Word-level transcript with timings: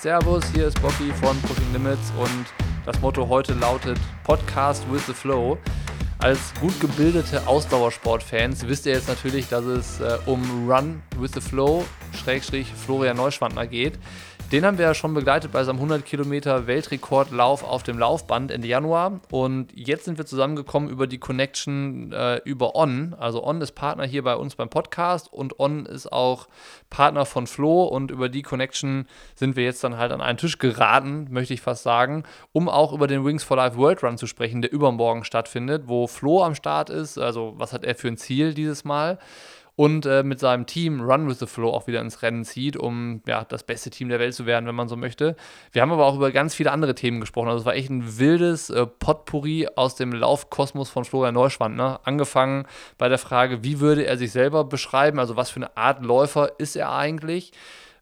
Servus, 0.00 0.42
hier 0.54 0.66
ist 0.66 0.80
Bobby 0.80 1.12
von 1.20 1.38
Pushing 1.42 1.74
Limits 1.74 2.10
und 2.18 2.46
das 2.86 2.98
Motto 3.02 3.28
heute 3.28 3.52
lautet 3.52 3.98
Podcast 4.24 4.82
with 4.90 5.04
the 5.04 5.12
Flow. 5.12 5.58
Als 6.20 6.54
gut 6.58 6.72
gebildete 6.80 7.46
Ausdauersportfans 7.46 8.66
wisst 8.66 8.86
ihr 8.86 8.94
jetzt 8.94 9.08
natürlich, 9.08 9.50
dass 9.50 9.66
es 9.66 10.00
äh, 10.00 10.16
um 10.24 10.66
Run 10.66 11.02
with 11.18 11.32
the 11.34 11.40
Flow, 11.42 11.84
Schrägstrich 12.14 12.72
Florian 12.72 13.18
Neuschwandner 13.18 13.66
geht. 13.66 13.98
Den 14.52 14.64
haben 14.64 14.78
wir 14.78 14.84
ja 14.86 14.94
schon 14.94 15.14
begleitet 15.14 15.52
bei 15.52 15.62
seinem 15.62 15.76
100 15.76 16.04
Kilometer 16.04 16.66
Weltrekordlauf 16.66 17.62
auf 17.62 17.84
dem 17.84 18.00
Laufband 18.00 18.50
Ende 18.50 18.66
Januar. 18.66 19.20
Und 19.30 19.68
jetzt 19.72 20.06
sind 20.06 20.18
wir 20.18 20.26
zusammengekommen 20.26 20.90
über 20.90 21.06
die 21.06 21.18
Connection 21.18 22.12
äh, 22.12 22.38
über 22.38 22.74
On. 22.74 23.14
Also 23.16 23.46
On 23.46 23.60
ist 23.60 23.76
Partner 23.76 24.04
hier 24.06 24.24
bei 24.24 24.34
uns 24.34 24.56
beim 24.56 24.68
Podcast 24.68 25.32
und 25.32 25.60
On 25.60 25.86
ist 25.86 26.10
auch 26.10 26.48
Partner 26.90 27.26
von 27.26 27.46
Flo. 27.46 27.84
Und 27.84 28.10
über 28.10 28.28
die 28.28 28.42
Connection 28.42 29.06
sind 29.36 29.54
wir 29.54 29.62
jetzt 29.62 29.84
dann 29.84 29.98
halt 29.98 30.10
an 30.10 30.20
einen 30.20 30.36
Tisch 30.38 30.58
geraten, 30.58 31.28
möchte 31.30 31.54
ich 31.54 31.60
fast 31.60 31.84
sagen, 31.84 32.24
um 32.50 32.68
auch 32.68 32.92
über 32.92 33.06
den 33.06 33.24
Wings 33.24 33.44
for 33.44 33.56
Life 33.56 33.76
World 33.76 34.02
Run 34.02 34.18
zu 34.18 34.26
sprechen, 34.26 34.62
der 34.62 34.72
übermorgen 34.72 35.22
stattfindet, 35.22 35.84
wo 35.86 36.08
Flo 36.08 36.42
am 36.42 36.56
Start 36.56 36.90
ist. 36.90 37.18
Also 37.18 37.54
was 37.56 37.72
hat 37.72 37.84
er 37.84 37.94
für 37.94 38.08
ein 38.08 38.16
Ziel 38.16 38.52
dieses 38.52 38.82
Mal? 38.82 39.20
Und 39.80 40.04
äh, 40.04 40.22
mit 40.22 40.38
seinem 40.40 40.66
Team 40.66 41.00
Run 41.00 41.26
with 41.26 41.38
the 41.38 41.46
Flow 41.46 41.70
auch 41.70 41.86
wieder 41.86 42.02
ins 42.02 42.20
Rennen 42.20 42.44
zieht, 42.44 42.76
um 42.76 43.22
ja, 43.26 43.44
das 43.44 43.62
beste 43.62 43.88
Team 43.88 44.10
der 44.10 44.18
Welt 44.20 44.34
zu 44.34 44.44
werden, 44.44 44.66
wenn 44.66 44.74
man 44.74 44.88
so 44.88 44.96
möchte. 44.96 45.36
Wir 45.72 45.80
haben 45.80 45.90
aber 45.90 46.04
auch 46.04 46.16
über 46.16 46.32
ganz 46.32 46.54
viele 46.54 46.70
andere 46.70 46.94
Themen 46.94 47.18
gesprochen. 47.18 47.48
Also 47.48 47.60
es 47.60 47.64
war 47.64 47.74
echt 47.74 47.88
ein 47.88 48.18
wildes 48.18 48.68
äh, 48.68 48.84
Potpourri 48.84 49.68
aus 49.76 49.94
dem 49.94 50.12
Laufkosmos 50.12 50.90
von 50.90 51.06
Florian 51.06 51.32
Neuschwandner. 51.32 51.92
Ne? 51.92 52.00
Angefangen 52.04 52.66
bei 52.98 53.08
der 53.08 53.16
Frage, 53.16 53.64
wie 53.64 53.80
würde 53.80 54.04
er 54.04 54.18
sich 54.18 54.32
selber 54.32 54.64
beschreiben, 54.64 55.18
also 55.18 55.36
was 55.36 55.48
für 55.48 55.60
eine 55.60 55.74
Art 55.78 56.04
Läufer 56.04 56.60
ist 56.60 56.76
er 56.76 56.92
eigentlich? 56.92 57.52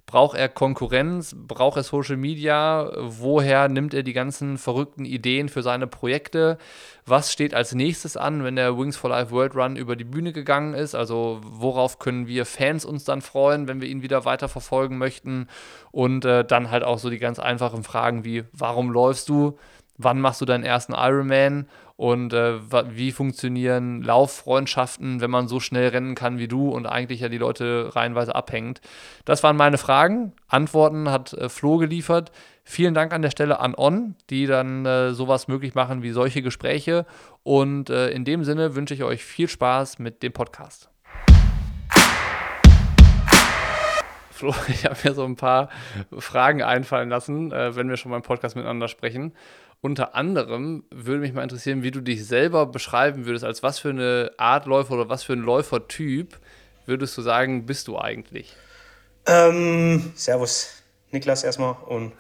Braucht 0.08 0.38
er 0.38 0.48
Konkurrenz? 0.48 1.36
Braucht 1.36 1.76
er 1.76 1.82
Social 1.82 2.16
Media? 2.16 2.90
Woher 2.96 3.68
nimmt 3.68 3.92
er 3.92 4.02
die 4.02 4.14
ganzen 4.14 4.56
verrückten 4.56 5.04
Ideen 5.04 5.50
für 5.50 5.62
seine 5.62 5.86
Projekte? 5.86 6.56
Was 7.04 7.30
steht 7.30 7.52
als 7.52 7.74
nächstes 7.74 8.16
an, 8.16 8.42
wenn 8.42 8.56
der 8.56 8.78
Wings 8.78 8.96
for 8.96 9.10
Life 9.10 9.32
World 9.32 9.54
Run 9.54 9.76
über 9.76 9.96
die 9.96 10.04
Bühne 10.04 10.32
gegangen 10.32 10.72
ist? 10.72 10.94
Also 10.94 11.42
worauf 11.44 11.98
können 11.98 12.26
wir 12.26 12.46
Fans 12.46 12.86
uns 12.86 13.04
dann 13.04 13.20
freuen, 13.20 13.68
wenn 13.68 13.82
wir 13.82 13.88
ihn 13.88 14.00
wieder 14.00 14.24
weiter 14.24 14.48
verfolgen 14.48 14.96
möchten? 14.96 15.46
Und 15.90 16.24
äh, 16.24 16.42
dann 16.42 16.70
halt 16.70 16.84
auch 16.84 16.98
so 16.98 17.10
die 17.10 17.18
ganz 17.18 17.38
einfachen 17.38 17.82
Fragen 17.82 18.24
wie, 18.24 18.44
warum 18.54 18.90
läufst 18.90 19.28
du? 19.28 19.58
Wann 19.98 20.22
machst 20.22 20.40
du 20.40 20.46
deinen 20.46 20.64
ersten 20.64 20.94
Ironman? 20.94 21.68
Und 21.98 22.32
äh, 22.32 22.60
wie 22.90 23.10
funktionieren 23.10 24.02
Lauffreundschaften, 24.02 25.20
wenn 25.20 25.32
man 25.32 25.48
so 25.48 25.58
schnell 25.58 25.88
rennen 25.88 26.14
kann 26.14 26.38
wie 26.38 26.46
du 26.46 26.70
und 26.70 26.86
eigentlich 26.86 27.20
ja 27.20 27.28
die 27.28 27.38
Leute 27.38 27.90
reihenweise 27.92 28.36
abhängt. 28.36 28.80
Das 29.24 29.42
waren 29.42 29.56
meine 29.56 29.78
Fragen. 29.78 30.32
Antworten 30.46 31.10
hat 31.10 31.32
äh, 31.32 31.48
Flo 31.48 31.76
geliefert. 31.76 32.30
Vielen 32.62 32.94
Dank 32.94 33.12
an 33.12 33.22
der 33.22 33.32
Stelle 33.32 33.58
an 33.58 33.74
On, 33.76 34.14
die 34.30 34.46
dann 34.46 34.86
äh, 34.86 35.12
sowas 35.12 35.48
möglich 35.48 35.74
machen 35.74 36.04
wie 36.04 36.12
solche 36.12 36.40
Gespräche. 36.40 37.04
Und 37.42 37.90
äh, 37.90 38.10
in 38.10 38.24
dem 38.24 38.44
Sinne 38.44 38.76
wünsche 38.76 38.94
ich 38.94 39.02
euch 39.02 39.24
viel 39.24 39.48
Spaß 39.48 39.98
mit 39.98 40.22
dem 40.22 40.32
Podcast. 40.32 40.90
Flo, 44.30 44.54
ich 44.68 44.84
habe 44.84 44.96
mir 45.02 45.14
so 45.14 45.24
ein 45.24 45.34
paar 45.34 45.68
Fragen 46.16 46.62
einfallen 46.62 47.08
lassen, 47.08 47.50
äh, 47.50 47.74
wenn 47.74 47.88
wir 47.88 47.96
schon 47.96 48.12
beim 48.12 48.22
Podcast 48.22 48.54
miteinander 48.54 48.86
sprechen. 48.86 49.32
Unter 49.80 50.16
anderem 50.16 50.84
würde 50.90 51.20
mich 51.20 51.32
mal 51.32 51.44
interessieren, 51.44 51.82
wie 51.84 51.92
du 51.92 52.00
dich 52.00 52.26
selber 52.26 52.66
beschreiben 52.66 53.26
würdest, 53.26 53.44
als 53.44 53.62
was 53.62 53.78
für 53.78 53.90
eine 53.90 54.32
Art 54.36 54.66
Läufer 54.66 54.94
oder 54.94 55.08
was 55.08 55.22
für 55.22 55.34
ein 55.34 55.40
Läufertyp 55.40 56.38
würdest 56.86 57.16
du 57.16 57.22
sagen, 57.22 57.66
bist 57.66 57.86
du 57.86 57.98
eigentlich? 57.98 58.56
Ähm, 59.26 60.12
servus, 60.16 60.82
Niklas 61.12 61.44
erstmal 61.44 61.76
und 61.86 62.12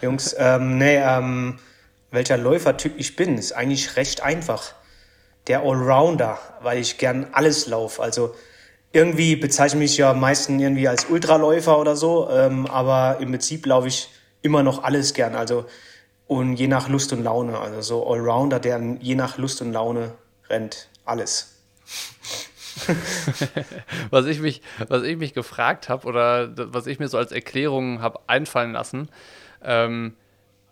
Jungs. 0.00 0.34
ähm, 0.38 0.78
nee, 0.78 0.96
ähm, 0.96 1.58
welcher 2.12 2.38
Läufertyp 2.38 2.94
ich 2.96 3.16
bin, 3.16 3.36
ist 3.36 3.52
eigentlich 3.52 3.96
recht 3.96 4.22
einfach. 4.22 4.74
Der 5.48 5.60
Allrounder, 5.60 6.38
weil 6.62 6.78
ich 6.78 6.98
gern 6.98 7.26
alles 7.32 7.66
laufe. 7.66 8.00
Also 8.00 8.34
irgendwie 8.92 9.36
bezeichne 9.36 9.82
ich 9.82 9.90
mich 9.90 9.98
ja 9.98 10.14
meistens 10.14 10.62
irgendwie 10.62 10.86
als 10.86 11.06
Ultraläufer 11.06 11.78
oder 11.78 11.96
so, 11.96 12.30
ähm, 12.30 12.66
aber 12.66 13.18
im 13.20 13.30
Prinzip 13.30 13.66
laufe 13.66 13.88
ich 13.88 14.08
immer 14.42 14.62
noch 14.62 14.84
alles 14.84 15.14
gern. 15.14 15.34
Also 15.34 15.66
und 16.32 16.56
je 16.56 16.68
nach 16.68 16.88
Lust 16.88 17.12
und 17.12 17.22
Laune. 17.22 17.58
Also 17.58 17.80
so 17.80 18.10
Allrounder, 18.10 18.60
der 18.60 18.80
je 19.00 19.14
nach 19.14 19.38
Lust 19.38 19.62
und 19.62 19.72
Laune 19.72 20.12
rennt. 20.48 20.88
Alles. 21.04 21.60
was, 24.10 24.26
ich 24.26 24.40
mich, 24.40 24.62
was 24.88 25.02
ich 25.02 25.16
mich 25.16 25.34
gefragt 25.34 25.88
habe 25.88 26.06
oder 26.06 26.50
was 26.72 26.86
ich 26.86 26.98
mir 26.98 27.08
so 27.08 27.18
als 27.18 27.32
Erklärung 27.32 28.00
habe 28.00 28.20
einfallen 28.26 28.72
lassen, 28.72 29.08
ähm, 29.62 30.14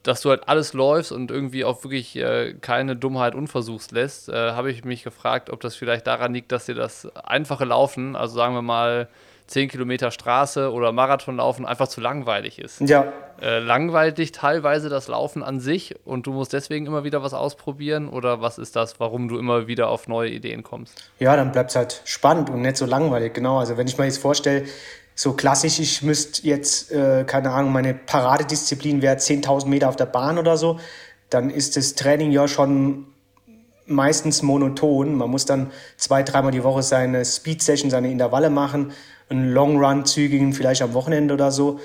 dass 0.03 0.23
du 0.23 0.31
halt 0.31 0.49
alles 0.49 0.73
läufst 0.73 1.13
und 1.13 1.31
irgendwie 1.31 1.65
auch 1.65 1.85
wirklich 1.85 2.17
äh, 2.17 2.55
keine 2.55 2.97
Dummheit 2.97 3.35
unversucht 3.35 3.93
lässt, 3.93 4.29
äh, 4.29 4.53
habe 4.53 4.71
ich 4.71 4.85
mich 4.85 5.03
gefragt, 5.03 5.51
ob 5.51 5.61
das 5.61 5.77
vielleicht 5.77 6.07
daran 6.07 6.33
liegt, 6.33 6.53
dass 6.53 6.67
dir 6.67 6.75
das 6.75 7.07
einfache 7.17 7.67
Laufen, 7.67 8.17
also 8.17 8.35
sagen 8.35 8.55
wir 8.55 8.63
mal 8.63 9.09
10 9.51 9.69
Kilometer 9.69 10.13
Straße 10.13 10.73
oder 10.73 10.93
Marathon 10.93 11.37
laufen 11.37 11.67
einfach 11.67 11.89
zu 11.89 12.01
langweilig 12.01 12.61
ist. 12.61 12.81
Ja. 12.81 13.13
Äh, 13.43 13.59
langweilt 13.59 14.19
dich 14.19 14.31
teilweise 14.31 14.89
das 14.89 15.09
Laufen 15.09 15.43
an 15.43 15.59
sich 15.59 15.97
und 16.05 16.27
du 16.27 16.33
musst 16.33 16.53
deswegen 16.53 16.87
immer 16.87 17.03
wieder 17.03 17.23
was 17.25 17.35
ausprobieren 17.35 18.09
oder 18.09 18.41
was 18.41 18.59
ist 18.59 18.77
das, 18.77 19.01
warum 19.01 19.27
du 19.27 19.39
immer 19.39 19.67
wieder 19.67 19.89
auf 19.89 20.07
neue 20.07 20.31
Ideen 20.31 20.63
kommst? 20.63 21.11
Ja, 21.19 21.35
dann 21.35 21.51
bleibt 21.51 21.71
es 21.71 21.77
halt 21.77 22.01
spannend 22.05 22.49
und 22.49 22.63
nicht 22.63 22.77
so 22.77 22.87
langweilig, 22.87 23.35
genau. 23.35 23.59
Also 23.59 23.77
wenn 23.77 23.89
ich 23.89 23.99
mir 23.99 24.05
jetzt 24.05 24.19
vorstelle, 24.19 24.67
so 25.17 25.33
klassisch, 25.33 25.81
ich 25.81 26.03
müsste 26.03 26.47
jetzt, 26.47 26.93
äh, 26.93 27.25
keine 27.25 27.51
Ahnung, 27.51 27.73
meine 27.73 27.93
Paradedisziplin 27.93 29.03
wäre 29.03 29.17
10.000 29.17 29.67
Meter 29.67 29.89
auf 29.89 29.97
der 29.97 30.07
Bahn 30.07 30.39
oder 30.39 30.57
so, 30.57 30.79
dann 31.29 31.51
ist 31.51 31.77
das 31.77 31.97
Training 31.97 32.31
ja 32.31 32.47
schon 32.47 33.07
meistens 33.87 34.43
monoton. 34.43 35.17
Man 35.17 35.29
muss 35.29 35.45
dann 35.45 35.73
zwei, 35.97 36.23
dreimal 36.23 36.53
die 36.53 36.63
Woche 36.63 36.85
seine 36.85 37.25
Speed-Session, 37.25 37.91
seine 37.91 38.13
Intervalle 38.13 38.49
machen 38.49 38.93
einen 39.31 39.53
Long 39.53 39.83
Run 39.83 40.05
zügigen, 40.05 40.53
vielleicht 40.53 40.83
am 40.83 40.93
Wochenende 40.93 41.33
oder 41.35 41.51
so. 41.53 41.81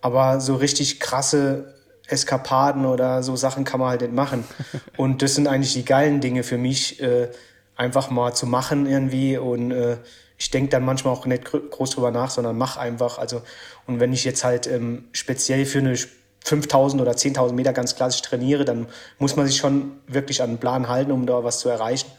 Aber 0.00 0.40
so 0.40 0.56
richtig 0.56 0.98
krasse 0.98 1.74
Eskapaden 2.08 2.86
oder 2.86 3.22
so 3.22 3.36
Sachen 3.36 3.64
kann 3.64 3.80
man 3.80 3.90
halt 3.90 4.00
nicht 4.00 4.12
machen. 4.12 4.44
Und 4.96 5.22
das 5.22 5.34
sind 5.34 5.46
eigentlich 5.46 5.74
die 5.74 5.84
geilen 5.84 6.20
Dinge 6.20 6.42
für 6.42 6.58
mich, 6.58 7.00
äh, 7.00 7.28
einfach 7.76 8.10
mal 8.10 8.34
zu 8.34 8.46
machen 8.46 8.86
irgendwie. 8.86 9.36
Und 9.36 9.70
äh, 9.70 9.98
ich 10.38 10.50
denke 10.50 10.70
dann 10.70 10.84
manchmal 10.84 11.14
auch 11.14 11.26
nicht 11.26 11.44
groß 11.44 11.90
drüber 11.90 12.10
nach, 12.10 12.30
sondern 12.30 12.56
mach 12.56 12.76
einfach. 12.76 13.18
Also, 13.18 13.42
und 13.86 14.00
wenn 14.00 14.12
ich 14.12 14.24
jetzt 14.24 14.44
halt 14.44 14.66
ähm, 14.66 15.04
speziell 15.12 15.66
für 15.66 15.78
eine 15.78 15.96
5000 16.44 17.02
oder 17.02 17.12
10.000 17.12 17.52
Meter 17.52 17.72
ganz 17.72 17.96
klassisch 17.96 18.22
trainiere, 18.22 18.64
dann 18.64 18.86
muss 19.18 19.34
man 19.34 19.46
sich 19.46 19.56
schon 19.56 19.92
wirklich 20.06 20.42
an 20.42 20.50
den 20.50 20.58
Plan 20.58 20.88
halten, 20.88 21.10
um 21.10 21.26
da 21.26 21.42
was 21.42 21.58
zu 21.58 21.68
erreichen. 21.68 22.10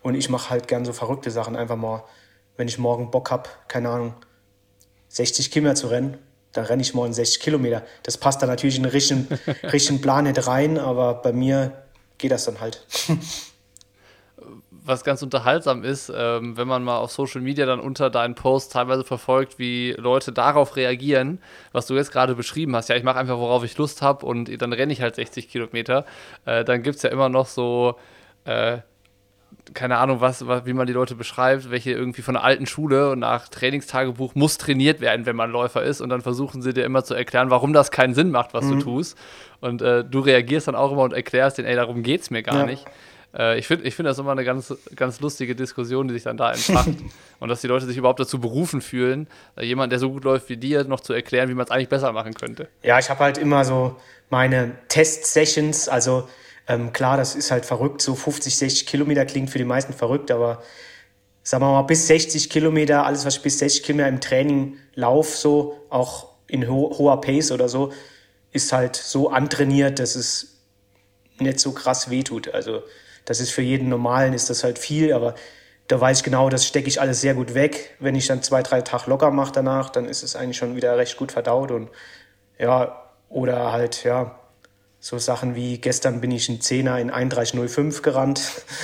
Und 0.00 0.14
ich 0.14 0.30
mache 0.30 0.50
halt 0.50 0.68
gern 0.68 0.84
so 0.84 0.92
verrückte 0.92 1.30
Sachen, 1.30 1.54
einfach 1.54 1.76
mal 1.76 2.04
wenn 2.58 2.68
ich 2.68 2.76
morgen 2.76 3.10
Bock 3.10 3.30
habe, 3.30 3.48
keine 3.68 3.88
Ahnung, 3.88 4.14
60 5.08 5.50
Kilometer 5.50 5.76
zu 5.76 5.86
rennen, 5.86 6.18
dann 6.52 6.66
renne 6.66 6.82
ich 6.82 6.92
morgen 6.92 7.12
60 7.12 7.40
Kilometer. 7.40 7.82
Das 8.02 8.18
passt 8.18 8.42
dann 8.42 8.50
natürlich 8.50 8.76
in 8.76 8.82
den 8.82 8.92
richtigen, 8.92 9.28
richtigen 9.72 10.02
Plan 10.02 10.24
nicht 10.24 10.46
rein, 10.46 10.76
aber 10.76 11.14
bei 11.14 11.32
mir 11.32 11.72
geht 12.18 12.32
das 12.32 12.44
dann 12.44 12.60
halt. 12.60 12.84
Was 14.70 15.04
ganz 15.04 15.22
unterhaltsam 15.22 15.84
ist, 15.84 16.10
ähm, 16.14 16.56
wenn 16.56 16.66
man 16.66 16.82
mal 16.82 16.96
auf 16.96 17.12
Social 17.12 17.42
Media 17.42 17.66
dann 17.66 17.78
unter 17.78 18.08
deinen 18.08 18.34
Posts 18.34 18.72
teilweise 18.72 19.04
verfolgt, 19.04 19.58
wie 19.58 19.92
Leute 19.98 20.32
darauf 20.32 20.76
reagieren, 20.76 21.42
was 21.72 21.86
du 21.86 21.94
jetzt 21.94 22.10
gerade 22.10 22.34
beschrieben 22.34 22.74
hast. 22.74 22.88
Ja, 22.88 22.96
ich 22.96 23.02
mache 23.02 23.18
einfach, 23.18 23.36
worauf 23.36 23.64
ich 23.64 23.76
Lust 23.76 24.00
habe 24.00 24.24
und 24.24 24.62
dann 24.62 24.72
renne 24.72 24.94
ich 24.94 25.02
halt 25.02 25.16
60 25.16 25.50
Kilometer. 25.50 26.06
Äh, 26.46 26.64
dann 26.64 26.82
gibt 26.82 26.96
es 26.96 27.02
ja 27.02 27.10
immer 27.10 27.28
noch 27.28 27.48
so 27.48 27.96
äh, 28.46 28.78
keine 29.74 29.98
Ahnung, 29.98 30.20
was, 30.20 30.46
wie 30.46 30.72
man 30.72 30.86
die 30.86 30.92
Leute 30.92 31.14
beschreibt, 31.14 31.70
welche 31.70 31.92
irgendwie 31.92 32.22
von 32.22 32.34
der 32.34 32.44
alten 32.44 32.66
Schule 32.66 33.10
und 33.10 33.20
nach 33.20 33.48
Trainingstagebuch 33.48 34.34
muss 34.34 34.58
trainiert 34.58 35.00
werden, 35.00 35.26
wenn 35.26 35.36
man 35.36 35.50
Läufer 35.50 35.82
ist. 35.82 36.00
Und 36.00 36.08
dann 36.08 36.20
versuchen 36.20 36.62
sie 36.62 36.72
dir 36.72 36.84
immer 36.84 37.04
zu 37.04 37.14
erklären, 37.14 37.50
warum 37.50 37.72
das 37.72 37.90
keinen 37.90 38.14
Sinn 38.14 38.30
macht, 38.30 38.54
was 38.54 38.64
mhm. 38.64 38.78
du 38.78 38.84
tust. 38.84 39.18
Und 39.60 39.82
äh, 39.82 40.04
du 40.04 40.20
reagierst 40.20 40.68
dann 40.68 40.74
auch 40.74 40.92
immer 40.92 41.02
und 41.02 41.12
erklärst 41.12 41.58
denen, 41.58 41.68
ey, 41.68 41.76
darum 41.76 42.02
geht 42.02 42.22
es 42.22 42.30
mir 42.30 42.42
gar 42.42 42.60
ja. 42.60 42.66
nicht. 42.66 42.84
Äh, 43.36 43.58
ich 43.58 43.66
finde 43.66 43.84
ich 43.84 43.94
find 43.94 44.08
das 44.08 44.18
immer 44.18 44.32
eine 44.32 44.44
ganz, 44.44 44.74
ganz 44.96 45.20
lustige 45.20 45.54
Diskussion, 45.54 46.08
die 46.08 46.14
sich 46.14 46.22
dann 46.22 46.36
da 46.36 46.52
entfacht. 46.52 46.90
und 47.40 47.48
dass 47.48 47.60
die 47.60 47.66
Leute 47.66 47.86
sich 47.86 47.96
überhaupt 47.96 48.20
dazu 48.20 48.40
berufen 48.40 48.80
fühlen, 48.80 49.28
äh, 49.56 49.64
jemand, 49.64 49.92
der 49.92 49.98
so 49.98 50.10
gut 50.10 50.24
läuft 50.24 50.48
wie 50.48 50.56
dir, 50.56 50.84
noch 50.84 51.00
zu 51.00 51.12
erklären, 51.12 51.48
wie 51.48 51.54
man 51.54 51.64
es 51.64 51.70
eigentlich 51.70 51.88
besser 51.88 52.12
machen 52.12 52.34
könnte. 52.34 52.68
Ja, 52.82 52.98
ich 52.98 53.10
habe 53.10 53.20
halt 53.20 53.38
immer 53.38 53.64
so 53.64 53.96
meine 54.30 54.72
Test-Sessions, 54.88 55.88
also 55.88 56.28
ähm, 56.68 56.92
klar, 56.92 57.16
das 57.16 57.34
ist 57.34 57.50
halt 57.50 57.66
verrückt, 57.66 58.02
so 58.02 58.14
50, 58.14 58.56
60 58.56 58.86
Kilometer 58.86 59.24
klingt 59.26 59.50
für 59.50 59.58
die 59.58 59.64
meisten 59.64 59.92
verrückt, 59.94 60.30
aber 60.30 60.62
sagen 61.42 61.64
wir 61.64 61.72
mal, 61.72 61.82
bis 61.82 62.06
60 62.06 62.50
Kilometer, 62.50 63.06
alles, 63.06 63.24
was 63.24 63.36
ich 63.36 63.42
bis 63.42 63.58
60 63.58 63.82
Kilometer 63.82 64.08
im 64.08 64.20
Training 64.20 64.76
lauf, 64.94 65.36
so, 65.36 65.86
auch 65.90 66.28
in 66.46 66.68
ho 66.68 66.94
hoher 66.98 67.20
Pace 67.20 67.52
oder 67.52 67.68
so, 67.68 67.92
ist 68.52 68.72
halt 68.72 68.96
so 68.96 69.30
antrainiert, 69.30 69.98
dass 69.98 70.14
es 70.14 70.58
nicht 71.38 71.60
so 71.60 71.72
krass 71.72 72.10
wehtut. 72.10 72.48
Also, 72.52 72.82
das 73.24 73.40
ist 73.40 73.50
für 73.50 73.62
jeden 73.62 73.88
Normalen, 73.88 74.34
ist 74.34 74.50
das 74.50 74.64
halt 74.64 74.78
viel, 74.78 75.12
aber 75.12 75.34
da 75.88 76.00
weiß 76.00 76.18
ich 76.18 76.24
genau, 76.24 76.50
das 76.50 76.66
stecke 76.66 76.88
ich 76.88 77.00
alles 77.00 77.20
sehr 77.22 77.34
gut 77.34 77.54
weg. 77.54 77.96
Wenn 77.98 78.14
ich 78.14 78.26
dann 78.26 78.42
zwei, 78.42 78.62
drei 78.62 78.82
Tage 78.82 79.08
locker 79.10 79.30
mache 79.30 79.52
danach, 79.52 79.90
dann 79.90 80.06
ist 80.06 80.22
es 80.22 80.36
eigentlich 80.36 80.58
schon 80.58 80.76
wieder 80.76 80.96
recht 80.98 81.16
gut 81.16 81.32
verdaut 81.32 81.70
und 81.70 81.90
ja, 82.58 83.04
Oder 83.30 83.72
halt, 83.72 84.04
ja, 84.04 84.38
so 85.00 85.18
Sachen 85.18 85.54
wie 85.54 85.78
gestern 85.78 86.20
bin 86.20 86.30
ich 86.30 86.48
ein 86.48 86.60
Zehner 86.60 86.98
in 86.98 87.10
31,05 87.10 88.02
gerannt. 88.02 88.40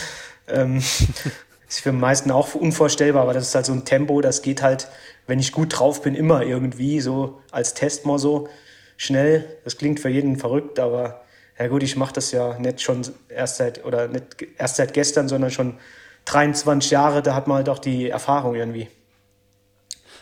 ähm, 0.48 0.82
ist 1.68 1.80
für 1.80 1.90
den 1.90 2.00
meisten 2.00 2.30
auch 2.30 2.54
unvorstellbar, 2.54 3.22
aber 3.22 3.34
das 3.34 3.48
ist 3.48 3.54
halt 3.54 3.66
so 3.66 3.72
ein 3.72 3.84
Tempo, 3.84 4.20
das 4.20 4.42
geht 4.42 4.62
halt, 4.62 4.88
wenn 5.26 5.38
ich 5.38 5.52
gut 5.52 5.78
drauf 5.78 6.02
bin, 6.02 6.14
immer 6.14 6.42
irgendwie 6.42 7.00
so 7.00 7.40
als 7.50 7.74
Test 7.74 8.06
mal 8.06 8.18
so 8.18 8.48
schnell. 8.96 9.44
Das 9.64 9.76
klingt 9.76 10.00
für 10.00 10.08
jeden 10.08 10.36
verrückt, 10.36 10.78
aber 10.78 11.22
ja 11.58 11.68
gut, 11.68 11.82
ich 11.82 11.96
mache 11.96 12.12
das 12.12 12.32
ja 12.32 12.58
nicht 12.58 12.80
schon 12.80 13.02
erst 13.28 13.56
seit 13.56 13.84
oder 13.84 14.08
nicht 14.08 14.46
erst 14.58 14.76
seit 14.76 14.92
gestern, 14.92 15.28
sondern 15.28 15.50
schon 15.50 15.78
23 16.26 16.90
Jahre, 16.90 17.22
da 17.22 17.34
hat 17.34 17.46
man 17.46 17.58
halt 17.58 17.68
auch 17.68 17.78
die 17.78 18.08
Erfahrung 18.08 18.54
irgendwie. 18.54 18.88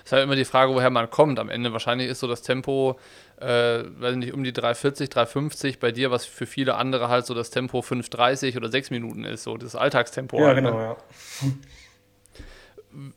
Es 0.05 0.07
ist 0.07 0.13
halt 0.13 0.25
immer 0.25 0.37
die 0.37 0.45
Frage, 0.45 0.75
woher 0.75 0.91
man 0.91 1.09
kommt. 1.11 1.39
Am 1.39 1.49
Ende 1.49 1.73
wahrscheinlich 1.73 2.09
ist 2.09 2.21
so 2.21 2.27
das 2.27 2.43
Tempo, 2.43 2.99
äh, 3.43 3.85
weiß 4.01 4.17
nicht, 4.17 4.33
um 4.33 4.45
die 4.45 4.53
340, 4.53 5.11
350 5.11 5.81
bei 5.81 5.91
dir, 5.91 6.11
was 6.11 6.25
für 6.25 6.47
viele 6.47 6.77
andere 6.77 7.09
halt 7.09 7.27
so 7.27 7.35
das 7.35 7.51
Tempo 7.51 7.81
5,30 7.81 8.57
oder 8.57 8.69
6 8.69 8.91
Minuten 8.91 9.25
ist, 9.25 9.43
so 9.43 9.57
das 9.57 9.75
Alltagstempo. 9.75 10.39
Ja, 10.39 10.47
halt, 10.47 10.57
genau, 10.57 10.79
ne? 10.79 10.83
ja. 10.83 10.97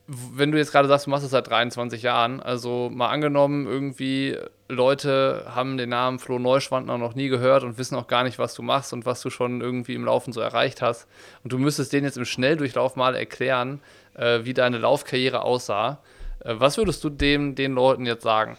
Wenn 0.08 0.52
du 0.52 0.58
jetzt 0.58 0.72
gerade 0.72 0.88
sagst, 0.88 1.06
du 1.06 1.10
machst 1.10 1.24
es 1.24 1.32
seit 1.32 1.48
23 1.48 2.00
Jahren, 2.02 2.40
also 2.40 2.90
mal 2.90 3.08
angenommen, 3.08 3.66
irgendwie 3.66 4.36
Leute 4.68 5.44
haben 5.54 5.76
den 5.76 5.90
Namen 5.90 6.18
Flo 6.18 6.38
Neuschwandner 6.38 6.96
noch 6.96 7.14
nie 7.14 7.28
gehört 7.28 7.62
und 7.62 7.76
wissen 7.76 7.94
auch 7.94 8.06
gar 8.06 8.24
nicht, 8.24 8.38
was 8.38 8.54
du 8.54 8.62
machst 8.62 8.94
und 8.94 9.04
was 9.04 9.20
du 9.20 9.28
schon 9.28 9.60
irgendwie 9.60 9.94
im 9.94 10.06
Laufen 10.06 10.32
so 10.32 10.40
erreicht 10.40 10.80
hast. 10.80 11.06
Und 11.44 11.52
du 11.52 11.58
müsstest 11.58 11.92
denen 11.92 12.06
jetzt 12.06 12.16
im 12.16 12.24
Schnelldurchlauf 12.24 12.96
mal 12.96 13.14
erklären, 13.14 13.80
äh, 14.14 14.40
wie 14.44 14.54
deine 14.54 14.78
Laufkarriere 14.78 15.42
aussah. 15.42 16.00
Äh, 16.40 16.54
was 16.56 16.78
würdest 16.78 17.04
du 17.04 17.10
dem, 17.10 17.54
den 17.54 17.74
Leuten 17.74 18.06
jetzt 18.06 18.22
sagen? 18.22 18.56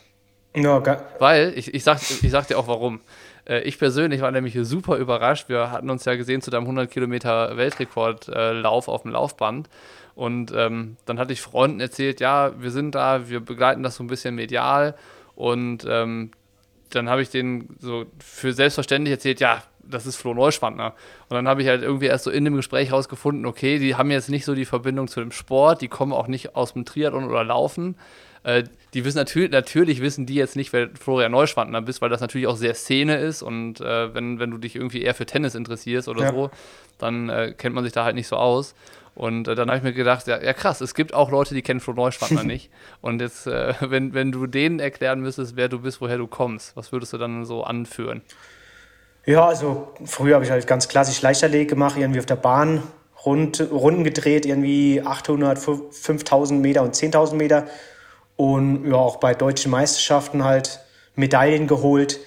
Ga- 0.53 1.03
Weil, 1.19 1.53
ich, 1.55 1.73
ich, 1.73 1.83
sag, 1.83 1.99
ich 2.01 2.31
sag 2.31 2.47
dir 2.47 2.57
auch 2.57 2.67
warum. 2.67 3.01
Äh, 3.45 3.61
Ich 3.61 3.77
persönlich 3.77 4.21
war 4.21 4.31
nämlich 4.31 4.57
super 4.61 4.97
überrascht. 4.97 5.49
Wir 5.49 5.71
hatten 5.71 5.89
uns 5.89 6.05
ja 6.05 6.15
gesehen 6.15 6.41
zu 6.41 6.49
deinem 6.51 6.63
100 6.63 6.89
Kilometer 6.89 7.55
Weltrekordlauf 7.57 8.87
auf 8.87 9.03
dem 9.03 9.11
Laufband. 9.11 9.69
Und 10.15 10.51
ähm, 10.55 10.97
dann 11.05 11.19
hatte 11.19 11.33
ich 11.33 11.41
Freunden 11.41 11.79
erzählt, 11.79 12.19
ja, 12.19 12.51
wir 12.59 12.71
sind 12.71 12.95
da, 12.95 13.29
wir 13.29 13.39
begleiten 13.39 13.83
das 13.83 13.95
so 13.95 14.03
ein 14.03 14.07
bisschen 14.07 14.33
medial. 14.35 14.95
Und 15.35 15.85
ähm, 15.87 16.31
dann 16.89 17.09
habe 17.09 17.21
ich 17.21 17.29
denen 17.29 17.75
so 17.79 18.05
für 18.19 18.53
selbstverständlich 18.53 19.11
erzählt, 19.11 19.39
ja, 19.39 19.61
das 19.83 20.05
ist 20.07 20.15
Flo 20.17 20.33
Neuschwandner. 20.33 20.95
Und 21.29 21.35
dann 21.35 21.47
habe 21.47 21.61
ich 21.61 21.67
halt 21.67 21.83
irgendwie 21.83 22.07
erst 22.07 22.23
so 22.23 22.31
in 22.31 22.43
dem 22.45 22.55
Gespräch 22.55 22.91
rausgefunden, 22.91 23.45
okay, 23.45 23.77
die 23.77 23.95
haben 23.95 24.09
jetzt 24.09 24.29
nicht 24.29 24.43
so 24.45 24.55
die 24.55 24.65
Verbindung 24.65 25.07
zu 25.07 25.19
dem 25.19 25.31
Sport, 25.31 25.81
die 25.81 25.87
kommen 25.87 26.11
auch 26.13 26.27
nicht 26.27 26.55
aus 26.55 26.73
dem 26.73 26.83
Triathlon 26.83 27.25
oder 27.25 27.43
Laufen. 27.43 27.95
Äh, 28.47 28.63
die 28.93 29.03
wissen 29.03 29.17
natürlich, 29.17 29.51
natürlich 29.51 30.01
wissen 30.01 30.25
die 30.25 30.35
jetzt 30.35 30.55
nicht, 30.55 30.71
wer 30.71 30.89
Florian 30.97 31.33
Neuschwandner 31.33 31.81
bist, 31.81 32.01
weil 32.01 32.09
das 32.09 32.21
natürlich 32.21 32.47
auch 32.47 32.55
sehr 32.55 32.75
Szene 32.75 33.17
ist 33.17 33.41
und 33.41 33.81
äh, 33.81 34.13
wenn, 34.13 34.39
wenn 34.39 34.51
du 34.51 34.57
dich 34.57 34.77
irgendwie 34.77 35.01
eher 35.01 35.13
für 35.13 35.25
Tennis 35.25 35.53
interessierst 35.53 36.07
oder 36.07 36.23
Ja. 36.23 36.31
so, 36.31 36.49
dann 36.97 37.27
äh, 37.27 37.53
kennt 37.57 37.75
man 37.75 37.83
sich 37.83 37.91
da 37.91 38.05
halt 38.05 38.15
nicht 38.15 38.27
so 38.27 38.37
aus. 38.37 38.73
Und 39.15 39.49
äh, 39.49 39.55
dann 39.55 39.67
habe 39.67 39.79
ich 39.79 39.83
mir 39.83 39.91
gedacht, 39.91 40.27
ja, 40.27 40.41
ja 40.41 40.53
krass, 40.53 40.79
es 40.79 40.95
gibt 40.95 41.13
auch 41.13 41.29
Leute, 41.29 41.55
die 41.55 41.61
kennen 41.61 41.81
Flo 41.81 41.91
Neuschwandner 41.91 42.43
nicht. 42.45 42.69
Und 43.01 43.19
jetzt, 43.19 43.47
äh, 43.47 43.73
wenn, 43.81 44.13
wenn 44.13 44.31
du 44.31 44.47
denen 44.47 44.79
erklären 44.79 45.19
müsstest, 45.19 45.57
wer 45.57 45.67
du 45.67 45.79
bist, 45.79 45.99
woher 45.99 46.17
du 46.17 46.27
kommst, 46.27 46.77
was 46.77 46.93
würdest 46.93 47.11
du 47.11 47.17
dann 47.17 47.43
so 47.43 47.65
anführen? 47.65 48.21
Ja, 49.25 49.45
also 49.45 49.93
früher 50.05 50.35
habe 50.35 50.45
ich 50.45 50.51
halt 50.51 50.65
ganz 50.67 50.87
klassisch 50.87 51.21
Leichtathletik 51.21 51.69
gemacht, 51.69 51.97
irgendwie 51.97 52.19
auf 52.19 52.25
der 52.25 52.37
Bahn 52.37 52.81
rund, 53.25 53.59
Runden 53.71 54.05
gedreht, 54.05 54.45
irgendwie 54.45 55.01
800, 55.01 55.59
5000 55.59 56.61
Meter 56.61 56.83
und 56.83 56.95
10.000 56.95 57.35
Meter. 57.35 57.67
Und 58.37 58.89
ja, 58.89 58.95
auch 58.95 59.17
bei 59.17 59.33
deutschen 59.33 59.71
Meisterschaften 59.71 60.45
halt 60.45 60.79
Medaillen 61.15 61.67
geholt. 61.67 62.19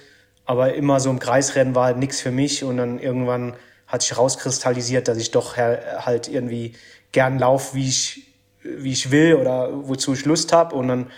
Aber 0.45 0.73
immer 0.73 0.99
so 0.99 1.09
im 1.09 1.19
Kreisrennen 1.19 1.73
war 1.73 1.85
halt 1.85 1.97
nichts 1.97 2.21
für 2.21 2.31
mich. 2.31 2.63
Und 2.63 2.77
dann 2.77 2.99
irgendwann 2.99 3.55
hat 3.87 4.03
sich 4.03 4.17
rauskristallisiert, 4.17 5.07
dass 5.07 5.17
ich 5.17 5.31
doch 5.31 5.57
her- 5.57 6.03
halt 6.05 6.27
irgendwie 6.27 6.73
gern 7.11 7.39
laufe, 7.39 7.75
wie 7.75 7.87
ich, 7.87 8.27
wie 8.61 8.91
ich 8.91 9.11
will 9.11 9.35
oder 9.35 9.69
wozu 9.87 10.13
ich 10.13 10.25
Lust 10.25 10.53
habe. 10.53 10.75
Und 10.75 10.89
dann 10.89 11.11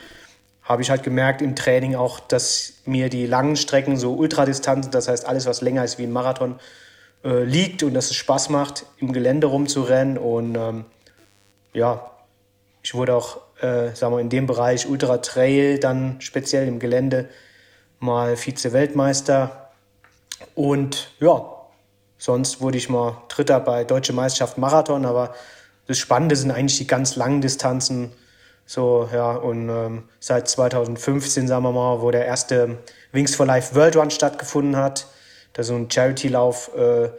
habe 0.62 0.82
ich 0.82 0.90
halt 0.90 1.04
gemerkt 1.04 1.42
im 1.42 1.56
Training 1.56 1.96
auch, 1.96 2.20
dass 2.20 2.74
mir 2.86 3.10
die 3.10 3.26
langen 3.26 3.56
Strecken, 3.58 3.98
so 3.98 4.14
Ultradistanzen, 4.14 4.92
das 4.92 5.08
heißt 5.08 5.26
alles, 5.26 5.46
was 5.46 5.62
länger 5.62 5.84
ist 5.84 5.98
wie 5.98 6.04
ein 6.04 6.12
Marathon, 6.12 6.60
äh, 7.26 7.44
liegt 7.44 7.84
und 7.84 7.94
dass 7.94 8.12
es 8.12 8.16
Spaß 8.16 8.50
macht, 8.50 8.86
im 8.98 9.12
Gelände 9.12 9.48
rumzurennen. 9.48 10.18
Und 10.18 10.56
ähm, 10.56 10.86
ja, 11.74 12.12
ich 12.82 12.94
wurde 12.94 13.16
auch, 13.16 13.40
äh, 13.64 13.96
sagen 13.96 14.14
wir, 14.14 14.20
in 14.20 14.30
dem 14.30 14.46
Bereich 14.46 14.88
Ultra 14.88 15.18
Trail, 15.18 15.80
dann 15.80 16.20
speziell 16.20 16.68
im 16.68 16.80
Gelände, 16.80 17.30
mal 18.00 18.36
Vize-Weltmeister. 18.36 19.72
Und 20.56 21.12
ja, 21.20 21.46
sonst 22.18 22.62
wurde 22.62 22.78
ich 22.78 22.90
mal 22.90 23.18
Dritter 23.30 23.60
bei 23.60 23.84
Deutsche 23.84 24.14
Meisterschaft 24.14 24.58
Marathon, 24.58 25.06
aber 25.06 25.34
das 25.88 25.98
Spannende 25.98 26.36
sind 26.36 26.52
eigentlich 26.52 26.78
die 26.78 26.88
ganz 26.88 27.16
langen 27.16 27.42
Distanzen. 27.42 28.12
So, 28.66 29.10
ja, 29.14 29.32
und 29.34 29.70
ähm, 29.70 30.04
seit 30.20 30.48
2015, 30.48 31.48
sagen 31.48 31.64
wir 31.64 31.72
mal, 31.72 32.02
wo 32.02 32.12
der 32.12 32.26
erste 32.26 32.78
Wings 33.12 33.36
for 33.36 33.46
Life 33.46 33.76
World 33.76 33.98
Run 33.98 34.12
stattgefunden 34.12 34.78
hat. 34.78 35.08
Ist 35.56 35.68
so 35.68 35.76
ein 35.76 35.90
Charity-Lauf 35.92 36.72
äh, 36.76 37.10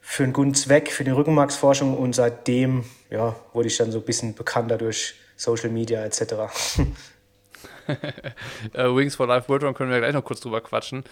für 0.00 0.24
einen 0.24 0.32
guten 0.32 0.54
Zweck, 0.54 0.90
für 0.90 1.04
die 1.04 1.10
Rückenmarksforschung. 1.10 1.96
Und 1.96 2.14
seitdem, 2.14 2.84
ja, 3.10 3.36
wurde 3.52 3.68
ich 3.68 3.76
dann 3.76 3.92
so 3.92 3.98
ein 3.98 4.04
bisschen 4.04 4.34
bekannter 4.34 4.76
durch 4.76 5.14
Social 5.40 5.70
Media 5.70 6.04
etc. 6.04 6.34
äh, 8.74 8.84
Wings 8.94 9.16
for 9.16 9.26
Life 9.26 9.48
World 9.48 9.64
Run 9.64 9.74
können 9.74 9.90
wir 9.90 9.98
gleich 9.98 10.12
noch 10.12 10.24
kurz 10.24 10.40
drüber 10.40 10.60
quatschen. 10.60 11.04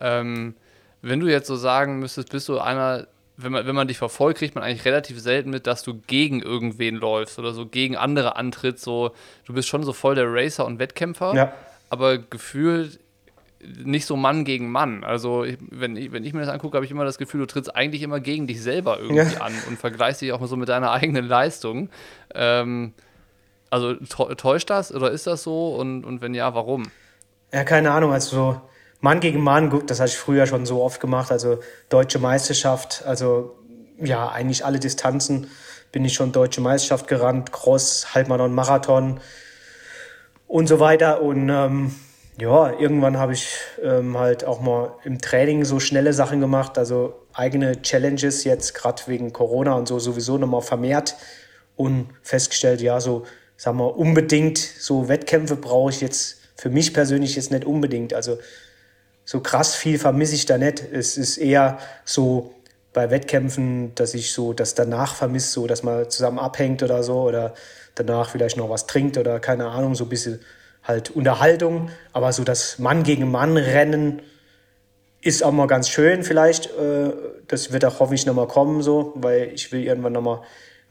Ähm, 0.00 0.54
wenn 1.02 1.20
du 1.20 1.26
jetzt 1.30 1.46
so 1.46 1.56
sagen 1.56 1.98
müsstest, 1.98 2.30
bist 2.30 2.48
du 2.48 2.58
einer, 2.58 3.06
wenn 3.36 3.52
man, 3.52 3.66
wenn 3.66 3.74
man 3.74 3.86
dich 3.88 3.98
verfolgt, 3.98 4.38
kriegt 4.38 4.54
man 4.54 4.64
eigentlich 4.64 4.84
relativ 4.86 5.20
selten 5.20 5.50
mit, 5.50 5.66
dass 5.66 5.82
du 5.82 6.00
gegen 6.06 6.40
irgendwen 6.40 6.94
läufst 6.96 7.38
oder 7.38 7.52
so 7.52 7.66
gegen 7.66 7.96
andere 7.96 8.36
antrittst. 8.36 8.82
So, 8.84 9.12
du 9.44 9.52
bist 9.52 9.68
schon 9.68 9.82
so 9.82 9.92
voll 9.92 10.14
der 10.14 10.32
Racer 10.32 10.64
und 10.64 10.78
Wettkämpfer, 10.78 11.34
Ja. 11.34 11.52
aber 11.90 12.16
gefühlt 12.18 13.00
nicht 13.82 14.04
so 14.06 14.16
Mann 14.16 14.44
gegen 14.44 14.70
Mann. 14.70 15.04
Also, 15.04 15.44
wenn, 15.70 15.96
ich, 15.96 16.12
wenn 16.12 16.24
ich 16.24 16.32
mir 16.34 16.40
das 16.40 16.48
angucke, 16.50 16.76
habe 16.76 16.84
ich 16.84 16.90
immer 16.90 17.04
das 17.04 17.16
Gefühl, 17.18 17.40
du 17.40 17.46
trittst 17.46 17.74
eigentlich 17.74 18.02
immer 18.02 18.20
gegen 18.20 18.46
dich 18.46 18.60
selber 18.62 18.98
irgendwie 18.98 19.34
Ja. 19.34 19.40
an 19.40 19.52
und 19.68 19.78
vergleichst 19.78 20.20
dich 20.22 20.32
auch 20.32 20.46
so 20.46 20.56
mit 20.56 20.68
deiner 20.68 20.90
eigenen 20.92 21.26
Leistung. 21.26 21.88
Ähm, 22.34 22.92
also, 23.74 23.90
tä- 23.90 24.36
täuscht 24.36 24.70
das 24.70 24.94
oder 24.94 25.10
ist 25.10 25.26
das 25.26 25.42
so? 25.42 25.74
Und, 25.74 26.04
und 26.04 26.20
wenn 26.20 26.32
ja, 26.32 26.54
warum? 26.54 26.84
Ja, 27.52 27.64
keine 27.64 27.90
Ahnung, 27.90 28.12
also 28.12 28.36
so 28.36 28.60
Mann 29.00 29.20
gegen 29.20 29.42
Mann, 29.42 29.68
gut, 29.68 29.90
das 29.90 29.98
habe 29.98 30.08
ich 30.08 30.16
früher 30.16 30.46
schon 30.46 30.64
so 30.64 30.82
oft 30.82 31.00
gemacht, 31.00 31.32
also 31.32 31.58
deutsche 31.88 32.18
Meisterschaft, 32.18 33.02
also 33.04 33.56
ja, 33.98 34.28
eigentlich 34.28 34.64
alle 34.64 34.78
Distanzen 34.78 35.48
bin 35.92 36.04
ich 36.04 36.14
schon 36.14 36.32
deutsche 36.32 36.60
Meisterschaft 36.60 37.08
gerannt, 37.08 37.52
Cross, 37.52 38.14
Halbmarathon, 38.14 38.54
Marathon 38.54 39.20
und 40.46 40.68
so 40.68 40.80
weiter. 40.80 41.20
Und 41.20 41.48
ähm, 41.48 41.94
ja, 42.38 42.72
irgendwann 42.78 43.18
habe 43.18 43.32
ich 43.32 43.48
ähm, 43.82 44.18
halt 44.18 44.44
auch 44.44 44.60
mal 44.60 44.94
im 45.04 45.20
Training 45.20 45.64
so 45.64 45.80
schnelle 45.80 46.12
Sachen 46.12 46.40
gemacht, 46.40 46.78
also 46.78 47.26
eigene 47.32 47.82
Challenges 47.82 48.44
jetzt 48.44 48.74
gerade 48.74 49.02
wegen 49.06 49.32
Corona 49.32 49.74
und 49.74 49.86
so 49.86 49.98
sowieso 49.98 50.38
nochmal 50.38 50.62
vermehrt 50.62 51.16
und 51.76 52.08
festgestellt, 52.22 52.80
ja, 52.80 53.00
so, 53.00 53.24
sagen 53.56 53.78
wir, 53.78 53.96
unbedingt 53.96 54.58
so 54.58 55.08
Wettkämpfe 55.08 55.56
brauche 55.56 55.90
ich 55.90 56.00
jetzt 56.00 56.38
für 56.56 56.70
mich 56.70 56.94
persönlich 56.94 57.36
jetzt 57.36 57.50
nicht 57.50 57.64
unbedingt. 57.64 58.14
Also 58.14 58.38
so 59.24 59.40
krass 59.40 59.74
viel 59.74 59.98
vermisse 59.98 60.34
ich 60.34 60.46
da 60.46 60.58
nicht. 60.58 60.82
Es 60.92 61.16
ist 61.16 61.38
eher 61.38 61.78
so 62.04 62.54
bei 62.92 63.10
Wettkämpfen, 63.10 63.94
dass 63.94 64.14
ich 64.14 64.32
so 64.32 64.52
das 64.52 64.74
danach 64.74 65.14
vermisse, 65.14 65.50
so 65.50 65.66
dass 65.66 65.82
man 65.82 66.08
zusammen 66.10 66.38
abhängt 66.38 66.82
oder 66.82 67.02
so 67.02 67.22
oder 67.22 67.54
danach 67.94 68.30
vielleicht 68.30 68.56
noch 68.56 68.70
was 68.70 68.86
trinkt 68.86 69.18
oder 69.18 69.40
keine 69.40 69.66
Ahnung, 69.66 69.94
so 69.94 70.04
ein 70.04 70.10
bisschen 70.10 70.40
halt 70.82 71.10
Unterhaltung. 71.10 71.90
Aber 72.12 72.32
so 72.32 72.44
das 72.44 72.78
Mann 72.78 73.02
gegen 73.02 73.30
Mann 73.30 73.56
Rennen 73.56 74.22
ist 75.20 75.42
auch 75.42 75.52
mal 75.52 75.66
ganz 75.66 75.88
schön 75.88 76.22
vielleicht. 76.22 76.66
Äh, 76.66 77.12
Das 77.48 77.72
wird 77.72 77.84
auch 77.84 78.00
hoffentlich 78.00 78.26
nochmal 78.26 78.46
kommen, 78.46 78.82
so, 78.82 79.12
weil 79.16 79.50
ich 79.54 79.70
will 79.72 79.82
irgendwann 79.84 80.12
nochmal 80.12 80.40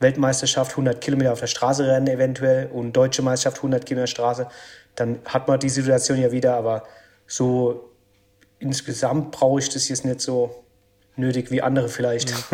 Weltmeisterschaft 0.00 0.72
100 0.72 1.00
Kilometer 1.00 1.32
auf 1.32 1.40
der 1.40 1.46
Straße 1.46 1.86
rennen 1.86 2.08
eventuell 2.08 2.66
und 2.66 2.92
deutsche 2.92 3.22
Meisterschaft 3.22 3.58
100 3.58 3.86
Kilometer 3.86 4.06
Straße. 4.06 4.48
Dann 4.94 5.20
hat 5.24 5.48
man 5.48 5.58
die 5.60 5.68
Situation 5.68 6.18
ja 6.20 6.30
wieder, 6.32 6.56
aber 6.56 6.84
so 7.26 7.90
insgesamt 8.58 9.32
brauche 9.32 9.60
ich 9.60 9.68
das 9.68 9.88
jetzt 9.88 10.04
nicht 10.04 10.20
so 10.20 10.64
nötig 11.16 11.50
wie 11.50 11.62
andere 11.62 11.88
vielleicht. 11.88 12.34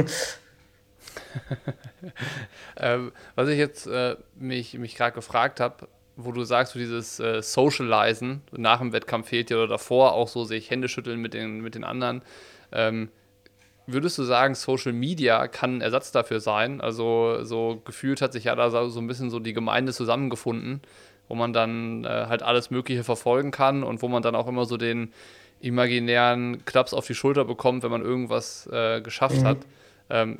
Ähm, 2.76 3.12
was 3.34 3.48
ich 3.48 3.58
jetzt 3.58 3.86
äh, 3.86 4.16
mich, 4.34 4.74
mich 4.78 4.96
gerade 4.96 5.14
gefragt 5.14 5.60
habe, 5.60 5.88
wo 6.16 6.32
du 6.32 6.44
sagst, 6.44 6.72
so 6.72 6.78
dieses 6.78 7.20
äh, 7.20 7.42
Socializen 7.42 8.42
nach 8.52 8.78
dem 8.78 8.92
Wettkampf 8.92 9.28
fehlt 9.28 9.50
dir 9.50 9.58
oder 9.58 9.68
davor 9.68 10.12
auch 10.14 10.28
so 10.28 10.44
sich 10.44 10.70
Hände 10.70 10.88
schütteln 10.88 11.20
mit 11.20 11.34
den, 11.34 11.60
mit 11.60 11.74
den 11.74 11.84
anderen. 11.84 12.22
Ähm, 12.72 13.10
würdest 13.92 14.18
du 14.18 14.24
sagen, 14.24 14.54
Social 14.54 14.92
Media 14.92 15.48
kann 15.48 15.78
ein 15.78 15.80
Ersatz 15.80 16.12
dafür 16.12 16.40
sein? 16.40 16.80
Also 16.80 17.44
so 17.44 17.80
gefühlt 17.84 18.22
hat 18.22 18.32
sich 18.32 18.44
ja 18.44 18.54
da 18.54 18.70
so 18.70 19.00
ein 19.00 19.06
bisschen 19.06 19.30
so 19.30 19.38
die 19.38 19.52
Gemeinde 19.52 19.92
zusammengefunden, 19.92 20.80
wo 21.28 21.34
man 21.34 21.52
dann 21.52 22.04
äh, 22.04 22.26
halt 22.28 22.42
alles 22.42 22.70
Mögliche 22.70 23.04
verfolgen 23.04 23.50
kann 23.50 23.82
und 23.82 24.02
wo 24.02 24.08
man 24.08 24.22
dann 24.22 24.34
auch 24.34 24.48
immer 24.48 24.64
so 24.64 24.76
den, 24.76 25.12
imaginären 25.60 26.64
Klaps 26.64 26.94
auf 26.94 27.06
die 27.06 27.14
Schulter 27.14 27.44
bekommt, 27.44 27.82
wenn 27.82 27.90
man 27.90 28.02
irgendwas 28.02 28.66
äh, 28.72 29.00
geschafft 29.00 29.42
mhm. 29.42 29.44
hat. 29.44 29.58
Ähm, 30.08 30.38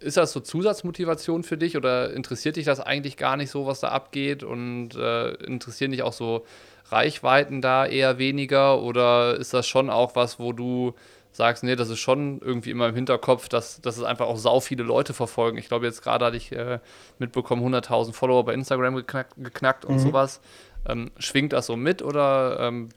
ist 0.00 0.16
das 0.16 0.32
so 0.32 0.40
Zusatzmotivation 0.40 1.44
für 1.44 1.56
dich 1.56 1.76
oder 1.76 2.12
interessiert 2.12 2.56
dich 2.56 2.64
das 2.64 2.80
eigentlich 2.80 3.16
gar 3.16 3.36
nicht 3.36 3.50
so, 3.50 3.64
was 3.64 3.80
da 3.80 3.88
abgeht 3.88 4.42
und 4.42 4.94
äh, 4.96 5.30
interessieren 5.44 5.92
dich 5.92 6.02
auch 6.02 6.12
so 6.12 6.44
Reichweiten 6.86 7.62
da 7.62 7.86
eher 7.86 8.18
weniger 8.18 8.82
oder 8.82 9.36
ist 9.36 9.54
das 9.54 9.66
schon 9.66 9.88
auch 9.88 10.16
was, 10.16 10.38
wo 10.40 10.52
du 10.52 10.94
sagst, 11.32 11.64
nee, 11.64 11.76
das 11.76 11.88
ist 11.88 11.98
schon 11.98 12.40
irgendwie 12.40 12.70
immer 12.70 12.88
im 12.88 12.94
Hinterkopf, 12.94 13.48
dass, 13.48 13.80
dass 13.80 13.96
es 13.96 14.04
einfach 14.04 14.26
auch 14.26 14.36
sau 14.36 14.60
viele 14.60 14.82
Leute 14.82 15.14
verfolgen. 15.14 15.58
Ich 15.58 15.68
glaube, 15.68 15.86
jetzt 15.86 16.02
gerade 16.02 16.26
hatte 16.26 16.36
ich 16.36 16.52
äh, 16.52 16.78
mitbekommen, 17.18 17.62
100.000 17.74 18.12
Follower 18.12 18.44
bei 18.44 18.54
Instagram 18.54 18.96
geknackt, 18.96 19.34
geknackt 19.36 19.84
und 19.84 19.96
mhm. 19.96 20.00
sowas. 20.00 20.40
Ähm, 20.86 21.10
schwingt 21.18 21.52
das 21.52 21.66
so 21.66 21.76
mit 21.76 22.02
oder 22.02 22.58
ähm, 22.60 22.90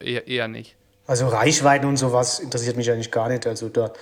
eher, 0.00 0.26
eher 0.26 0.48
nicht? 0.48 0.76
Also 1.06 1.28
Reichweiten 1.28 1.86
und 1.86 1.96
sowas 1.96 2.38
interessiert 2.38 2.76
mich 2.76 2.90
eigentlich 2.90 3.10
gar 3.10 3.28
nicht. 3.28 3.46
Also 3.46 3.68
da 3.68 3.92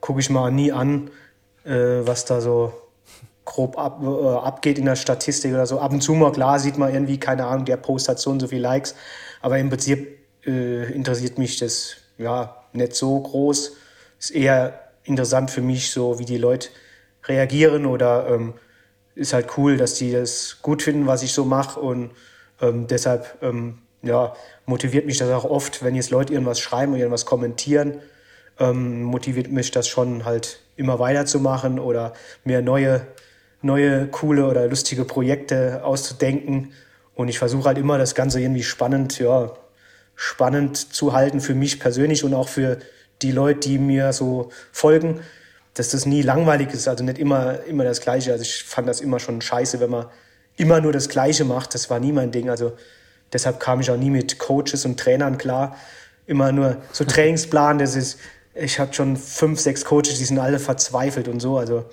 gucke 0.00 0.20
ich 0.20 0.28
mal 0.28 0.50
nie 0.50 0.72
an, 0.72 1.10
äh, 1.64 1.72
was 1.72 2.26
da 2.26 2.40
so 2.40 2.72
grob 3.46 3.78
ab, 3.78 4.00
äh, 4.02 4.06
abgeht 4.06 4.78
in 4.78 4.84
der 4.84 4.96
Statistik 4.96 5.52
oder 5.52 5.66
so. 5.66 5.80
Ab 5.80 5.92
und 5.92 6.02
zu 6.02 6.12
mal, 6.12 6.32
klar, 6.32 6.58
sieht 6.58 6.76
man 6.76 6.92
irgendwie, 6.92 7.18
keine 7.18 7.46
Ahnung, 7.46 7.64
der 7.64 7.78
Post 7.78 8.08
hat 8.08 8.18
so 8.18 8.30
und 8.30 8.40
so 8.40 8.48
viele 8.48 8.62
Likes. 8.62 8.94
Aber 9.40 9.58
im 9.58 9.70
Prinzip 9.70 10.18
äh, 10.46 10.92
interessiert 10.92 11.38
mich 11.38 11.56
das 11.56 11.96
ja 12.18 12.59
nicht 12.72 12.94
so 12.94 13.18
groß. 13.20 13.76
Ist 14.18 14.30
eher 14.30 14.80
interessant 15.04 15.50
für 15.50 15.62
mich, 15.62 15.90
so 15.90 16.18
wie 16.18 16.24
die 16.24 16.38
Leute 16.38 16.68
reagieren 17.24 17.86
oder 17.86 18.28
ähm, 18.28 18.54
ist 19.14 19.32
halt 19.32 19.58
cool, 19.58 19.76
dass 19.76 19.94
die 19.94 20.12
das 20.12 20.58
gut 20.62 20.82
finden, 20.82 21.06
was 21.06 21.22
ich 21.22 21.32
so 21.32 21.44
mache 21.44 21.80
und 21.80 22.10
ähm, 22.60 22.86
deshalb 22.86 23.38
ähm, 23.42 23.78
ja, 24.02 24.34
motiviert 24.66 25.06
mich 25.06 25.18
das 25.18 25.30
auch 25.30 25.44
oft, 25.44 25.82
wenn 25.84 25.94
jetzt 25.94 26.10
Leute 26.10 26.32
irgendwas 26.32 26.60
schreiben 26.60 26.92
und 26.92 26.98
irgendwas 26.98 27.26
kommentieren, 27.26 27.98
ähm, 28.58 29.02
motiviert 29.02 29.50
mich 29.50 29.70
das 29.70 29.88
schon 29.88 30.24
halt 30.24 30.60
immer 30.76 30.98
weiterzumachen 30.98 31.78
oder 31.78 32.14
mir 32.44 32.62
neue, 32.62 33.06
neue, 33.62 34.06
coole 34.08 34.46
oder 34.46 34.66
lustige 34.68 35.04
Projekte 35.04 35.84
auszudenken. 35.84 36.72
Und 37.14 37.28
ich 37.28 37.38
versuche 37.38 37.64
halt 37.64 37.78
immer 37.78 37.98
das 37.98 38.14
Ganze 38.14 38.40
irgendwie 38.40 38.62
spannend, 38.62 39.18
ja, 39.18 39.52
spannend 40.22 40.76
zu 40.76 41.14
halten 41.14 41.40
für 41.40 41.54
mich 41.54 41.80
persönlich 41.80 42.24
und 42.24 42.34
auch 42.34 42.50
für 42.50 42.76
die 43.22 43.32
Leute, 43.32 43.60
die 43.60 43.78
mir 43.78 44.12
so 44.12 44.50
folgen, 44.70 45.20
dass 45.72 45.88
das 45.88 46.04
nie 46.04 46.20
langweilig 46.20 46.74
ist, 46.74 46.88
also 46.88 47.02
nicht 47.02 47.18
immer, 47.18 47.64
immer 47.64 47.84
das 47.84 48.02
Gleiche. 48.02 48.32
Also 48.32 48.42
ich 48.42 48.62
fand 48.64 48.86
das 48.86 49.00
immer 49.00 49.18
schon 49.18 49.40
scheiße, 49.40 49.80
wenn 49.80 49.88
man 49.88 50.06
immer 50.58 50.82
nur 50.82 50.92
das 50.92 51.08
Gleiche 51.08 51.46
macht. 51.46 51.72
Das 51.72 51.88
war 51.88 52.00
nie 52.00 52.12
mein 52.12 52.32
Ding. 52.32 52.50
Also 52.50 52.72
deshalb 53.32 53.60
kam 53.60 53.80
ich 53.80 53.90
auch 53.90 53.96
nie 53.96 54.10
mit 54.10 54.38
Coaches 54.38 54.84
und 54.84 55.00
Trainern 55.00 55.38
klar. 55.38 55.74
Immer 56.26 56.52
nur 56.52 56.76
so 56.92 57.04
Trainingsplan, 57.06 57.78
das 57.78 57.96
ist, 57.96 58.18
ich 58.54 58.78
habe 58.78 58.92
schon 58.92 59.16
fünf, 59.16 59.58
sechs 59.58 59.86
Coaches, 59.86 60.18
die 60.18 60.26
sind 60.26 60.38
alle 60.38 60.58
verzweifelt 60.58 61.28
und 61.28 61.40
so. 61.40 61.56
Also 61.56 61.86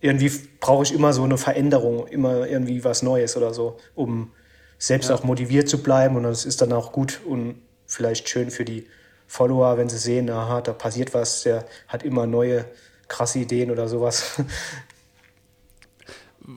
irgendwie 0.00 0.32
brauche 0.58 0.82
ich 0.82 0.92
immer 0.92 1.12
so 1.12 1.22
eine 1.22 1.38
Veränderung, 1.38 2.08
immer 2.08 2.48
irgendwie 2.48 2.82
was 2.82 3.02
Neues 3.04 3.36
oder 3.36 3.54
so, 3.54 3.76
um 3.94 4.32
selbst 4.78 5.10
ja. 5.10 5.14
auch 5.14 5.22
motiviert 5.22 5.68
zu 5.68 5.80
bleiben. 5.80 6.16
Und 6.16 6.24
das 6.24 6.44
ist 6.44 6.60
dann 6.60 6.72
auch 6.72 6.90
gut 6.90 7.20
und 7.24 7.62
vielleicht 7.88 8.28
schön 8.28 8.52
für 8.52 8.64
die 8.64 8.86
Follower, 9.26 9.76
wenn 9.76 9.88
sie 9.88 9.98
sehen, 9.98 10.30
aha, 10.30 10.60
da 10.60 10.72
passiert 10.72 11.12
was, 11.14 11.42
der 11.42 11.64
hat 11.88 12.04
immer 12.04 12.26
neue 12.26 12.64
krasse 13.08 13.40
Ideen 13.40 13.72
oder 13.72 13.88
sowas. 13.88 14.40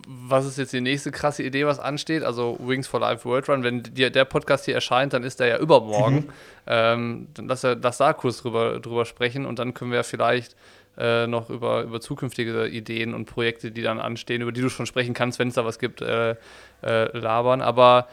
was 0.05 0.45
ist 0.45 0.57
jetzt 0.57 0.71
die 0.71 0.81
nächste 0.81 1.11
krasse 1.11 1.43
Idee, 1.43 1.65
was 1.65 1.79
ansteht? 1.79 2.23
Also 2.23 2.57
Wings 2.61 2.87
for 2.87 2.99
Life 2.99 3.25
World 3.25 3.49
Run, 3.49 3.63
wenn 3.63 3.83
dir 3.83 4.09
der 4.09 4.25
Podcast 4.25 4.65
hier 4.65 4.75
erscheint, 4.75 5.13
dann 5.13 5.23
ist 5.23 5.39
der 5.39 5.47
ja 5.47 5.57
übermorgen. 5.57 6.15
Mhm. 6.15 6.29
Ähm, 6.67 7.27
dann 7.33 7.47
lass, 7.47 7.63
lass 7.63 7.97
da 7.97 8.13
kurz 8.13 8.41
drüber, 8.41 8.79
drüber 8.79 9.05
sprechen 9.05 9.45
und 9.45 9.59
dann 9.59 9.73
können 9.73 9.91
wir 9.91 10.03
vielleicht 10.03 10.55
äh, 10.97 11.27
noch 11.27 11.49
über, 11.49 11.83
über 11.83 11.99
zukünftige 11.99 12.67
Ideen 12.67 13.13
und 13.13 13.25
Projekte, 13.25 13.71
die 13.71 13.81
dann 13.81 13.99
anstehen, 13.99 14.41
über 14.41 14.51
die 14.51 14.61
du 14.61 14.69
schon 14.69 14.85
sprechen 14.85 15.13
kannst, 15.13 15.39
wenn 15.39 15.49
es 15.49 15.55
da 15.55 15.65
was 15.65 15.79
gibt, 15.79 16.01
äh, 16.01 16.35
äh, 16.83 17.17
labern. 17.17 17.61
Aber 17.61 18.07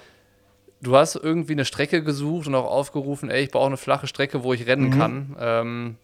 du 0.80 0.96
hast 0.96 1.16
irgendwie 1.16 1.52
eine 1.52 1.64
Strecke 1.64 2.02
gesucht 2.02 2.46
und 2.46 2.54
auch 2.54 2.70
aufgerufen, 2.70 3.30
ey, 3.30 3.44
ich 3.44 3.50
brauche 3.50 3.66
eine 3.66 3.76
flache 3.76 4.06
Strecke, 4.06 4.44
wo 4.44 4.52
ich 4.52 4.66
rennen 4.66 4.90
mhm. 4.90 4.98
kann. 4.98 5.36
Ähm, 5.40 5.96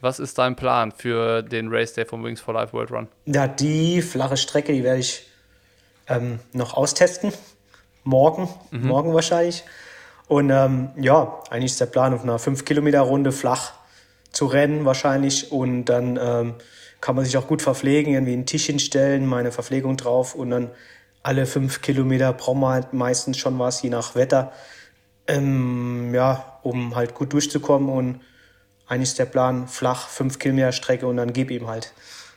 was 0.00 0.18
ist 0.18 0.38
dein 0.38 0.56
Plan 0.56 0.92
für 0.92 1.42
den 1.42 1.68
Race 1.68 1.94
Day 1.94 2.04
vom 2.04 2.22
Wings 2.24 2.40
for 2.40 2.54
Life 2.54 2.72
World 2.72 2.90
Run? 2.90 3.08
Ja, 3.24 3.48
die 3.48 4.02
flache 4.02 4.36
Strecke, 4.36 4.72
die 4.72 4.84
werde 4.84 5.00
ich 5.00 5.26
ähm, 6.08 6.38
noch 6.52 6.74
austesten. 6.74 7.32
Morgen, 8.04 8.48
mhm. 8.70 8.86
morgen 8.86 9.14
wahrscheinlich. 9.14 9.64
Und 10.28 10.50
ähm, 10.50 10.90
ja, 10.96 11.40
eigentlich 11.50 11.72
ist 11.72 11.80
der 11.80 11.86
Plan, 11.86 12.12
auf 12.12 12.22
einer 12.22 12.38
5-Kilometer-Runde 12.38 13.32
flach 13.32 13.72
zu 14.32 14.46
rennen 14.46 14.84
wahrscheinlich. 14.84 15.50
Und 15.50 15.86
dann 15.86 16.18
ähm, 16.20 16.54
kann 17.00 17.16
man 17.16 17.24
sich 17.24 17.36
auch 17.36 17.46
gut 17.46 17.62
verpflegen, 17.62 18.14
irgendwie 18.14 18.32
einen 18.32 18.46
Tisch 18.46 18.66
hinstellen, 18.66 19.26
meine 19.26 19.52
Verpflegung 19.52 19.96
drauf 19.96 20.34
und 20.34 20.50
dann 20.50 20.70
alle 21.26 21.44
fünf 21.46 21.82
Kilometer 21.82 22.32
braucht 22.32 22.56
man 22.56 22.72
halt 22.72 22.92
meistens 22.92 23.36
schon 23.38 23.58
was, 23.58 23.82
je 23.82 23.90
nach 23.90 24.14
Wetter. 24.14 24.52
Ähm, 25.26 26.14
ja, 26.14 26.60
um 26.62 26.94
halt 26.94 27.14
gut 27.14 27.32
durchzukommen 27.32 27.88
und 27.88 28.20
eigentlich 28.86 29.08
ist 29.10 29.18
der 29.18 29.24
Plan 29.24 29.66
flach, 29.66 30.06
fünf 30.06 30.38
Kilometer 30.38 30.70
Strecke 30.70 31.08
und 31.08 31.16
dann 31.16 31.32
gib 31.32 31.50
ihm 31.50 31.66
halt. 31.66 31.92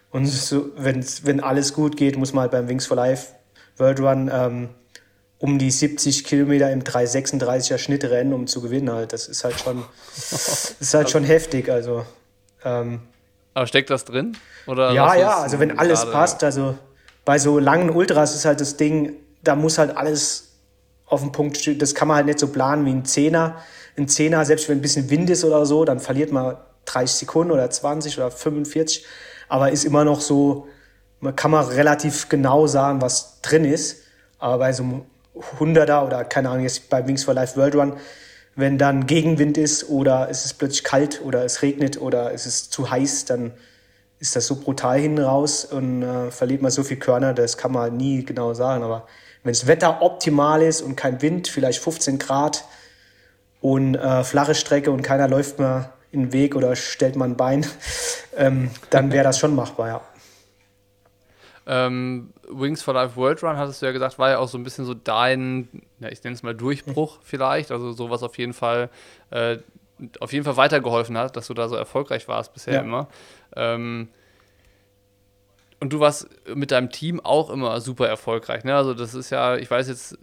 Und 0.09 0.25
so, 0.25 0.71
wenn 0.75 1.39
alles 1.39 1.73
gut 1.73 1.97
geht, 1.97 2.17
muss 2.17 2.33
man 2.33 2.41
halt 2.43 2.51
beim 2.51 2.67
Wings 2.67 2.87
for 2.87 2.97
Life 2.97 3.33
World 3.77 3.99
Run 3.99 4.31
ähm, 4.33 4.69
um 5.37 5.59
die 5.59 5.69
70 5.69 6.23
Kilometer 6.23 6.71
im 6.71 6.83
336er 6.83 7.77
Schnitt 7.77 8.03
rennen, 8.05 8.33
um 8.33 8.47
zu 8.47 8.59
gewinnen 8.59 8.91
halt. 8.91 9.13
Das 9.13 9.27
ist 9.27 9.43
halt 9.43 9.59
schon, 9.59 9.85
ist 10.15 10.93
halt 10.95 11.11
schon 11.11 11.23
heftig. 11.25 11.69
Also, 11.69 12.07
ähm, 12.65 13.01
Aber 13.53 13.67
steckt 13.67 13.91
das 13.91 14.03
drin? 14.05 14.35
Oder 14.65 14.93
ja, 14.93 15.13
ja, 15.13 15.37
also 15.41 15.59
wenn 15.59 15.77
alles 15.77 16.01
gerade, 16.01 16.11
passt, 16.11 16.43
also 16.43 16.75
bei 17.29 17.37
so 17.37 17.59
langen 17.59 17.91
Ultras 17.91 18.33
ist 18.33 18.45
halt 18.45 18.59
das 18.59 18.75
Ding, 18.75 19.13
da 19.43 19.55
muss 19.55 19.77
halt 19.77 19.95
alles 19.95 20.53
auf 21.05 21.21
den 21.21 21.31
Punkt 21.31 21.57
stehen. 21.57 21.77
Das 21.77 21.93
kann 21.93 22.07
man 22.07 22.17
halt 22.17 22.25
nicht 22.25 22.39
so 22.39 22.47
planen 22.47 22.85
wie 22.87 22.91
ein 22.91 23.05
Zehner 23.05 23.57
ein 23.99 24.07
Zehner, 24.07 24.45
selbst 24.45 24.67
wenn 24.69 24.79
ein 24.79 24.81
bisschen 24.81 25.09
Wind 25.09 25.29
ist 25.29 25.43
oder 25.43 25.65
so, 25.65 25.85
dann 25.85 25.99
verliert 25.99 26.31
man 26.31 26.57
30 26.85 27.17
Sekunden 27.17 27.51
oder 27.51 27.69
20 27.69 28.17
oder 28.17 28.31
45. 28.31 29.05
Aber 29.47 29.71
ist 29.71 29.85
immer 29.85 30.05
noch 30.05 30.21
so, 30.21 30.67
man 31.19 31.35
kann 31.35 31.51
man 31.51 31.65
relativ 31.65 32.29
genau 32.29 32.67
sagen, 32.67 33.01
was 33.01 33.41
drin 33.41 33.65
ist. 33.65 34.03
Aber 34.39 34.57
bei 34.57 34.73
so 34.73 34.83
einem 34.83 35.01
100er 35.59 36.05
oder 36.05 36.23
keine 36.23 36.49
Ahnung, 36.49 36.63
jetzt 36.63 36.89
bei 36.89 37.05
Wings 37.05 37.23
for 37.23 37.33
Life 37.33 37.57
World 37.57 37.75
Run, 37.75 37.93
wenn 38.55 38.77
dann 38.77 39.05
Gegenwind 39.05 39.57
ist 39.57 39.89
oder 39.89 40.27
es 40.29 40.45
ist 40.45 40.53
plötzlich 40.55 40.83
kalt 40.83 41.21
oder 41.23 41.45
es 41.45 41.61
regnet 41.61 42.01
oder 42.01 42.33
es 42.33 42.45
ist 42.45 42.73
zu 42.73 42.89
heiß, 42.89 43.25
dann 43.25 43.51
ist 44.19 44.35
das 44.35 44.47
so 44.47 44.55
brutal 44.55 44.99
hinten 44.99 45.23
raus 45.23 45.65
und 45.65 46.03
äh, 46.03 46.31
verliert 46.31 46.61
man 46.61 46.71
so 46.71 46.83
viel 46.83 46.97
Körner, 46.97 47.33
das 47.33 47.57
kann 47.57 47.71
man 47.71 47.95
nie 47.95 48.25
genau 48.25 48.53
sagen. 48.53 48.83
Aber 48.83 49.07
wenn 49.43 49.53
das 49.53 49.67
Wetter 49.67 50.01
optimal 50.01 50.61
ist 50.61 50.81
und 50.81 50.95
kein 50.95 51.21
Wind, 51.21 51.47
vielleicht 51.47 51.81
15 51.81 52.19
Grad, 52.19 52.65
und 53.61 53.95
äh, 53.95 54.23
flache 54.23 54.55
Strecke 54.55 54.91
und 54.91 55.01
keiner 55.01 55.27
läuft 55.27 55.59
mir 55.59 55.91
in 56.11 56.23
den 56.23 56.33
Weg 56.33 56.55
oder 56.55 56.75
stellt 56.75 57.15
mal 57.15 57.25
ein 57.25 57.37
Bein, 57.37 57.65
ähm, 58.37 58.71
dann 58.89 59.11
wäre 59.11 59.23
das 59.23 59.39
schon 59.39 59.55
machbar, 59.55 59.87
ja. 59.87 60.01
Ähm, 61.67 62.33
Wings 62.49 62.81
for 62.81 62.95
Life 62.95 63.15
World 63.15 63.43
Run, 63.43 63.57
hattest 63.57 63.81
du 63.81 63.85
ja 63.85 63.91
gesagt, 63.91 64.17
war 64.17 64.31
ja 64.31 64.39
auch 64.39 64.47
so 64.47 64.57
ein 64.57 64.63
bisschen 64.63 64.85
so 64.85 64.95
dein, 64.95 65.67
ja, 65.99 66.09
ich 66.09 66.23
nenne 66.23 66.33
es 66.33 66.41
mal 66.41 66.55
Durchbruch 66.55 67.19
vielleicht, 67.21 67.71
also 67.71 67.91
sowas 67.91 68.23
auf 68.23 68.39
jeden 68.39 68.53
Fall, 68.53 68.89
äh, 69.29 69.57
auf 70.19 70.33
jeden 70.33 70.45
Fall 70.45 70.57
weitergeholfen 70.57 71.15
hat, 71.17 71.35
dass 71.35 71.45
du 71.47 71.53
da 71.53 71.67
so 71.67 71.75
erfolgreich 71.75 72.27
warst 72.27 72.53
bisher 72.53 72.75
ja. 72.75 72.81
immer. 72.81 73.07
Ähm, 73.55 74.09
und 75.79 75.93
du 75.93 75.99
warst 75.99 76.27
mit 76.53 76.71
deinem 76.71 76.89
Team 76.89 77.21
auch 77.21 77.49
immer 77.49 77.79
super 77.79 78.07
erfolgreich. 78.07 78.63
Ne? 78.63 78.75
Also 78.75 78.93
das 78.93 79.13
ist 79.13 79.29
ja, 79.29 79.55
ich 79.55 79.71
weiß 79.71 79.87
jetzt, 79.87 80.17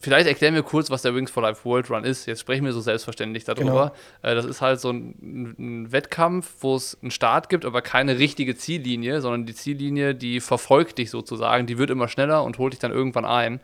vielleicht 0.00 0.26
erklären 0.26 0.54
wir 0.54 0.64
kurz, 0.64 0.90
was 0.90 1.02
der 1.02 1.14
Wings 1.14 1.30
for 1.30 1.44
Life 1.44 1.64
World 1.64 1.90
Run 1.90 2.02
ist. 2.02 2.26
Jetzt 2.26 2.40
sprechen 2.40 2.64
wir 2.64 2.72
so 2.72 2.80
selbstverständlich 2.80 3.44
darüber. 3.44 3.92
Genau. 4.22 4.32
Äh, 4.32 4.34
das 4.34 4.44
ist 4.44 4.60
halt 4.60 4.80
so 4.80 4.90
ein, 4.90 5.54
ein 5.58 5.92
Wettkampf, 5.92 6.54
wo 6.60 6.74
es 6.74 6.98
einen 7.02 7.12
Start 7.12 7.48
gibt, 7.48 7.64
aber 7.64 7.82
keine 7.82 8.18
richtige 8.18 8.56
Ziellinie, 8.56 9.20
sondern 9.20 9.46
die 9.46 9.54
Ziellinie, 9.54 10.16
die 10.16 10.40
verfolgt 10.40 10.98
dich 10.98 11.10
sozusagen. 11.10 11.66
Die 11.66 11.78
wird 11.78 11.90
immer 11.90 12.08
schneller 12.08 12.42
und 12.42 12.58
holt 12.58 12.72
dich 12.72 12.80
dann 12.80 12.92
irgendwann 12.92 13.24
ein. 13.24 13.60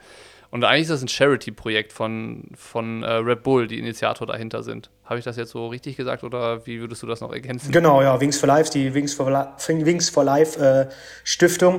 Und 0.52 0.64
eigentlich 0.64 0.82
ist 0.82 0.90
das 0.90 1.00
ein 1.00 1.08
Charity-Projekt 1.08 1.94
von, 1.94 2.44
von 2.54 3.02
äh, 3.02 3.10
Red 3.10 3.42
Bull, 3.42 3.66
die 3.66 3.78
Initiator 3.78 4.26
dahinter 4.26 4.62
sind. 4.62 4.90
Habe 5.06 5.18
ich 5.18 5.24
das 5.24 5.38
jetzt 5.38 5.52
so 5.52 5.68
richtig 5.68 5.96
gesagt 5.96 6.24
oder 6.24 6.66
wie 6.66 6.78
würdest 6.78 7.02
du 7.02 7.06
das 7.06 7.22
noch 7.22 7.32
ergänzen? 7.32 7.72
Genau, 7.72 8.02
ja, 8.02 8.20
Wings 8.20 8.38
for 8.38 8.48
Life, 8.48 8.70
die 8.70 8.92
Wings 8.92 9.14
for, 9.14 9.30
Li 9.30 9.86
Wings 9.86 10.10
for 10.10 10.24
Life 10.24 10.62
äh, 10.62 10.92
Stiftung. 11.24 11.78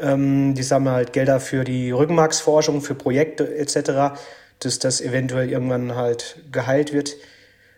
Ähm, 0.00 0.56
die 0.56 0.64
sammeln 0.64 0.96
halt 0.96 1.12
Gelder 1.12 1.38
für 1.38 1.62
die 1.62 1.92
Rückenmarksforschung, 1.92 2.80
für 2.80 2.96
Projekte 2.96 3.56
etc., 3.56 4.18
dass 4.58 4.80
das 4.80 5.00
eventuell 5.00 5.48
irgendwann 5.48 5.94
halt 5.94 6.40
geheilt 6.50 6.92
wird. 6.92 7.14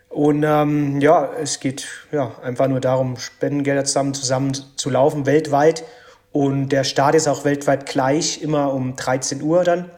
Und 0.09 0.43
ähm, 0.43 0.99
ja, 1.01 1.29
es 1.39 1.59
geht 1.59 1.87
ja 2.11 2.31
einfach 2.41 2.67
nur 2.67 2.79
darum, 2.79 3.17
Spendengelder 3.17 3.85
zusammen, 3.85 4.15
zusammen 4.15 4.53
zu 4.75 4.89
laufen, 4.89 5.27
weltweit. 5.27 5.83
Und 6.31 6.69
der 6.69 6.83
Start 6.83 7.13
ist 7.13 7.27
auch 7.27 7.45
weltweit 7.45 7.85
gleich, 7.85 8.41
immer 8.41 8.73
um 8.73 8.95
13 8.95 9.43
Uhr 9.43 9.63
dann. 9.63 9.91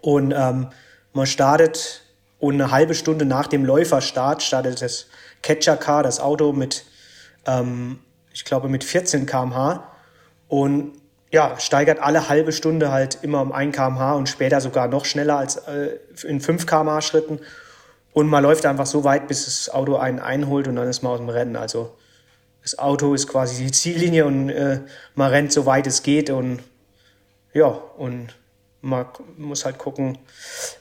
Und 0.00 0.32
ähm, 0.36 0.68
man 1.12 1.26
startet 1.26 2.02
Und 2.38 2.54
eine 2.54 2.70
halbe 2.70 2.94
Stunde 2.94 3.24
nach 3.24 3.48
dem 3.48 3.64
Läuferstart 3.64 4.42
startet 4.42 4.80
das 4.80 5.06
Catcher 5.42 5.76
Car, 5.76 6.02
das 6.02 6.20
Auto 6.20 6.52
mit, 6.52 6.84
ähm, 7.46 7.98
ich 8.32 8.44
glaube, 8.44 8.68
mit 8.68 8.84
14 8.84 9.26
km/h. 9.26 9.82
Und 10.48 10.92
ja, 11.30 11.58
steigert 11.58 12.00
alle 12.00 12.28
halbe 12.28 12.52
Stunde 12.52 12.90
halt 12.90 13.18
immer 13.22 13.42
um 13.42 13.52
1 13.52 13.74
km/h 13.74 14.14
und 14.14 14.28
später 14.28 14.60
sogar 14.60 14.88
noch 14.88 15.04
schneller 15.04 15.36
als 15.36 15.56
äh, 15.56 15.98
in 16.24 16.40
5 16.40 16.66
km/h 16.66 17.00
Schritten. 17.02 17.40
Und 18.12 18.28
man 18.28 18.42
läuft 18.42 18.64
einfach 18.66 18.86
so 18.86 19.04
weit, 19.04 19.28
bis 19.28 19.44
das 19.44 19.68
Auto 19.72 19.96
einen 19.96 20.20
einholt 20.20 20.68
und 20.68 20.76
dann 20.76 20.88
ist 20.88 21.02
man 21.02 21.12
aus 21.12 21.18
dem 21.18 21.28
Rennen. 21.28 21.56
Also 21.56 21.96
das 22.62 22.78
Auto 22.78 23.14
ist 23.14 23.28
quasi 23.28 23.64
die 23.64 23.70
Ziellinie 23.70 24.26
und 24.26 24.48
äh, 24.50 24.80
man 25.14 25.30
rennt 25.30 25.52
so 25.52 25.66
weit 25.66 25.86
es 25.86 26.02
geht 26.02 26.30
und 26.30 26.60
ja, 27.52 27.66
und 27.66 28.34
man 28.80 29.06
muss 29.36 29.64
halt 29.64 29.78
gucken, 29.78 30.18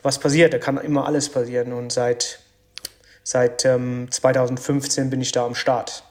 was 0.04 0.20
passiert. 0.20 0.54
Da 0.54 0.60
kann 0.60 0.78
immer 0.78 1.06
alles 1.06 1.30
passieren 1.30 1.74
und 1.74 1.92
seit, 1.92 2.40
seit 3.24 3.66
ähm, 3.66 4.08
2015 4.10 5.10
bin 5.10 5.22
ich 5.22 5.32
da 5.32 5.46
am 5.46 5.56
Start. 5.56 6.04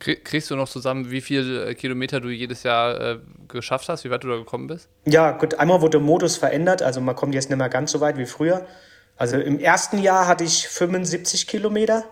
Kriegst 0.00 0.50
du 0.50 0.56
noch 0.56 0.68
zusammen, 0.68 1.10
wie 1.10 1.20
viele 1.20 1.66
äh, 1.66 1.74
Kilometer 1.74 2.20
du 2.20 2.30
jedes 2.30 2.62
Jahr 2.62 2.98
äh, 2.98 3.18
geschafft 3.48 3.90
hast, 3.90 4.04
wie 4.04 4.10
weit 4.10 4.24
du 4.24 4.28
da 4.28 4.36
gekommen 4.36 4.66
bist? 4.66 4.88
Ja, 5.04 5.32
gut, 5.32 5.56
einmal 5.56 5.82
wurde 5.82 5.98
der 5.98 6.00
Modus 6.00 6.38
verändert, 6.38 6.80
also 6.80 7.02
man 7.02 7.14
kommt 7.14 7.34
jetzt 7.34 7.50
nicht 7.50 7.58
mehr 7.58 7.68
ganz 7.68 7.92
so 7.92 8.00
weit 8.00 8.16
wie 8.16 8.24
früher. 8.24 8.66
Also 9.18 9.36
im 9.36 9.58
ersten 9.58 9.98
Jahr 9.98 10.26
hatte 10.26 10.44
ich 10.44 10.66
75 10.68 11.46
Kilometer. 11.46 12.04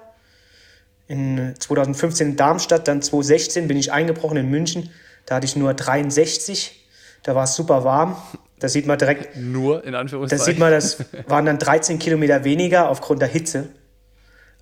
In 1.07 1.55
2015 1.59 2.33
in 2.33 2.37
Darmstadt, 2.37 2.87
dann 2.87 3.01
2016 3.01 3.67
bin 3.67 3.79
ich 3.79 3.91
eingebrochen 3.91 4.37
in 4.37 4.51
München. 4.51 4.91
Da 5.25 5.37
hatte 5.37 5.47
ich 5.47 5.57
nur 5.57 5.73
63. 5.73 6.87
Da 7.23 7.35
war 7.35 7.45
es 7.45 7.55
super 7.55 7.85
warm. 7.85 8.19
Da 8.61 8.69
sieht 8.69 8.87
man 8.87 8.99
direkt. 8.99 9.37
Nur 9.37 9.85
in 9.85 9.95
Anführungszeichen. 9.95 10.39
Da 10.39 10.45
sieht 10.45 10.59
man, 10.59 10.73
das 10.73 11.05
waren 11.29 11.47
dann 11.47 11.59
13 11.59 11.99
Kilometer 11.99 12.45
weniger 12.45 12.89
aufgrund 12.89 13.23
der 13.23 13.29
Hitze. 13.29 13.69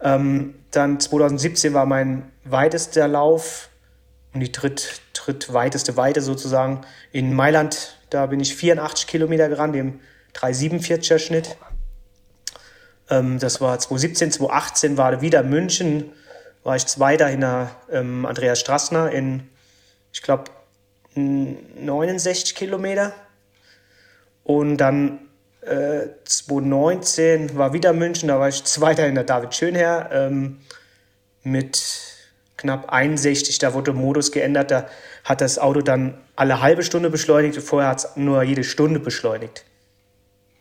Ähm, 0.00 0.54
dann 0.70 1.00
2017 1.00 1.72
war 1.72 1.86
mein 1.86 2.30
weitester 2.44 3.08
Lauf 3.08 3.70
und 4.34 4.40
die 4.40 4.52
dritt, 4.52 5.00
drittweiteste 5.14 5.96
Weite 5.96 6.20
sozusagen 6.20 6.82
in 7.12 7.32
Mailand. 7.34 7.96
Da 8.10 8.26
bin 8.26 8.40
ich 8.40 8.54
84 8.54 9.06
Kilometer 9.06 9.48
gerannt, 9.48 9.74
dem 9.74 10.00
347er 10.34 11.18
Schnitt. 11.18 11.56
Ähm, 13.08 13.38
das 13.38 13.60
war 13.60 13.78
2017, 13.78 14.32
2018 14.32 14.96
war 14.96 15.20
wieder 15.22 15.42
München, 15.42 16.12
war 16.62 16.76
ich 16.76 16.86
Zweiter 16.86 17.28
hinter 17.28 17.70
ähm, 17.90 18.26
Andreas 18.26 18.60
Strassner 18.60 19.10
in, 19.10 19.48
ich 20.12 20.22
glaube, 20.22 20.44
69 21.14 22.54
Kilometer. 22.54 23.14
Und 24.46 24.76
dann 24.76 25.18
äh, 25.62 26.06
2019 26.24 27.56
war 27.58 27.72
wieder 27.72 27.92
München, 27.92 28.28
da 28.28 28.38
war 28.38 28.48
ich 28.48 28.62
Zweiter 28.62 29.02
hinter 29.02 29.24
David 29.24 29.56
Schönherr 29.56 30.08
ähm, 30.12 30.60
mit 31.42 31.82
knapp 32.56 32.92
61. 32.92 33.58
Da 33.58 33.74
wurde 33.74 33.90
der 33.90 33.94
Modus 33.94 34.30
geändert, 34.30 34.70
da 34.70 34.86
hat 35.24 35.40
das 35.40 35.58
Auto 35.58 35.80
dann 35.80 36.16
alle 36.36 36.60
halbe 36.60 36.84
Stunde 36.84 37.10
beschleunigt, 37.10 37.60
vorher 37.60 37.90
hat 37.90 37.98
es 37.98 38.16
nur 38.16 38.44
jede 38.44 38.62
Stunde 38.62 39.00
beschleunigt. 39.00 39.64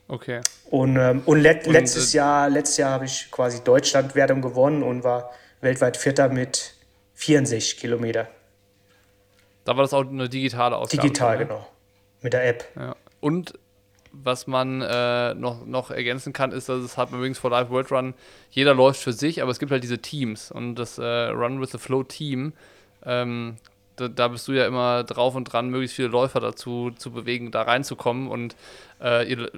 Okay. 0.08 0.42
Und, 0.72 0.98
ähm, 0.98 1.22
und, 1.28 1.40
let, 1.40 1.68
und 1.68 1.74
letztes 1.74 2.16
äh, 2.16 2.18
Jahr, 2.18 2.50
letztes 2.50 2.78
Jahr 2.78 2.90
habe 2.90 3.06
ich 3.06 3.30
quasi 3.30 3.64
Deutschlandwertung 3.64 4.42
gewonnen 4.42 4.82
und 4.82 5.04
war 5.04 5.30
weltweit 5.62 5.96
Vierter 5.96 6.30
mit 6.30 6.74
64 7.14 7.78
Kilometer. 7.78 8.28
Da 9.64 9.76
war 9.76 9.84
das 9.84 9.94
auch 9.94 10.08
eine 10.08 10.28
digitale 10.28 10.76
Ausgabe. 10.76 11.04
Digital, 11.04 11.38
ne? 11.38 11.46
genau. 11.46 11.68
Mit 12.22 12.34
der 12.34 12.48
App. 12.48 12.66
Ja. 12.76 12.96
Und 13.20 13.54
was 14.24 14.48
man 14.48 14.82
äh, 14.82 15.34
noch, 15.34 15.66
noch 15.66 15.92
ergänzen 15.92 16.34
kann, 16.34 16.52
ist, 16.52 16.70
dass 16.70 16.84
es 16.84 16.98
hat 16.98 17.12
man 17.12 17.20
übrigens 17.20 17.40
vor 17.40 17.52
Live 17.52 17.70
World 17.70 17.92
Run, 17.92 18.14
jeder 18.52 18.74
läuft 18.74 19.02
für 19.02 19.14
sich, 19.14 19.42
aber 19.42 19.52
es 19.52 19.60
gibt 19.60 19.72
halt 19.72 19.84
diese 19.84 20.00
Teams 20.00 20.52
und 20.52 20.76
das 20.76 20.98
äh, 20.98 21.04
Run 21.04 21.62
with 21.62 21.72
the 21.72 21.78
Flow 21.78 22.04
Team, 22.04 22.54
ähm, 23.06 23.58
da, 23.96 24.08
da, 24.08 24.28
bist 24.28 24.48
du 24.48 24.52
ja 24.52 24.66
immer 24.66 25.04
drauf 25.04 25.36
und 25.36 25.46
dran, 25.46 25.70
möglichst 25.70 25.96
viele 25.96 26.10
Läufer 26.10 26.40
dazu 26.40 26.92
zu 26.92 27.12
bewegen, 27.12 27.52
da 27.52 27.62
reinzukommen 27.62 28.28
und 28.28 28.56
äh, 29.02 29.30
ihr, 29.30 29.52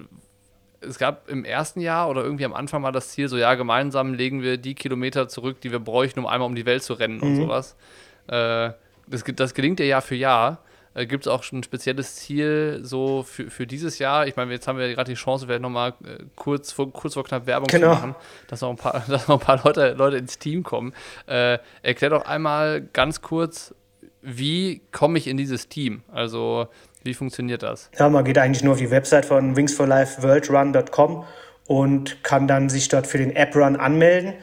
es 0.82 1.00
gab 1.00 1.30
im 1.30 1.44
ersten 1.44 1.80
Jahr 1.80 2.10
oder 2.10 2.24
irgendwie 2.24 2.46
am 2.46 2.54
Anfang 2.54 2.82
mal 2.82 2.92
das 2.92 3.10
Ziel, 3.10 3.28
so 3.30 3.38
ja, 3.38 3.56
gemeinsam 3.56 4.14
legen 4.14 4.42
wir 4.42 4.58
die 4.58 4.76
Kilometer 4.76 5.28
zurück, 5.28 5.62
die 5.62 5.72
wir 5.72 5.80
bräuchten, 5.80 6.20
um 6.20 6.28
einmal 6.28 6.48
um 6.48 6.56
die 6.56 6.66
Welt 6.66 6.84
zu 6.84 6.94
rennen 6.94 7.18
mhm. 7.18 7.24
und 7.24 7.36
sowas. 7.36 7.76
Äh, 8.28 8.72
das, 9.08 9.24
das 9.24 9.54
gelingt 9.54 9.80
dir 9.80 9.86
Jahr 9.86 10.02
für 10.02 10.16
Jahr. 10.16 10.60
Äh, 10.98 11.06
Gibt 11.06 11.26
es 11.26 11.32
auch 11.32 11.44
schon 11.44 11.60
ein 11.60 11.64
spezielles 11.64 12.16
Ziel 12.16 12.80
so 12.82 13.24
für, 13.24 13.52
für 13.52 13.68
dieses 13.68 14.00
Jahr? 14.00 14.26
Ich 14.26 14.36
meine, 14.36 14.52
jetzt 14.52 14.68
haben 14.68 14.80
wir 14.80 14.94
gerade 14.94 15.12
die 15.12 15.16
Chance, 15.16 15.46
vielleicht 15.46 15.62
nochmal 15.62 15.92
äh, 16.04 16.24
kurz, 16.36 16.72
vor, 16.72 16.92
kurz 16.92 17.14
vor 17.14 17.24
knapp 17.24 17.46
Werbung 17.46 17.68
genau. 17.68 17.94
zu 17.94 17.96
machen, 17.96 18.16
dass 18.48 18.62
noch 18.62 18.72
ein 18.72 18.78
paar, 18.78 19.04
dass 19.08 19.28
noch 19.28 19.40
ein 19.40 19.46
paar 19.46 19.62
Leute, 19.64 19.94
Leute 19.94 20.18
ins 20.18 20.40
Team 20.40 20.64
kommen. 20.64 20.94
Äh, 21.28 21.60
erklär 21.84 22.10
doch 22.10 22.26
einmal 22.26 22.82
ganz 22.82 23.22
kurz, 23.22 23.76
wie 24.24 24.82
komme 24.92 25.20
ich 25.20 25.28
in 25.28 25.38
dieses 25.38 25.70
Team? 25.70 26.02
Also, 26.12 26.68
wie 27.04 27.14
funktioniert 27.14 27.62
das? 27.62 27.92
Ja, 27.98 28.10
man 28.10 28.26
geht 28.26 28.40
eigentlich 28.40 28.64
nur 28.64 28.74
auf 28.74 28.80
die 28.80 28.90
Website 28.90 29.26
von 29.26 29.56
wingsforlifeworldrun.com 29.56 31.26
und 31.68 32.24
kann 32.24 32.48
dann 32.48 32.70
sich 32.70 32.90
dort 32.90 33.06
für 33.06 33.20
den 33.20 33.36
App-Run 33.36 33.76
anmelden 33.76 34.34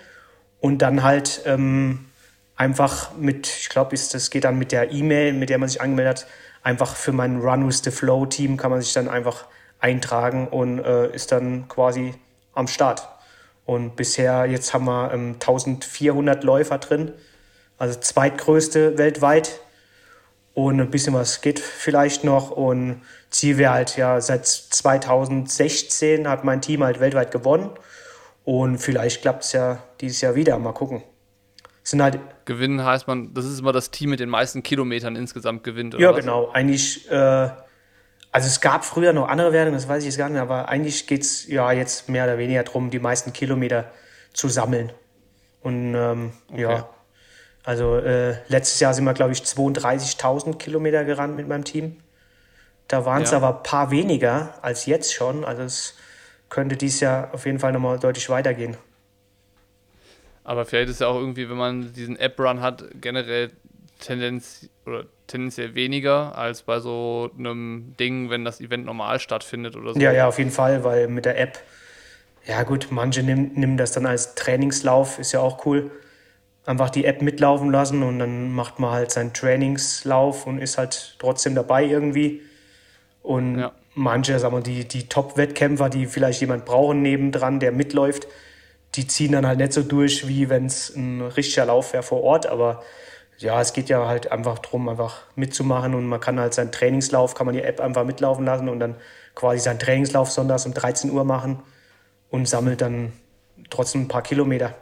und 0.60 0.78
dann 0.78 1.02
halt 1.02 1.42
ähm, 1.46 2.06
einfach 2.54 3.16
mit, 3.16 3.48
ich 3.48 3.68
glaube, 3.68 3.96
das 3.96 4.30
geht 4.30 4.44
dann 4.44 4.56
mit 4.56 4.70
der 4.70 4.92
E-Mail, 4.92 5.32
mit 5.32 5.50
der 5.50 5.58
man 5.58 5.68
sich 5.68 5.80
angemeldet 5.80 6.22
hat, 6.22 6.26
einfach 6.64 6.96
für 6.96 7.12
mein 7.12 7.40
Run 7.40 7.68
with 7.68 7.82
the 7.84 7.92
Flow 7.92 8.26
Team 8.26 8.56
kann 8.56 8.72
man 8.72 8.80
sich 8.80 8.92
dann 8.92 9.08
einfach 9.08 9.46
eintragen 9.78 10.48
und 10.48 10.80
äh, 10.80 11.14
ist 11.14 11.30
dann 11.30 11.68
quasi 11.68 12.14
am 12.54 12.66
Start. 12.66 13.08
Und 13.64 13.94
bisher, 13.94 14.46
jetzt 14.46 14.74
haben 14.74 14.86
wir 14.86 15.12
ähm, 15.12 15.34
1400 15.34 16.42
Läufer 16.42 16.78
drin, 16.78 17.12
also 17.78 17.98
zweitgrößte 17.98 18.98
weltweit. 18.98 19.60
Und 20.54 20.80
ein 20.80 20.90
bisschen 20.90 21.14
was 21.14 21.40
geht 21.40 21.60
vielleicht 21.60 22.24
noch. 22.24 22.50
Und 22.50 23.02
Ziel 23.30 23.58
wäre 23.58 23.72
halt 23.72 23.96
ja, 23.96 24.20
seit 24.20 24.46
2016 24.46 26.28
hat 26.28 26.44
mein 26.44 26.60
Team 26.60 26.84
halt 26.84 27.00
weltweit 27.00 27.30
gewonnen. 27.30 27.70
Und 28.44 28.78
vielleicht 28.78 29.22
klappt 29.22 29.44
es 29.44 29.52
ja 29.52 29.78
dieses 30.00 30.20
Jahr 30.20 30.34
wieder. 30.34 30.58
Mal 30.58 30.72
gucken 30.72 31.02
sind 31.84 32.02
halt. 32.02 32.18
Gewinnen 32.44 32.84
heißt 32.84 33.06
man, 33.06 33.32
das 33.34 33.44
ist 33.44 33.60
immer 33.60 33.72
das 33.72 33.90
Team 33.90 34.10
mit 34.10 34.20
den 34.20 34.28
meisten 34.28 34.62
Kilometern 34.62 35.16
insgesamt 35.16 35.64
gewinnt, 35.64 35.94
oder? 35.94 36.02
Ja, 36.02 36.10
was? 36.10 36.20
genau. 36.20 36.50
Eigentlich, 36.50 37.10
äh, 37.10 37.14
also 37.14 38.46
es 38.46 38.60
gab 38.60 38.84
früher 38.84 39.12
noch 39.12 39.28
andere 39.28 39.52
Wertungen, 39.52 39.78
das 39.78 39.88
weiß 39.88 40.02
ich 40.02 40.10
jetzt 40.10 40.18
gar 40.18 40.28
nicht, 40.28 40.40
aber 40.40 40.68
eigentlich 40.68 41.06
geht 41.06 41.22
es 41.22 41.46
ja 41.46 41.72
jetzt 41.72 42.08
mehr 42.08 42.24
oder 42.24 42.38
weniger 42.38 42.62
darum, 42.62 42.90
die 42.90 42.98
meisten 42.98 43.32
Kilometer 43.32 43.90
zu 44.32 44.48
sammeln. 44.48 44.92
Und 45.62 45.94
ähm, 45.94 46.32
okay. 46.50 46.62
ja, 46.62 46.88
also 47.64 47.96
äh, 47.96 48.36
letztes 48.48 48.80
Jahr 48.80 48.92
sind 48.92 49.04
wir, 49.04 49.14
glaube 49.14 49.32
ich, 49.32 49.40
32.000 49.40 50.58
Kilometer 50.58 51.04
gerannt 51.04 51.36
mit 51.36 51.48
meinem 51.48 51.64
Team. 51.64 51.96
Da 52.88 53.06
waren 53.06 53.22
es 53.22 53.30
ja. 53.30 53.38
aber 53.38 53.56
ein 53.56 53.62
paar 53.62 53.90
weniger 53.90 54.54
als 54.60 54.84
jetzt 54.84 55.14
schon. 55.14 55.44
Also 55.44 55.62
es 55.62 55.94
könnte 56.50 56.76
dieses 56.76 57.00
Jahr 57.00 57.32
auf 57.32 57.46
jeden 57.46 57.58
Fall 57.58 57.72
nochmal 57.72 57.98
deutlich 57.98 58.28
weitergehen. 58.28 58.76
Aber 60.44 60.66
vielleicht 60.66 60.90
ist 60.90 61.00
ja 61.00 61.08
auch 61.08 61.18
irgendwie, 61.18 61.48
wenn 61.48 61.56
man 61.56 61.92
diesen 61.94 62.16
App-Run 62.18 62.60
hat, 62.60 62.84
generell 63.00 63.50
Tendenz 63.98 64.68
oder 64.86 65.06
tendenziell 65.26 65.74
weniger 65.74 66.36
als 66.36 66.62
bei 66.62 66.80
so 66.80 67.30
einem 67.38 67.94
Ding, 67.98 68.28
wenn 68.30 68.44
das 68.44 68.60
Event 68.60 68.84
normal 68.84 69.18
stattfindet 69.18 69.76
oder 69.76 69.94
so. 69.94 70.00
Ja, 70.00 70.12
ja, 70.12 70.28
auf 70.28 70.38
jeden 70.38 70.50
Fall, 70.50 70.84
weil 70.84 71.08
mit 71.08 71.24
der 71.24 71.40
App, 71.40 71.58
ja 72.46 72.62
gut, 72.62 72.88
manche 72.90 73.22
nehmen, 73.22 73.52
nehmen 73.54 73.76
das 73.78 73.92
dann 73.92 74.04
als 74.04 74.34
Trainingslauf, 74.34 75.18
ist 75.18 75.32
ja 75.32 75.40
auch 75.40 75.64
cool. 75.64 75.90
Einfach 76.66 76.90
die 76.90 77.04
App 77.04 77.22
mitlaufen 77.22 77.70
lassen 77.70 78.02
und 78.02 78.18
dann 78.18 78.52
macht 78.52 78.78
man 78.78 78.90
halt 78.90 79.10
seinen 79.10 79.32
Trainingslauf 79.32 80.46
und 80.46 80.58
ist 80.58 80.78
halt 80.78 81.16
trotzdem 81.18 81.54
dabei 81.54 81.84
irgendwie. 81.84 82.42
Und 83.22 83.58
ja. 83.58 83.72
manche, 83.94 84.38
sagen 84.38 84.56
wir, 84.56 84.62
die, 84.62 84.86
die 84.86 85.08
Top-Wettkämpfer, 85.08 85.88
die 85.88 86.06
vielleicht 86.06 86.40
jemand 86.40 86.64
brauchen 86.64 87.02
nebendran, 87.02 87.60
der 87.60 87.72
mitläuft, 87.72 88.26
die 88.94 89.06
ziehen 89.06 89.32
dann 89.32 89.46
halt 89.46 89.58
nicht 89.58 89.72
so 89.72 89.82
durch, 89.82 90.28
wie 90.28 90.48
wenn 90.48 90.66
es 90.66 90.94
ein 90.94 91.20
richtiger 91.20 91.66
Lauf 91.66 91.92
wäre 91.92 92.02
vor 92.02 92.22
Ort. 92.22 92.46
Aber 92.46 92.82
ja, 93.38 93.60
es 93.60 93.72
geht 93.72 93.88
ja 93.88 94.06
halt 94.06 94.30
einfach 94.30 94.58
darum, 94.58 94.88
einfach 94.88 95.22
mitzumachen 95.34 95.94
und 95.94 96.06
man 96.06 96.20
kann 96.20 96.38
halt 96.38 96.54
seinen 96.54 96.72
Trainingslauf, 96.72 97.34
kann 97.34 97.46
man 97.46 97.54
die 97.54 97.62
App 97.62 97.80
einfach 97.80 98.04
mitlaufen 98.04 98.44
lassen 98.44 98.68
und 98.68 98.78
dann 98.78 98.94
quasi 99.34 99.60
seinen 99.60 99.78
Trainingslauf 99.78 100.30
sonntags 100.30 100.66
um 100.66 100.74
13 100.74 101.10
Uhr 101.10 101.24
machen 101.24 101.58
und 102.30 102.48
sammelt 102.48 102.80
dann 102.80 103.12
trotzdem 103.70 104.02
ein 104.02 104.08
paar 104.08 104.22
Kilometer. 104.22 104.74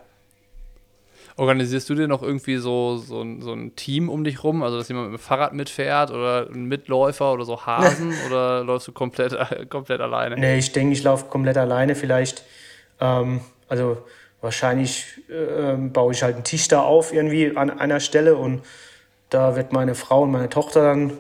Organisierst 1.37 1.89
du 1.89 1.95
dir 1.95 2.09
noch 2.09 2.23
irgendwie 2.23 2.59
so, 2.59 2.99
so, 2.99 3.25
so 3.41 3.55
ein 3.55 3.75
Team 3.75 4.11
um 4.11 4.23
dich 4.23 4.45
rum? 4.45 4.63
Also, 4.63 4.77
dass 4.77 4.89
jemand 4.89 5.11
mit 5.11 5.19
dem 5.19 5.23
Fahrrad 5.23 5.55
mitfährt 5.55 6.11
oder 6.11 6.47
ein 6.53 6.67
Mitläufer 6.67 7.33
oder 7.33 7.47
so 7.47 7.65
Hasen? 7.65 8.13
oder 8.27 8.63
läufst 8.63 8.89
du 8.89 8.93
komplett, 8.93 9.35
komplett 9.71 10.03
alleine? 10.03 10.37
Nee, 10.37 10.59
ich 10.59 10.73
denke, 10.73 10.93
ich 10.93 11.03
laufe 11.03 11.27
komplett 11.31 11.57
alleine. 11.57 11.95
Vielleicht 11.95 12.45
ähm, 13.01 13.41
also 13.73 13.97
wahrscheinlich 14.43 15.07
äh, 15.31 15.77
baue 15.77 16.13
ich 16.13 16.23
halt 16.23 16.35
einen 16.35 16.45
Tisch 16.45 16.69
da 16.69 16.83
auf 16.83 17.15
irgendwie 17.15 17.57
an 17.57 17.71
einer 17.71 18.01
Stelle 18.01 18.37
und 18.37 18.61
da 19.31 19.57
wird 19.57 19.73
meine 19.73 19.95
Frau 19.95 20.25
und 20.25 20.31
meine 20.31 20.51
Tochter 20.51 20.83
dann 20.83 21.15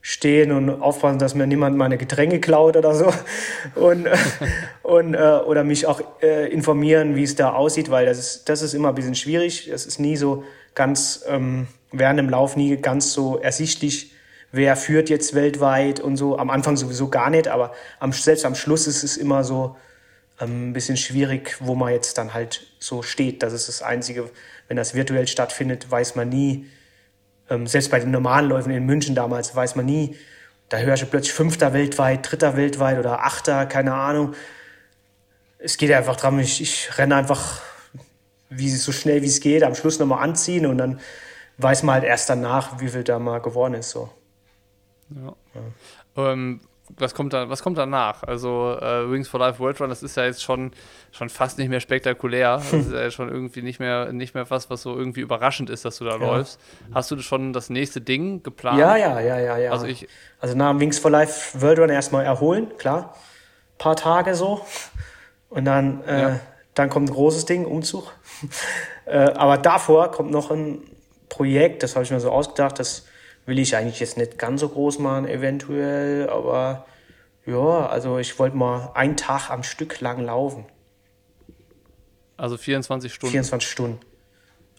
stehen 0.00 0.50
und 0.52 0.70
aufpassen, 0.80 1.18
dass 1.18 1.34
mir 1.34 1.46
niemand 1.46 1.76
meine 1.76 1.98
Getränke 1.98 2.40
klaut 2.40 2.78
oder 2.78 2.94
so 2.94 3.12
und, 3.74 4.08
und 4.82 5.12
äh, 5.12 5.18
oder 5.18 5.64
mich 5.64 5.86
auch 5.86 6.00
äh, 6.22 6.50
informieren, 6.50 7.14
wie 7.14 7.24
es 7.24 7.36
da 7.36 7.52
aussieht, 7.52 7.90
weil 7.90 8.06
das 8.06 8.18
ist, 8.18 8.48
das 8.48 8.62
ist 8.62 8.72
immer 8.72 8.88
ein 8.88 8.94
bisschen 8.94 9.14
schwierig. 9.14 9.68
Es 9.68 9.84
ist 9.84 10.00
nie 10.00 10.16
so 10.16 10.44
ganz 10.74 11.26
ähm, 11.28 11.66
während 11.92 12.18
dem 12.18 12.30
Lauf 12.30 12.56
nie 12.56 12.78
ganz 12.78 13.12
so 13.12 13.36
ersichtlich, 13.36 14.14
wer 14.50 14.76
führt 14.76 15.10
jetzt 15.10 15.34
weltweit 15.34 16.00
und 16.00 16.16
so. 16.16 16.38
Am 16.38 16.48
Anfang 16.48 16.78
sowieso 16.78 17.08
gar 17.08 17.28
nicht, 17.28 17.48
aber 17.48 17.74
am, 18.00 18.12
selbst 18.12 18.46
am 18.46 18.54
Schluss 18.54 18.86
ist 18.86 19.04
es 19.04 19.18
immer 19.18 19.44
so 19.44 19.76
ein 20.44 20.72
bisschen 20.72 20.96
schwierig, 20.96 21.56
wo 21.60 21.74
man 21.74 21.92
jetzt 21.92 22.18
dann 22.18 22.34
halt 22.34 22.66
so 22.78 23.02
steht. 23.02 23.42
Das 23.42 23.52
ist 23.52 23.68
das 23.68 23.82
Einzige, 23.82 24.30
wenn 24.68 24.76
das 24.76 24.94
virtuell 24.94 25.26
stattfindet, 25.26 25.90
weiß 25.90 26.14
man 26.14 26.28
nie, 26.28 26.66
ähm, 27.50 27.66
selbst 27.66 27.90
bei 27.90 27.98
den 27.98 28.10
normalen 28.10 28.48
Läufen 28.48 28.70
in 28.70 28.84
München 28.86 29.14
damals 29.14 29.54
weiß 29.54 29.76
man 29.76 29.86
nie, 29.86 30.16
da 30.68 30.78
hörst 30.78 31.02
du 31.02 31.06
plötzlich 31.06 31.32
Fünfter 31.32 31.72
weltweit, 31.72 32.30
Dritter 32.30 32.56
weltweit 32.56 32.98
oder 32.98 33.24
Achter, 33.24 33.66
keine 33.66 33.94
Ahnung. 33.94 34.34
Es 35.58 35.76
geht 35.76 35.90
einfach 35.92 36.16
darum, 36.16 36.38
ich, 36.38 36.60
ich 36.60 36.98
renne 36.98 37.16
einfach 37.16 37.62
wie 38.50 38.70
so 38.70 38.92
schnell 38.92 39.22
wie 39.22 39.26
es 39.26 39.40
geht, 39.40 39.62
am 39.62 39.74
Schluss 39.74 39.98
nochmal 39.98 40.22
anziehen 40.22 40.66
und 40.66 40.78
dann 40.78 41.00
weiß 41.56 41.82
man 41.82 41.94
halt 41.94 42.04
erst 42.04 42.30
danach, 42.30 42.80
wie 42.80 42.88
viel 42.88 43.02
da 43.02 43.18
mal 43.18 43.40
geworden 43.40 43.74
ist. 43.74 43.90
So. 43.90 44.10
Ja. 45.10 45.34
ja. 45.54 46.32
Ähm, 46.32 46.60
was 46.96 47.14
kommt 47.14 47.32
da, 47.32 47.48
was 47.48 47.62
kommt 47.62 47.78
danach? 47.78 48.22
Also 48.22 48.76
äh, 48.80 49.10
Wings 49.10 49.28
for 49.28 49.40
Life 49.40 49.58
World 49.58 49.80
Run, 49.80 49.88
das 49.88 50.02
ist 50.02 50.16
ja 50.16 50.24
jetzt 50.24 50.42
schon, 50.42 50.72
schon 51.12 51.28
fast 51.28 51.58
nicht 51.58 51.68
mehr 51.68 51.80
spektakulär. 51.80 52.56
Das 52.56 52.72
ist 52.72 52.92
ja 52.92 53.10
schon 53.12 53.28
irgendwie 53.28 53.62
nicht 53.62 53.78
mehr, 53.80 54.12
nicht 54.12 54.34
mehr 54.34 54.48
was, 54.50 54.70
was 54.70 54.82
so 54.82 54.96
irgendwie 54.96 55.20
überraschend 55.20 55.70
ist, 55.70 55.84
dass 55.84 55.98
du 55.98 56.04
da 56.04 56.12
ja. 56.12 56.16
läufst. 56.16 56.60
Hast 56.94 57.10
du 57.10 57.18
schon 57.20 57.52
das 57.52 57.70
nächste 57.70 58.00
Ding 58.00 58.42
geplant? 58.42 58.78
Ja, 58.78 58.96
ja, 58.96 59.20
ja, 59.20 59.38
ja, 59.38 59.58
ja. 59.58 59.70
Also, 59.70 59.86
ich, 59.86 60.08
also 60.40 60.56
nach 60.56 60.70
dem 60.70 60.80
Wings 60.80 60.98
for 60.98 61.10
Life 61.10 61.60
World 61.60 61.78
Run 61.78 61.90
erstmal 61.90 62.24
erholen, 62.24 62.68
klar. 62.78 63.14
Ein 63.74 63.78
paar 63.78 63.96
Tage 63.96 64.34
so. 64.34 64.64
Und 65.50 65.64
dann, 65.64 66.02
äh, 66.04 66.20
ja. 66.20 66.40
dann 66.74 66.90
kommt 66.90 67.08
ein 67.08 67.12
großes 67.12 67.44
Ding, 67.44 67.64
Umzug. 67.64 68.12
äh, 69.06 69.18
aber 69.18 69.58
davor 69.58 70.10
kommt 70.10 70.30
noch 70.30 70.50
ein 70.50 70.82
Projekt, 71.28 71.82
das 71.82 71.94
habe 71.94 72.04
ich 72.04 72.10
mir 72.10 72.20
so 72.20 72.30
ausgedacht, 72.30 72.78
das 72.78 73.07
will 73.48 73.58
ich 73.58 73.74
eigentlich 73.74 73.98
jetzt 73.98 74.18
nicht 74.18 74.38
ganz 74.38 74.60
so 74.60 74.68
groß 74.68 74.98
machen, 74.98 75.26
eventuell, 75.26 76.28
aber 76.28 76.84
ja, 77.46 77.86
also 77.86 78.18
ich 78.18 78.38
wollte 78.38 78.58
mal 78.58 78.90
einen 78.94 79.16
Tag 79.16 79.48
am 79.48 79.62
Stück 79.62 80.00
lang 80.00 80.22
laufen. 80.22 80.66
Also 82.36 82.58
24 82.58 83.12
Stunden? 83.12 83.32
24 83.32 83.70
Stunden. 83.70 84.00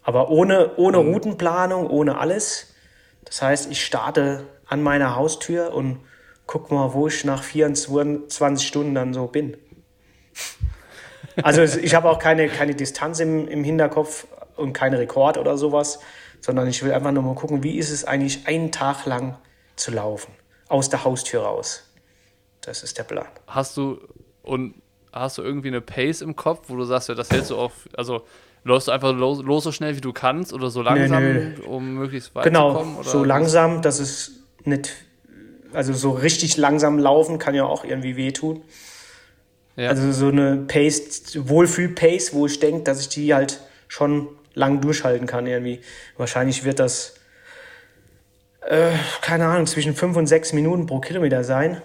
Aber 0.03 0.29
ohne, 0.29 0.77
ohne 0.77 0.99
mhm. 0.99 1.13
Routenplanung, 1.13 1.89
ohne 1.89 2.19
alles. 2.19 2.75
Das 3.25 3.41
heißt, 3.41 3.71
ich 3.71 3.83
starte 3.83 4.45
an 4.67 4.83
meiner 4.83 5.15
Haustür 5.15 5.73
und 5.73 6.01
guck 6.45 6.69
mal, 6.69 6.93
wo 6.93 7.07
ich 7.07 7.25
nach 7.25 7.41
24 7.41 8.67
Stunden 8.67 8.93
dann 8.93 9.15
so 9.15 9.25
bin. 9.25 9.57
Also 11.41 11.63
ich 11.63 11.95
habe 11.95 12.07
auch 12.07 12.19
keine, 12.19 12.49
keine 12.49 12.75
Distanz 12.75 13.19
im, 13.19 13.47
im 13.47 13.63
Hinterkopf 13.63 14.27
und 14.57 14.73
keinen 14.73 14.93
Rekord 14.95 15.39
oder 15.39 15.57
sowas 15.57 15.99
sondern 16.41 16.67
ich 16.67 16.83
will 16.83 16.91
einfach 16.91 17.11
nur 17.11 17.23
mal 17.23 17.35
gucken, 17.35 17.63
wie 17.63 17.77
ist 17.77 17.89
es 17.89 18.05
eigentlich 18.05 18.47
einen 18.47 18.71
Tag 18.71 19.05
lang 19.05 19.37
zu 19.75 19.91
laufen, 19.91 20.33
aus 20.67 20.89
der 20.89 21.03
Haustür 21.03 21.41
raus. 21.41 21.83
Das 22.61 22.83
ist 22.83 22.97
der 22.97 23.03
Plan. 23.03 23.27
Hast 23.47 23.77
du 23.77 23.99
und 24.43 24.75
hast 25.11 25.37
du 25.37 25.41
irgendwie 25.41 25.69
eine 25.69 25.81
Pace 25.81 26.21
im 26.21 26.35
Kopf, 26.35 26.65
wo 26.67 26.75
du 26.75 26.83
sagst, 26.83 27.09
ja, 27.09 27.15
das 27.15 27.29
hältst 27.31 27.51
du 27.51 27.55
auf, 27.55 27.73
also 27.95 28.23
läufst 28.63 28.87
du 28.87 28.91
einfach 28.91 29.13
los, 29.13 29.41
los, 29.41 29.63
so 29.63 29.71
schnell 29.71 29.95
wie 29.95 30.01
du 30.01 30.13
kannst 30.13 30.53
oder 30.53 30.69
so 30.69 30.81
langsam, 30.81 31.23
nö, 31.23 31.53
nö. 31.57 31.63
um 31.63 31.95
möglichst 31.95 32.35
weit 32.35 32.43
genau, 32.43 32.71
zu 32.71 32.77
kommen? 32.77 32.97
Genau, 32.97 33.09
so 33.09 33.23
langsam, 33.23 33.81
dass 33.81 33.99
es 33.99 34.43
nicht, 34.65 34.91
also 35.73 35.93
so 35.93 36.11
richtig 36.11 36.57
langsam 36.57 36.99
laufen 36.99 37.39
kann 37.39 37.55
ja 37.55 37.65
auch 37.65 37.83
irgendwie 37.83 38.15
wehtun. 38.15 38.61
Ja. 39.75 39.89
Also 39.89 40.11
so 40.11 40.27
eine 40.27 40.57
Pace, 40.57 41.37
Wohlfühl-Pace, 41.47 42.33
wo 42.33 42.45
ich 42.45 42.59
denke, 42.59 42.83
dass 42.83 42.99
ich 42.99 43.09
die 43.09 43.33
halt 43.33 43.61
schon 43.87 44.27
lang 44.59 44.81
durchhalten 44.81 45.25
kann 45.25 45.47
irgendwie. 45.47 45.81
Wahrscheinlich 46.17 46.63
wird 46.63 46.79
das, 46.79 47.15
äh, 48.61 48.91
keine 49.21 49.47
Ahnung, 49.47 49.65
zwischen 49.65 49.95
fünf 49.95 50.15
und 50.17 50.27
sechs 50.27 50.53
Minuten 50.53 50.85
pro 50.85 50.99
Kilometer 50.99 51.43
sein. 51.43 51.81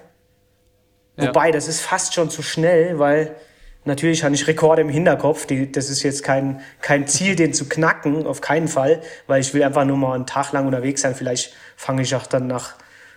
Ja. 1.17 1.29
Wobei, 1.29 1.53
das 1.53 1.69
ist 1.69 1.81
fast 1.81 2.15
schon 2.15 2.29
zu 2.29 2.43
schnell, 2.43 2.99
weil 2.99 3.37
natürlich 3.85 4.25
habe 4.25 4.35
ich 4.35 4.47
Rekorde 4.49 4.83
im 4.83 4.89
Hinterkopf. 4.89 5.47
Die, 5.47 5.71
das 5.71 5.89
ist 5.89 6.03
jetzt 6.03 6.25
kein, 6.25 6.61
kein 6.81 7.07
Ziel, 7.07 7.37
den 7.37 7.55
zu 7.55 7.69
knacken, 7.69 8.27
auf 8.27 8.41
keinen 8.41 8.69
Fall, 8.69 9.01
weil 9.29 9.41
ich 9.41 9.55
will 9.55 9.63
einfach 9.63 9.85
nur 9.85 9.97
mal 9.97 10.15
einen 10.15 10.27
Tag 10.27 10.53
lang 10.53 10.67
unterwegs 10.67 11.01
sein. 11.01 11.15
Vielleicht 11.15 11.55
fange 11.77 12.03
ich 12.03 12.15
auch 12.17 12.27
dann 12.27 12.49
nach 12.49 12.75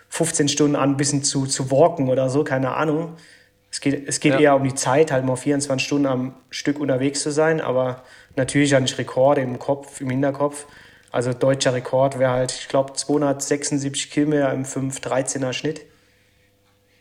15 0.10 0.48
Stunden 0.50 0.76
an, 0.76 0.92
ein 0.92 0.98
bisschen 0.98 1.24
zu, 1.24 1.48
zu 1.48 1.72
walken 1.72 2.10
oder 2.10 2.30
so, 2.30 2.44
keine 2.44 2.76
Ahnung. 2.76 3.18
Es 3.70 3.82
geht, 3.82 4.08
es 4.08 4.20
geht 4.20 4.34
ja. 4.34 4.40
eher 4.40 4.56
um 4.56 4.64
die 4.64 4.76
Zeit, 4.76 5.12
halt 5.12 5.26
mal 5.26 5.36
24 5.36 5.86
Stunden 5.86 6.08
am 6.08 6.34
Stück 6.50 6.80
unterwegs 6.80 7.22
zu 7.22 7.32
sein, 7.32 7.62
aber 7.62 8.04
Natürlich 8.38 8.74
habe 8.76 8.86
ich 8.86 8.98
Rekorde 8.98 9.42
im 9.42 9.58
Kopf, 9.58 10.00
im 10.00 10.12
Hinterkopf. 10.12 10.68
Also 11.12 11.34
deutscher 11.34 11.74
Rekord 11.74 12.20
wäre 12.20 12.32
halt, 12.32 12.52
ich 12.52 12.68
glaube, 12.68 12.94
276 12.94 14.12
Kilometer 14.12 14.54
im 14.54 14.64
5-13er 14.64 15.54
Schnitt. 15.54 15.82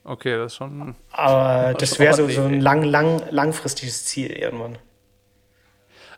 Okay, 0.02 0.36
das 0.36 0.52
ist 0.52 0.56
schon. 0.56 0.94
Aber 1.10 1.74
das 1.74 1.98
wäre 1.98 2.14
so, 2.14 2.26
so 2.28 2.42
ein 2.42 2.60
lang, 2.60 2.84
lang, 2.84 3.22
langfristiges 3.30 4.06
Ziel 4.06 4.30
irgendwann. 4.30 4.78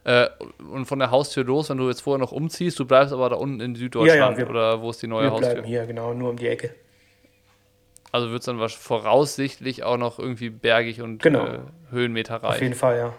Äh, 0.04 0.28
und 0.70 0.86
von 0.86 1.00
der 1.00 1.10
Haustür 1.10 1.42
los, 1.42 1.68
wenn 1.70 1.78
du 1.78 1.88
jetzt 1.88 2.02
vorher 2.02 2.20
noch 2.20 2.30
umziehst, 2.30 2.78
du 2.78 2.84
bleibst 2.84 3.12
aber 3.12 3.28
da 3.28 3.36
unten 3.36 3.60
in 3.60 3.74
Süddeutschland 3.74 4.18
ja, 4.20 4.30
ja, 4.30 4.36
wir, 4.36 4.50
oder 4.50 4.80
wo 4.82 4.90
ist 4.90 5.02
die 5.02 5.08
neue 5.08 5.24
wir 5.24 5.30
Haustür? 5.32 5.48
Wir 5.48 5.54
bleiben 5.54 5.68
hier, 5.68 5.86
genau, 5.86 6.14
nur 6.14 6.30
um 6.30 6.36
die 6.36 6.46
Ecke. 6.46 6.74
Also 8.12 8.30
wird 8.30 8.40
es 8.40 8.46
dann 8.46 8.66
voraussichtlich 8.68 9.82
auch 9.82 9.98
noch 9.98 10.18
irgendwie 10.18 10.50
bergig 10.50 11.02
und 11.02 11.22
genau. 11.22 11.46
äh, 11.46 11.58
höhenmeterreich. 11.90 12.56
Auf 12.56 12.62
jeden 12.62 12.74
Fall, 12.74 12.96
ja. 12.96 13.12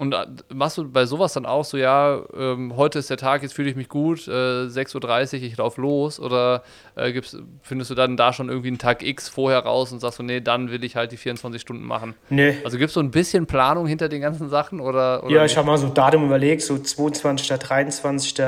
Und 0.00 0.14
äh, 0.14 0.26
machst 0.54 0.78
du 0.78 0.90
bei 0.90 1.04
sowas 1.04 1.34
dann 1.34 1.44
auch 1.44 1.62
so, 1.62 1.76
ja, 1.76 2.22
ähm, 2.34 2.74
heute 2.74 2.98
ist 2.98 3.10
der 3.10 3.18
Tag, 3.18 3.42
jetzt 3.42 3.52
fühle 3.52 3.68
ich 3.68 3.76
mich 3.76 3.90
gut, 3.90 4.26
äh, 4.28 4.30
6.30 4.30 5.36
Uhr, 5.36 5.42
ich 5.42 5.56
laufe 5.58 5.78
los? 5.78 6.18
Oder 6.18 6.62
äh, 6.96 7.20
findest 7.60 7.90
du 7.90 7.94
dann 7.94 8.16
da 8.16 8.32
schon 8.32 8.48
irgendwie 8.48 8.68
einen 8.68 8.78
Tag 8.78 9.02
X 9.02 9.28
vorher 9.28 9.58
raus 9.58 9.92
und 9.92 10.00
sagst 10.00 10.16
so, 10.16 10.22
nee, 10.22 10.40
dann 10.40 10.70
will 10.70 10.82
ich 10.84 10.96
halt 10.96 11.12
die 11.12 11.18
24 11.18 11.60
Stunden 11.60 11.84
machen? 11.84 12.14
Nee. 12.30 12.56
Also 12.64 12.78
gibt 12.78 12.88
es 12.88 12.94
so 12.94 13.00
ein 13.00 13.10
bisschen 13.10 13.44
Planung 13.46 13.86
hinter 13.86 14.08
den 14.08 14.22
ganzen 14.22 14.48
Sachen? 14.48 14.80
Oder, 14.80 15.22
oder 15.22 15.34
ja, 15.34 15.44
ich 15.44 15.58
habe 15.58 15.66
mal 15.66 15.76
so 15.76 15.88
Datum 15.88 16.24
überlegt, 16.24 16.62
so 16.62 16.78
22., 16.78 17.46
23. 17.58 18.42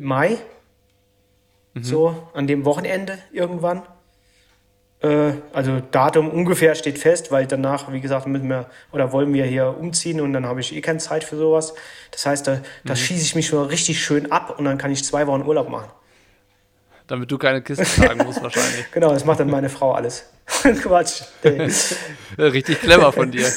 Mai. 0.00 0.36
Mhm. 1.74 1.84
So, 1.84 2.28
an 2.34 2.46
dem 2.46 2.64
Wochenende 2.64 3.18
irgendwann. 3.32 3.82
Äh, 5.02 5.32
also 5.52 5.80
Datum 5.90 6.28
ungefähr 6.30 6.74
steht 6.74 6.98
fest, 6.98 7.32
weil 7.32 7.46
danach, 7.46 7.90
wie 7.92 8.00
gesagt, 8.00 8.26
müssen 8.26 8.48
wir 8.48 8.66
oder 8.92 9.12
wollen 9.12 9.32
wir 9.32 9.44
hier 9.44 9.76
umziehen 9.78 10.20
und 10.20 10.32
dann 10.32 10.46
habe 10.46 10.60
ich 10.60 10.74
eh 10.74 10.80
keine 10.80 10.98
Zeit 10.98 11.24
für 11.24 11.36
sowas. 11.36 11.74
Das 12.10 12.26
heißt, 12.26 12.46
da, 12.46 12.60
da 12.84 12.94
mhm. 12.94 12.96
schieße 12.96 13.22
ich 13.22 13.34
mich 13.34 13.46
schon 13.46 13.66
richtig 13.66 14.02
schön 14.02 14.30
ab 14.30 14.58
und 14.58 14.64
dann 14.64 14.78
kann 14.78 14.90
ich 14.90 15.04
zwei 15.04 15.26
Wochen 15.26 15.42
Urlaub 15.42 15.68
machen. 15.68 15.90
Damit 17.06 17.30
du 17.30 17.38
keine 17.38 17.62
Kiste 17.62 17.84
tragen 17.84 18.24
musst 18.24 18.42
wahrscheinlich. 18.42 18.88
genau, 18.92 19.12
das 19.12 19.24
macht 19.24 19.40
dann 19.40 19.50
meine 19.50 19.68
Frau 19.68 19.92
alles. 19.92 20.28
Quatsch. 20.82 21.22
richtig 22.38 22.80
clever 22.80 23.12
von 23.12 23.30
dir. 23.30 23.50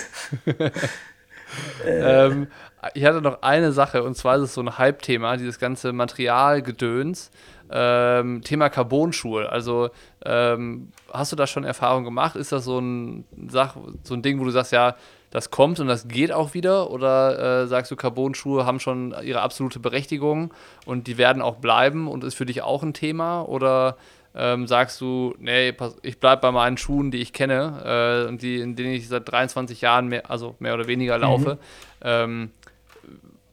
Ähm, 1.86 2.48
ich 2.94 3.06
hatte 3.06 3.22
noch 3.22 3.42
eine 3.42 3.72
Sache 3.72 4.04
und 4.04 4.16
zwar 4.16 4.38
ist 4.38 4.44
es 4.44 4.54
so 4.54 4.62
ein 4.62 4.78
Hype-Thema, 4.78 5.38
dieses 5.38 5.60
ganze 5.60 5.94
Materialgedöns. 5.94 7.32
Ähm, 7.72 8.42
Thema 8.44 8.70
Carbon-Schuhe. 8.70 9.50
Also 9.50 9.89
ähm, 10.26 10.92
hast 11.12 11.32
du 11.32 11.36
da 11.36 11.48
schon 11.48 11.63
Erfahrung 11.63 12.04
gemacht? 12.04 12.36
Ist 12.36 12.52
das 12.52 12.66
so 12.66 12.78
ein, 12.80 13.26
Sach, 13.48 13.78
so 14.04 14.13
ein 14.13 14.22
Ding, 14.22 14.39
wo 14.39 14.44
du 14.44 14.52
sagst, 14.52 14.74
ja, 14.74 14.96
das 15.32 15.50
kommt 15.50 15.80
und 15.80 15.88
das 15.88 16.08
geht 16.08 16.32
auch 16.32 16.54
wieder? 16.54 16.92
Oder 16.92 17.63
äh, 17.63 17.68
sagst 17.68 17.89
du, 17.89 17.96
Carbon-Schuhe 17.96 18.66
haben 18.66 18.80
schon 18.80 19.16
ihre 19.24 19.42
absolute 19.42 19.80
Berechtigung 19.80 20.54
und 20.86 21.08
die 21.08 21.18
werden 21.18 21.42
auch 21.42 21.56
bleiben 21.56 22.08
und 22.08 22.24
ist 22.24 22.36
für 22.36 22.46
dich 22.46 22.62
auch 22.62 22.84
ein 22.84 22.94
Thema? 22.94 23.42
Oder 23.42 23.98
ähm, 24.36 24.67
sagst 24.67 25.00
du, 25.00 25.36
nee, 25.39 25.74
ich 26.02 26.19
bleibe 26.19 26.41
bei 26.41 26.52
meinen 26.52 26.78
Schuhen, 26.78 27.12
die 27.12 27.19
ich 27.19 27.34
kenne 27.34 28.26
äh, 28.26 28.28
und 28.28 28.41
die, 28.41 28.60
in 28.60 28.76
denen 28.76 28.93
ich 28.93 29.08
seit 29.08 29.32
23 29.32 29.82
Jahren 29.82 30.08
mehr, 30.08 30.30
also 30.30 30.56
mehr 30.60 30.74
oder 30.74 30.88
weniger 30.88 31.17
laufe? 31.17 31.56
Mhm. 31.56 31.60
Ähm, 32.02 32.52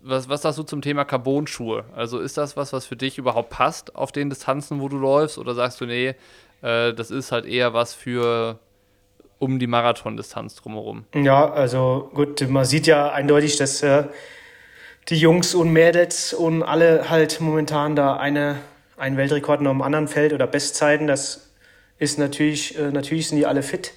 was, 0.03 0.29
was 0.29 0.43
sagst 0.43 0.59
du 0.59 0.63
zum 0.63 0.81
Thema 0.81 1.05
Carbon-Schuhe? 1.05 1.85
Also 1.95 2.21
ist 2.21 2.39
das 2.39 2.57
was, 2.57 2.73
was 2.73 2.87
für 2.87 2.97
dich 2.97 3.19
überhaupt 3.19 3.51
passt 3.51 3.95
auf 3.95 4.13
den 4.13 4.31
Distanzen, 4.31 4.81
wo 4.81 4.89
du 4.89 4.97
läufst? 4.97 5.39
Oder 5.39 5.55
sagst 5.55 5.81
du, 5.81 5.87
nee, 5.87 6.15
äh, 6.63 6.95
das 6.95 7.11
ist 7.11 7.33
halt 7.33 7.45
eher 7.45 7.75
was 7.75 7.95
für 7.95 8.59
um 9.39 9.59
die 9.59 9.67
Marathondistanz 9.67 10.55
drumherum? 10.57 11.05
Ja, 11.15 11.51
also 11.51 12.11
gut, 12.15 12.49
man 12.49 12.65
sieht 12.65 12.87
ja 12.87 13.11
eindeutig, 13.11 13.57
dass 13.57 13.83
äh, 13.83 14.05
die 15.09 15.17
Jungs 15.17 15.55
und 15.55 15.73
Mädels 15.73 16.33
und 16.33 16.63
alle 16.63 17.11
halt 17.11 17.41
momentan 17.41 17.97
da 17.97 18.17
eine, 18.17 18.57
einen 19.01 19.17
Weltrekord 19.17 19.61
noch 19.61 19.73
im 19.73 19.83
anderen 19.83 20.09
Feld 20.09 20.33
oder 20.33 20.47
Bestzeiten. 20.47 21.07
Das 21.07 21.51
ist 21.99 22.19
natürlich, 22.19 22.79
äh, 22.79 22.91
natürlich 22.91 23.29
sind 23.29 23.39
die 23.39 23.47
alle 23.47 23.63
fit, 23.63 23.93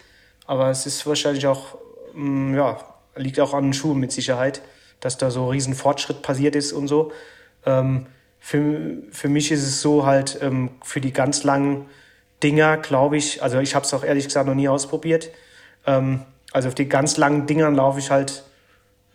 aber 0.48 0.70
es 0.70 0.86
ist 0.86 1.06
wahrscheinlich 1.06 1.46
auch, 1.46 1.78
mh, 2.14 2.52
mm, 2.52 2.56
ja, 2.56 2.78
liegt 3.16 3.40
auch 3.40 3.54
an 3.54 3.66
den 3.66 3.74
Schuhen 3.74 4.00
mit 4.00 4.12
Sicherheit 4.12 4.62
dass 5.04 5.18
da 5.18 5.32
so 5.32 5.44
ein 5.44 5.50
riesen 5.50 5.76
Fortschritt 5.76 6.22
passiert 6.22 6.56
ist 6.56 6.72
und 6.72 6.88
so. 6.88 7.12
Ähm, 7.66 8.08
für, 8.40 8.98
für 9.12 9.28
mich 9.28 9.52
ist 9.52 9.64
es 9.64 9.82
so 9.82 10.06
halt 10.06 10.40
ähm, 10.42 10.72
für 10.82 11.02
die 11.02 11.12
ganz 11.12 11.44
langen 11.44 11.86
Dinger, 12.42 12.78
glaube 12.78 13.18
ich, 13.18 13.44
also 13.44 13.60
ich 13.60 13.76
habe 13.76 13.86
es 13.86 13.94
auch 13.94 14.04
ehrlich 14.04 14.26
gesagt 14.26 14.48
noch 14.48 14.56
nie 14.56 14.70
ausprobiert. 14.70 15.30
Ähm, 15.86 16.22
also 16.54 16.70
auf 16.70 16.76
die 16.76 16.88
ganz 16.88 17.18
langen 17.18 17.48
Dingern 17.48 17.76
laufe 17.76 18.00
ich 18.00 18.12
halt 18.12 18.44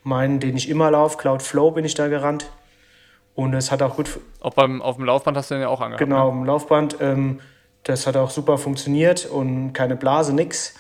meinen, 0.03 0.41
den 0.41 0.57
ich 0.57 0.69
immer 0.69 0.91
laufe. 0.91 1.17
Cloud 1.17 1.43
Flow 1.43 1.71
bin 1.71 1.87
ich 1.87 1.95
da 1.95 2.09
gerannt. 2.09 2.51
Und 3.39 3.55
es 3.55 3.71
hat 3.71 3.83
auch 3.83 3.95
gut. 3.95 4.19
Auch 4.41 4.55
beim, 4.55 4.83
auf 4.83 4.97
dem 4.97 5.05
Laufband 5.05 5.37
hast 5.37 5.53
du 5.53 5.55
den 5.55 5.63
ja 5.63 5.69
auch 5.69 5.81
angehabt. 5.81 6.01
Genau, 6.01 6.17
ne? 6.17 6.23
auf 6.25 6.33
dem 6.33 6.45
Laufband. 6.45 6.97
Ähm, 7.01 7.41
das 7.85 8.09
hat 8.09 8.17
auch 8.17 8.31
super 8.31 8.59
funktioniert 8.59 9.27
und 9.27 9.73
keine 9.75 9.95
Blase, 9.95 10.35
nix. 10.35 10.75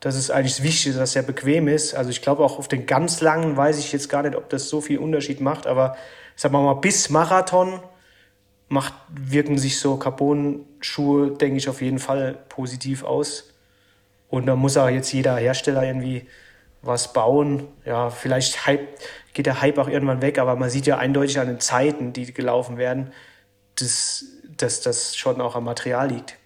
Das 0.00 0.14
ist 0.14 0.30
eigentlich 0.30 0.56
das 0.56 0.62
Wichtigste, 0.62 0.98
dass 0.98 1.16
er 1.16 1.22
bequem 1.22 1.66
ist. 1.66 1.94
Also 1.94 2.10
ich 2.10 2.20
glaube 2.20 2.44
auch 2.44 2.58
auf 2.58 2.68
den 2.68 2.84
ganz 2.84 3.22
langen 3.22 3.56
weiß 3.56 3.78
ich 3.78 3.90
jetzt 3.90 4.10
gar 4.10 4.22
nicht, 4.22 4.36
ob 4.36 4.50
das 4.50 4.68
so 4.68 4.82
viel 4.82 4.98
Unterschied 4.98 5.40
macht, 5.40 5.66
aber 5.66 5.96
sagen 6.36 6.52
wir 6.52 6.60
mal, 6.60 6.74
bis 6.74 7.08
Marathon 7.08 7.80
macht, 8.68 8.92
wirken 9.08 9.56
sich 9.56 9.80
so 9.80 9.96
Carbon-Schuhe, 9.96 11.30
denke 11.30 11.56
ich, 11.56 11.70
auf 11.70 11.80
jeden 11.80 12.00
Fall 12.00 12.36
positiv 12.50 13.02
aus. 13.02 13.50
Und 14.28 14.44
da 14.44 14.56
muss 14.56 14.76
auch 14.76 14.90
jetzt 14.90 15.10
jeder 15.10 15.36
Hersteller 15.36 15.84
irgendwie 15.84 16.26
was 16.82 17.14
bauen. 17.14 17.66
Ja, 17.86 18.10
vielleicht 18.10 18.66
hype, 18.66 18.88
geht 19.34 19.46
der 19.46 19.60
Hype 19.60 19.78
auch 19.78 19.88
irgendwann 19.88 20.22
weg, 20.22 20.38
aber 20.38 20.56
man 20.56 20.70
sieht 20.70 20.86
ja 20.86 20.96
eindeutig 20.98 21.38
an 21.38 21.48
den 21.48 21.60
Zeiten, 21.60 22.12
die 22.12 22.32
gelaufen 22.32 22.78
werden, 22.78 23.12
dass, 23.74 24.24
dass 24.56 24.80
das 24.80 25.16
schon 25.16 25.40
auch 25.40 25.56
am 25.56 25.64
Material 25.64 26.08
liegt. 26.08 26.36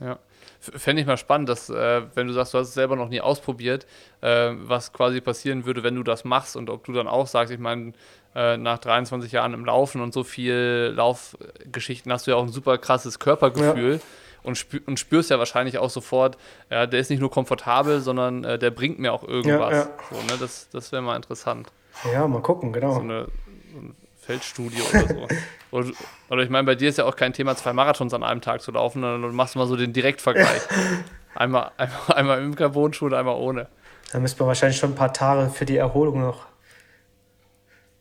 Ja. 0.00 0.18
Fände 0.60 1.02
ich 1.02 1.08
mal 1.08 1.16
spannend, 1.16 1.48
dass, 1.48 1.68
äh, 1.70 2.02
wenn 2.14 2.28
du 2.28 2.32
sagst, 2.32 2.54
du 2.54 2.58
hast 2.58 2.68
es 2.68 2.74
selber 2.74 2.94
noch 2.94 3.08
nie 3.08 3.20
ausprobiert, 3.20 3.84
äh, 4.20 4.52
was 4.54 4.92
quasi 4.92 5.20
passieren 5.20 5.66
würde, 5.66 5.82
wenn 5.82 5.96
du 5.96 6.04
das 6.04 6.24
machst 6.24 6.54
und 6.54 6.70
ob 6.70 6.84
du 6.84 6.92
dann 6.92 7.08
auch 7.08 7.26
sagst, 7.26 7.52
ich 7.52 7.58
meine, 7.58 7.94
äh, 8.36 8.56
nach 8.56 8.78
23 8.78 9.32
Jahren 9.32 9.54
im 9.54 9.64
Laufen 9.64 10.00
und 10.00 10.14
so 10.14 10.22
viel 10.22 10.92
Laufgeschichten 10.94 12.12
hast 12.12 12.28
du 12.28 12.30
ja 12.30 12.36
auch 12.36 12.44
ein 12.44 12.52
super 12.52 12.78
krasses 12.78 13.18
Körpergefühl. 13.18 13.94
Ja 13.94 14.00
und, 14.42 14.56
spür, 14.56 14.80
und 14.86 14.98
spürst 14.98 15.30
ja 15.30 15.38
wahrscheinlich 15.38 15.78
auch 15.78 15.90
sofort, 15.90 16.36
ja, 16.70 16.86
der 16.86 17.00
ist 17.00 17.10
nicht 17.10 17.20
nur 17.20 17.30
komfortabel, 17.30 18.00
sondern 18.00 18.44
äh, 18.44 18.58
der 18.58 18.70
bringt 18.70 18.98
mir 18.98 19.12
auch 19.12 19.22
irgendwas. 19.22 19.72
Ja, 19.72 19.78
ja. 19.78 19.88
So, 20.10 20.16
ne? 20.16 20.38
Das, 20.40 20.68
das 20.70 20.92
wäre 20.92 21.02
mal 21.02 21.16
interessant. 21.16 21.68
Ja, 22.12 22.26
mal 22.26 22.42
gucken, 22.42 22.72
genau. 22.72 22.94
So 22.94 23.00
eine, 23.00 23.26
so 23.72 23.78
eine 23.78 23.90
Feldstudie 24.20 24.82
oder 24.90 25.08
so. 25.08 25.28
oder, 25.70 25.90
oder, 26.30 26.42
ich 26.42 26.50
meine, 26.50 26.64
bei 26.64 26.74
dir 26.74 26.88
ist 26.88 26.98
ja 26.98 27.04
auch 27.04 27.16
kein 27.16 27.32
Thema, 27.32 27.56
zwei 27.56 27.72
Marathons 27.72 28.14
an 28.14 28.22
einem 28.22 28.40
Tag 28.40 28.62
zu 28.62 28.72
laufen, 28.72 29.02
sondern 29.02 29.22
du 29.22 29.28
machst 29.28 29.56
mal 29.56 29.66
so 29.66 29.76
den 29.76 29.92
Direktvergleich. 29.92 30.62
einmal, 31.34 31.70
einmal, 31.76 31.98
einmal 32.14 32.42
im 32.42 32.54
Carbon-Schuh 32.54 33.06
und 33.06 33.14
einmal 33.14 33.36
ohne. 33.36 33.68
Da 34.12 34.18
müsste 34.18 34.42
man 34.42 34.48
wahrscheinlich 34.48 34.78
schon 34.78 34.92
ein 34.92 34.96
paar 34.96 35.12
Tage 35.12 35.50
für 35.50 35.64
die 35.64 35.76
Erholung 35.76 36.20
noch. 36.20 36.46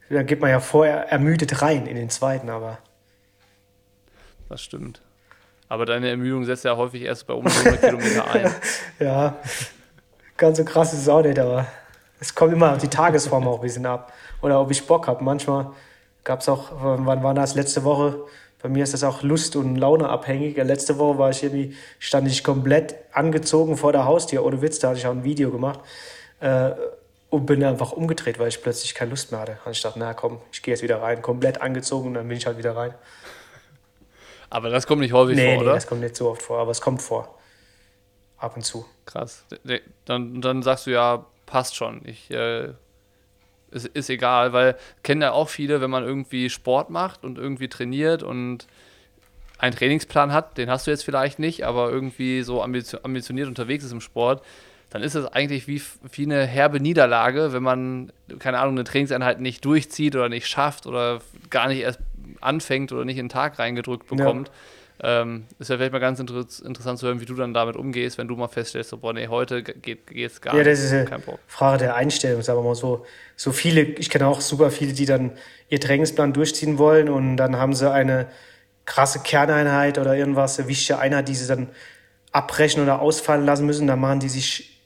Da 0.09 0.23
geht 0.23 0.41
man 0.41 0.49
ja 0.49 0.59
vorher 0.59 1.09
ermüdet 1.09 1.61
rein 1.61 1.87
in 1.87 1.95
den 1.95 2.09
zweiten, 2.09 2.49
aber. 2.49 2.79
Das 4.49 4.61
stimmt. 4.61 5.01
Aber 5.71 5.85
deine 5.85 6.09
Ermüdung 6.09 6.43
setzt 6.43 6.65
ja 6.65 6.75
häufig 6.75 7.03
erst 7.03 7.27
bei 7.27 7.33
um 7.33 7.47
100 7.47 7.79
Kilometer 7.79 8.29
ein. 8.29 8.53
Ja, 8.99 9.37
ganz 10.35 10.57
so 10.57 10.65
krass 10.65 10.91
ist 10.91 10.99
es 10.99 11.07
auch 11.07 11.21
nicht, 11.21 11.39
aber 11.39 11.65
es 12.19 12.35
kommt 12.35 12.51
immer 12.51 12.73
auf 12.73 12.79
die 12.79 12.89
Tagesform 12.89 13.47
auch 13.47 13.55
ein 13.55 13.61
bisschen 13.61 13.85
ab. 13.85 14.11
Oder 14.41 14.59
ob 14.59 14.69
ich 14.69 14.85
Bock 14.85 15.07
habe. 15.07 15.23
Manchmal 15.23 15.71
gab 16.25 16.41
es 16.41 16.49
auch, 16.49 16.71
wann 16.73 17.23
war 17.23 17.33
das? 17.33 17.55
Letzte 17.55 17.85
Woche. 17.85 18.19
Bei 18.61 18.67
mir 18.67 18.83
ist 18.83 18.93
das 18.93 19.05
auch 19.05 19.23
Lust- 19.23 19.55
und 19.55 19.77
Laune 19.77 20.09
abhängig. 20.09 20.57
Letzte 20.57 20.97
Woche 20.97 21.17
war 21.17 21.29
ich 21.29 21.41
irgendwie, 21.41 21.73
stand 21.99 22.27
ich 22.27 22.43
komplett 22.43 22.95
angezogen 23.13 23.77
vor 23.77 23.93
der 23.93 24.03
Haustür. 24.03 24.43
Ohne 24.43 24.61
Witz, 24.61 24.79
da 24.79 24.89
hatte 24.89 24.99
ich 24.99 25.07
auch 25.07 25.11
ein 25.11 25.23
Video 25.23 25.51
gemacht. 25.51 25.79
Äh, 26.41 26.71
und 27.29 27.45
bin 27.45 27.63
einfach 27.63 27.93
umgedreht, 27.93 28.39
weil 28.39 28.49
ich 28.49 28.61
plötzlich 28.61 28.93
keine 28.93 29.11
Lust 29.11 29.31
mehr 29.31 29.39
hatte. 29.39 29.57
Und 29.63 29.71
ich 29.71 29.81
dachte, 29.81 29.97
na 29.97 30.13
komm, 30.13 30.41
ich 30.51 30.61
gehe 30.61 30.73
jetzt 30.73 30.83
wieder 30.83 31.01
rein. 31.01 31.21
Komplett 31.21 31.61
angezogen 31.61 32.09
und 32.09 32.15
dann 32.15 32.27
bin 32.27 32.35
ich 32.35 32.45
halt 32.45 32.57
wieder 32.57 32.75
rein. 32.75 32.93
Aber 34.51 34.69
das 34.69 34.85
kommt 34.85 35.01
nicht 35.01 35.13
häufig 35.13 35.37
nee, 35.37 35.55
vor, 35.55 35.63
oder? 35.63 35.71
Nee, 35.71 35.77
das 35.77 35.87
kommt 35.87 36.01
nicht 36.01 36.15
so 36.15 36.29
oft 36.29 36.41
vor, 36.41 36.59
aber 36.59 36.71
es 36.71 36.81
kommt 36.81 37.01
vor. 37.01 37.39
Ab 38.37 38.55
und 38.57 38.63
zu. 38.63 38.85
Krass. 39.05 39.45
Dann, 40.05 40.41
dann 40.41 40.61
sagst 40.61 40.87
du 40.87 40.91
ja, 40.91 41.25
passt 41.45 41.75
schon. 41.75 42.01
Ich, 42.03 42.29
äh, 42.31 42.73
ist, 43.71 43.87
ist 43.87 44.09
egal, 44.09 44.51
weil 44.51 44.75
kennen 45.03 45.21
ja 45.21 45.31
auch 45.31 45.47
viele, 45.47 45.79
wenn 45.79 45.89
man 45.89 46.03
irgendwie 46.03 46.49
Sport 46.49 46.89
macht 46.89 47.23
und 47.23 47.37
irgendwie 47.37 47.69
trainiert 47.69 48.23
und 48.23 48.67
einen 49.57 49.73
Trainingsplan 49.73 50.33
hat, 50.33 50.57
den 50.57 50.69
hast 50.69 50.85
du 50.85 50.91
jetzt 50.91 51.05
vielleicht 51.05 51.39
nicht, 51.39 51.65
aber 51.65 51.89
irgendwie 51.89 52.41
so 52.41 52.61
ambitioniert 52.61 53.47
unterwegs 53.47 53.85
ist 53.85 53.91
im 53.93 54.01
Sport, 54.01 54.43
dann 54.89 55.01
ist 55.01 55.15
es 55.15 55.25
eigentlich 55.27 55.67
wie, 55.67 55.81
wie 56.11 56.25
eine 56.25 56.45
herbe 56.45 56.81
Niederlage, 56.81 57.53
wenn 57.53 57.63
man, 57.63 58.11
keine 58.39 58.59
Ahnung, 58.59 58.73
eine 58.73 58.83
Trainingseinheit 58.83 59.39
nicht 59.39 59.63
durchzieht 59.63 60.15
oder 60.15 60.27
nicht 60.27 60.47
schafft 60.47 60.87
oder 60.87 61.21
gar 61.49 61.69
nicht 61.69 61.79
erst 61.79 61.99
anfängt 62.39 62.91
oder 62.91 63.05
nicht 63.05 63.17
in 63.17 63.25
den 63.25 63.29
Tag 63.29 63.59
reingedrückt 63.59 64.07
bekommt. 64.07 64.49
Ja. 64.49 64.53
Ähm, 65.03 65.45
ist 65.57 65.69
ja 65.69 65.77
vielleicht 65.77 65.93
mal 65.93 65.99
ganz 65.99 66.19
inter 66.19 66.45
interessant 66.63 66.99
zu 66.99 67.07
hören, 67.07 67.19
wie 67.19 67.25
du 67.25 67.33
dann 67.33 67.55
damit 67.55 67.75
umgehst, 67.75 68.19
wenn 68.19 68.27
du 68.27 68.35
mal 68.35 68.47
feststellst, 68.47 68.91
so, 68.91 68.97
boah, 68.97 69.13
nee, 69.13 69.27
heute 69.27 69.63
geht 69.63 70.11
es 70.11 70.41
gar 70.41 70.53
nicht. 70.53 70.63
Ja, 70.63 70.71
das 70.71 70.79
ist 70.79 70.93
eine 70.93 71.07
Frage 71.47 71.79
der 71.79 71.95
Einstellung, 71.95 72.43
sagen 72.43 72.59
wir 72.59 72.63
mal 72.63 72.75
so. 72.75 73.03
So 73.35 73.51
viele, 73.51 73.81
ich 73.81 74.11
kenne 74.11 74.27
auch 74.27 74.41
super 74.41 74.69
viele, 74.69 74.93
die 74.93 75.05
dann 75.05 75.31
ihr 75.69 75.79
Trainingsplan 75.79 76.33
durchziehen 76.33 76.77
wollen 76.77 77.09
und 77.09 77.37
dann 77.37 77.55
haben 77.55 77.73
sie 77.73 77.91
eine 77.91 78.27
krasse 78.85 79.21
Kerneinheit 79.21 79.97
oder 79.97 80.15
irgendwas, 80.15 80.59
eine 80.59 80.67
wichtige 80.67 80.99
Einheit, 80.99 81.27
die 81.29 81.35
sie 81.35 81.47
dann 81.47 81.69
abbrechen 82.31 82.83
oder 82.83 83.01
ausfallen 83.01 83.45
lassen 83.45 83.65
müssen. 83.65 83.87
Da 83.87 83.95
machen 83.95 84.19
die 84.19 84.29
sich 84.29 84.81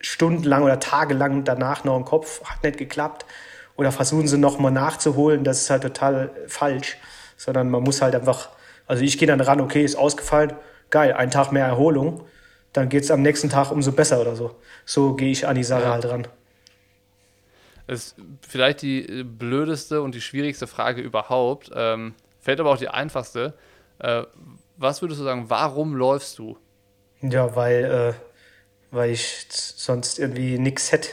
stundenlang 0.00 0.62
oder 0.62 0.80
tagelang 0.80 1.44
danach 1.44 1.84
noch 1.84 1.96
im 1.98 2.06
Kopf, 2.06 2.42
hat 2.44 2.62
nicht 2.62 2.78
geklappt 2.78 3.26
oder 3.78 3.92
versuchen 3.92 4.26
sie 4.26 4.36
nochmal 4.36 4.72
nachzuholen, 4.72 5.44
das 5.44 5.62
ist 5.62 5.70
halt 5.70 5.82
total 5.82 6.32
falsch, 6.48 6.98
sondern 7.36 7.70
man 7.70 7.82
muss 7.82 8.02
halt 8.02 8.14
einfach, 8.14 8.50
also 8.86 9.04
ich 9.04 9.16
gehe 9.16 9.28
dann 9.28 9.40
ran, 9.40 9.60
okay, 9.60 9.84
ist 9.84 9.96
ausgefallen, 9.96 10.52
geil, 10.90 11.14
ein 11.14 11.30
Tag 11.30 11.52
mehr 11.52 11.64
Erholung, 11.64 12.26
dann 12.72 12.88
geht 12.88 13.04
es 13.04 13.10
am 13.12 13.22
nächsten 13.22 13.48
Tag 13.48 13.70
umso 13.70 13.92
besser 13.92 14.20
oder 14.20 14.34
so. 14.34 14.56
So 14.84 15.14
gehe 15.14 15.30
ich 15.30 15.46
an 15.46 15.54
die 15.54 15.64
Sache 15.64 15.84
ja. 15.84 15.92
halt 15.92 16.04
ran. 16.06 16.26
Das 17.86 18.00
ist 18.00 18.16
vielleicht 18.46 18.82
die 18.82 19.22
blödeste 19.24 20.02
und 20.02 20.14
die 20.14 20.20
schwierigste 20.20 20.66
Frage 20.66 21.00
überhaupt, 21.00 21.70
ähm, 21.72 22.14
fällt 22.40 22.58
aber 22.58 22.72
auch 22.72 22.78
die 22.78 22.88
einfachste. 22.88 23.54
Äh, 24.00 24.24
was 24.76 25.02
würdest 25.02 25.20
du 25.20 25.24
sagen, 25.24 25.44
warum 25.48 25.94
läufst 25.94 26.38
du? 26.40 26.58
Ja, 27.22 27.54
weil, 27.54 27.84
äh, 27.84 28.14
weil 28.90 29.10
ich 29.10 29.46
sonst 29.48 30.18
irgendwie 30.18 30.58
nichts 30.58 30.90
hätte. 30.90 31.10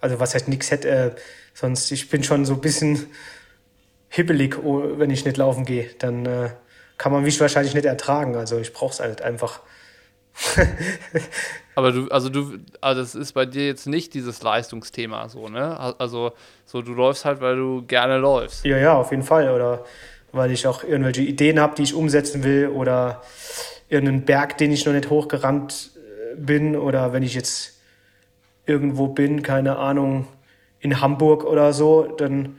Also 0.00 0.20
was 0.20 0.34
heißt 0.34 0.46
nichts 0.46 0.70
hätte? 0.70 0.88
Äh, 0.88 1.10
Sonst, 1.54 1.90
ich 1.92 2.10
bin 2.10 2.24
schon 2.24 2.44
so 2.44 2.54
ein 2.54 2.60
bisschen 2.60 3.06
hibbelig, 4.08 4.58
oh, 4.62 4.98
wenn 4.98 5.10
ich 5.10 5.24
nicht 5.24 5.36
laufen 5.36 5.64
gehe. 5.64 5.88
Dann 5.98 6.26
äh, 6.26 6.50
kann 6.98 7.12
man 7.12 7.22
mich 7.22 7.40
wahrscheinlich 7.40 7.74
nicht 7.74 7.86
ertragen. 7.86 8.36
Also 8.36 8.58
ich 8.58 8.72
brauche 8.72 8.92
es 8.92 9.00
halt 9.00 9.22
einfach. 9.22 9.60
Aber 11.76 11.92
du, 11.92 12.08
also 12.08 12.28
du, 12.28 12.58
also 12.80 13.00
es 13.00 13.14
ist 13.14 13.32
bei 13.32 13.46
dir 13.46 13.66
jetzt 13.66 13.86
nicht 13.86 14.14
dieses 14.14 14.42
Leistungsthema 14.42 15.28
so, 15.28 15.48
ne? 15.48 15.78
Also 15.98 16.32
so 16.66 16.82
du 16.82 16.92
läufst 16.92 17.24
halt, 17.24 17.40
weil 17.40 17.56
du 17.56 17.82
gerne 17.86 18.18
läufst. 18.18 18.64
Ja, 18.64 18.76
ja, 18.76 18.94
auf 18.94 19.10
jeden 19.12 19.22
Fall. 19.22 19.50
Oder 19.50 19.84
weil 20.32 20.50
ich 20.50 20.66
auch 20.66 20.82
irgendwelche 20.82 21.22
Ideen 21.22 21.60
habe, 21.60 21.76
die 21.76 21.82
ich 21.84 21.94
umsetzen 21.94 22.42
will 22.42 22.68
oder 22.68 23.22
irgendeinen 23.88 24.24
Berg, 24.24 24.58
den 24.58 24.72
ich 24.72 24.84
noch 24.86 24.92
nicht 24.92 25.10
hochgerannt 25.10 25.90
äh, 25.96 26.36
bin 26.36 26.74
oder 26.76 27.12
wenn 27.12 27.22
ich 27.22 27.34
jetzt 27.34 27.78
irgendwo 28.66 29.08
bin, 29.08 29.42
keine 29.42 29.76
Ahnung, 29.76 30.26
in 30.84 31.00
Hamburg 31.00 31.44
oder 31.44 31.72
so, 31.72 32.02
dann, 32.02 32.56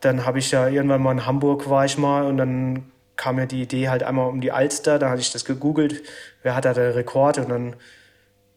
dann 0.00 0.26
habe 0.26 0.40
ich 0.40 0.50
ja 0.50 0.66
irgendwann 0.66 1.00
mal 1.00 1.12
in 1.12 1.26
Hamburg 1.26 1.70
war 1.70 1.84
ich 1.84 1.96
mal 1.96 2.24
und 2.26 2.36
dann 2.36 2.90
kam 3.16 3.36
mir 3.36 3.46
die 3.46 3.62
Idee 3.62 3.88
halt 3.88 4.02
einmal 4.02 4.28
um 4.28 4.40
die 4.40 4.50
Alster, 4.50 4.98
da 4.98 5.10
hatte 5.10 5.20
ich 5.20 5.32
das 5.32 5.44
gegoogelt, 5.44 6.02
wer 6.42 6.56
hat 6.56 6.64
da 6.64 6.74
den 6.74 6.90
Rekord 6.90 7.38
und 7.38 7.48
dann 7.48 7.76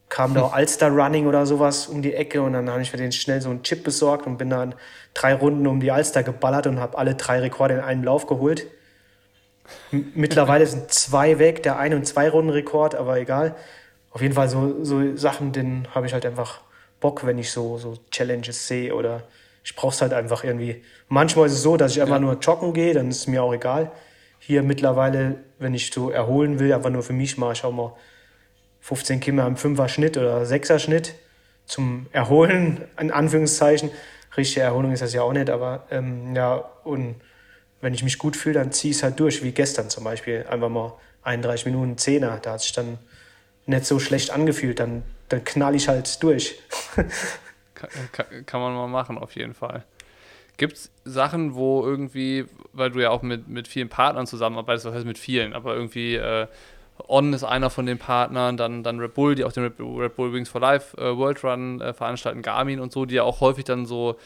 kam 0.09 0.33
da 0.33 0.41
auch 0.41 0.53
Alster 0.55 0.89
Running 0.89 1.27
oder 1.27 1.45
sowas 1.45 1.86
um 1.86 2.01
die 2.01 2.15
Ecke 2.15 2.41
und 2.41 2.53
dann 2.53 2.67
habe 2.67 2.81
ich 2.81 2.91
mir 2.91 2.97
den 2.97 3.12
schnell 3.12 3.41
so 3.41 3.51
einen 3.51 3.62
Chip 3.62 3.83
besorgt 3.83 4.25
und 4.25 4.38
bin 4.38 4.49
dann 4.49 4.73
drei 5.13 5.36
Runden 5.36 5.67
um 5.67 5.79
die 5.79 5.91
Alster 5.91 6.23
geballert 6.23 6.65
und 6.65 6.79
habe 6.79 6.97
alle 6.97 7.13
drei 7.13 7.41
Rekorde 7.41 7.75
in 7.75 7.79
einem 7.79 8.03
Lauf 8.03 8.25
geholt. 8.25 8.65
Mittlerweile 9.91 10.65
sind 10.65 10.91
zwei 10.91 11.38
weg, 11.38 11.62
der 11.62 11.77
ein- 11.77 11.93
und 11.93 12.07
zwei 12.07 12.27
Runden 12.27 12.49
Rekord, 12.49 12.95
aber 12.95 13.19
egal. 13.19 13.55
Auf 14.09 14.21
jeden 14.23 14.33
Fall 14.33 14.49
so, 14.49 14.83
so 14.83 15.15
Sachen, 15.15 15.51
den 15.51 15.88
habe 15.93 16.07
ich 16.07 16.13
halt 16.13 16.25
einfach 16.25 16.62
Bock, 17.03 17.25
wenn 17.25 17.37
ich 17.37 17.51
so, 17.51 17.77
so 17.77 17.97
Challenges 18.11 18.65
sehe 18.65 18.95
oder 18.95 19.23
ich 19.65 19.75
brauche 19.75 19.93
es 19.93 20.01
halt 20.01 20.13
einfach 20.13 20.45
irgendwie. 20.45 20.81
Manchmal 21.09 21.47
ist 21.47 21.53
es 21.53 21.61
so, 21.61 21.75
dass 21.75 21.91
ich 21.91 22.01
einfach 22.01 22.15
ja. 22.15 22.21
nur 22.21 22.39
joggen 22.39 22.73
gehe, 22.73 22.93
dann 22.93 23.09
ist 23.09 23.17
es 23.17 23.27
mir 23.27 23.43
auch 23.43 23.53
egal. 23.53 23.91
Hier 24.39 24.63
mittlerweile, 24.63 25.35
wenn 25.59 25.73
ich 25.73 25.91
so 25.91 26.09
erholen 26.09 26.59
will, 26.59 26.71
einfach 26.73 26.89
nur 26.89 27.03
für 27.03 27.11
mich 27.11 27.37
mache 27.37 27.51
ich 27.53 27.63
auch 27.65 27.73
mal 27.73 27.93
15 28.79 29.19
Kilometer 29.19 29.47
im 29.47 29.57
Fünfer-Schnitt 29.57 30.17
oder 30.17 30.45
Sechser-Schnitt 30.45 31.13
zum 31.65 32.07
Erholen, 32.13 32.85
in 32.99 33.11
Anführungszeichen. 33.11 33.91
Richtige 34.37 34.61
Erholung 34.61 34.93
ist 34.93 35.01
das 35.01 35.13
ja 35.13 35.23
auch 35.23 35.33
nicht, 35.33 35.49
aber 35.49 35.85
ähm, 35.91 36.33
ja, 36.33 36.55
und 36.85 37.15
wenn 37.81 37.93
ich 37.93 38.03
mich 38.03 38.17
gut 38.17 38.37
fühle, 38.37 38.55
dann 38.55 38.71
ziehe 38.71 38.91
ich 38.91 38.97
es 38.97 39.03
halt 39.03 39.19
durch, 39.19 39.43
wie 39.43 39.51
gestern 39.51 39.89
zum 39.89 40.05
Beispiel. 40.05 40.45
Einfach 40.49 40.69
mal 40.69 40.93
31 41.23 41.65
Minuten 41.65 41.97
Zehner, 41.97 42.39
da 42.41 42.53
hat 42.53 42.59
es 42.59 42.63
sich 42.63 42.71
dann 42.71 42.97
nicht 43.65 43.85
so 43.85 43.99
schlecht 43.99 44.31
angefühlt, 44.31 44.79
dann 44.79 45.03
dann 45.29 45.43
knall 45.43 45.75
ich 45.75 45.88
halt 45.88 46.21
durch. 46.21 46.55
kann, 47.73 47.89
kann, 48.12 48.45
kann, 48.45 48.62
man 48.62 48.73
mal 48.73 48.88
machen, 48.88 49.17
auf 49.17 49.36
jeden 49.36 49.53
Fall. 49.53 49.83
Gibt 50.57 50.77
es 50.77 50.91
Sachen, 51.03 51.55
wo 51.55 51.83
irgendwie, 51.83 52.45
weil 52.73 52.91
du 52.91 52.99
ja 52.99 53.09
auch 53.09 53.21
mit, 53.21 53.47
mit 53.47 53.67
vielen 53.67 53.89
Partnern 53.89 54.27
zusammenarbeitest, 54.27 54.86
was 54.86 54.93
heißt 54.93 55.05
mit 55.05 55.17
vielen, 55.17 55.53
aber 55.53 55.73
irgendwie 55.73 56.15
äh, 56.15 56.47
On 57.07 57.33
ist 57.33 57.43
einer 57.43 57.69
von 57.69 57.86
den 57.86 57.97
Partnern, 57.97 58.55
dann, 58.55 58.83
dann 58.83 58.99
Red 58.99 59.15
Bull, 59.15 59.36
die 59.36 59.43
auch 59.43 59.51
den 59.51 59.63
Red, 59.63 59.79
Red 59.79 60.15
Bull 60.15 60.31
Wings 60.31 60.49
for 60.49 60.62
Life 60.62 60.95
äh, 60.97 61.17
World 61.17 61.43
Run 61.43 61.81
äh, 61.81 61.93
veranstalten, 61.93 62.43
Garmin 62.43 62.79
und 62.79 62.91
so, 62.91 63.05
die 63.05 63.15
ja 63.15 63.23
auch 63.23 63.41
häufig 63.41 63.65
dann 63.65 63.86
so 63.86 64.17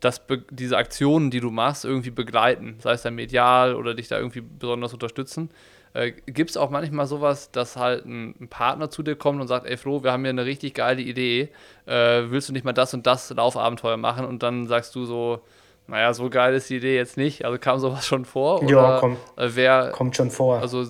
das, 0.00 0.22
diese 0.50 0.76
Aktionen, 0.76 1.30
die 1.30 1.40
du 1.40 1.50
machst, 1.50 1.84
irgendwie 1.84 2.10
begleiten, 2.10 2.76
sei 2.80 2.92
es 2.92 3.02
dann 3.02 3.14
medial 3.14 3.74
oder 3.74 3.94
dich 3.94 4.08
da 4.08 4.18
irgendwie 4.18 4.40
besonders 4.40 4.92
unterstützen. 4.92 5.50
Äh, 5.94 6.12
Gibt 6.26 6.50
es 6.50 6.56
auch 6.56 6.70
manchmal 6.70 7.06
sowas, 7.06 7.50
dass 7.50 7.76
halt 7.76 8.04
ein, 8.04 8.34
ein, 8.40 8.48
Partner 8.48 8.90
zu 8.90 9.02
dir 9.02 9.16
kommt 9.16 9.40
und 9.40 9.48
sagt, 9.48 9.66
ey 9.66 9.76
Flo, 9.76 10.04
wir 10.04 10.12
haben 10.12 10.22
hier 10.22 10.30
eine 10.30 10.44
richtig 10.44 10.74
geile 10.74 11.02
Idee, 11.02 11.48
äh, 11.86 12.22
willst 12.28 12.48
du 12.48 12.52
nicht 12.52 12.64
mal 12.64 12.72
das 12.72 12.94
und 12.94 13.06
das 13.06 13.30
Laufabenteuer 13.30 13.96
machen? 13.96 14.24
Und 14.24 14.42
dann 14.42 14.66
sagst 14.66 14.94
du 14.94 15.04
so, 15.04 15.40
naja, 15.86 16.12
so 16.12 16.28
geil 16.28 16.54
ist 16.54 16.68
die 16.68 16.76
Idee 16.76 16.96
jetzt 16.96 17.16
nicht. 17.16 17.44
Also 17.44 17.58
kam 17.58 17.78
sowas 17.78 18.06
schon 18.06 18.24
vor? 18.24 18.62
Oder, 18.62 18.70
ja, 18.70 19.00
kommt, 19.00 19.18
äh, 19.36 19.48
wer, 19.54 19.90
kommt 19.90 20.14
schon 20.14 20.30
vor. 20.30 20.60
Also, 20.60 20.86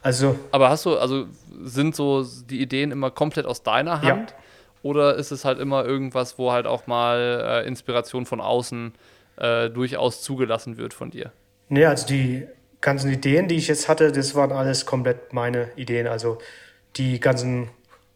also. 0.00 0.38
Aber 0.52 0.70
hast 0.70 0.86
du, 0.86 0.96
also 0.96 1.26
sind 1.62 1.96
so 1.96 2.24
die 2.48 2.62
Ideen 2.62 2.92
immer 2.92 3.10
komplett 3.10 3.46
aus 3.46 3.62
deiner 3.62 4.00
Hand? 4.00 4.30
Ja. 4.30 4.36
Oder 4.82 5.14
ist 5.16 5.30
es 5.30 5.44
halt 5.44 5.58
immer 5.58 5.84
irgendwas, 5.84 6.38
wo 6.38 6.52
halt 6.52 6.66
auch 6.66 6.86
mal 6.86 7.62
äh, 7.64 7.68
Inspiration 7.68 8.26
von 8.26 8.40
außen 8.40 8.92
äh, 9.36 9.70
durchaus 9.70 10.22
zugelassen 10.22 10.76
wird 10.76 10.92
von 10.92 11.10
dir? 11.10 11.32
Nee, 11.68 11.86
also 11.86 12.06
die 12.06 12.46
ganzen 12.80 13.12
Ideen, 13.12 13.48
die 13.48 13.56
ich 13.56 13.68
jetzt 13.68 13.88
hatte, 13.88 14.12
das 14.12 14.34
waren 14.34 14.52
alles 14.52 14.84
komplett 14.84 15.32
meine 15.32 15.70
Ideen. 15.76 16.06
Also 16.06 16.38
die 16.96 17.20
ganzen 17.20 17.70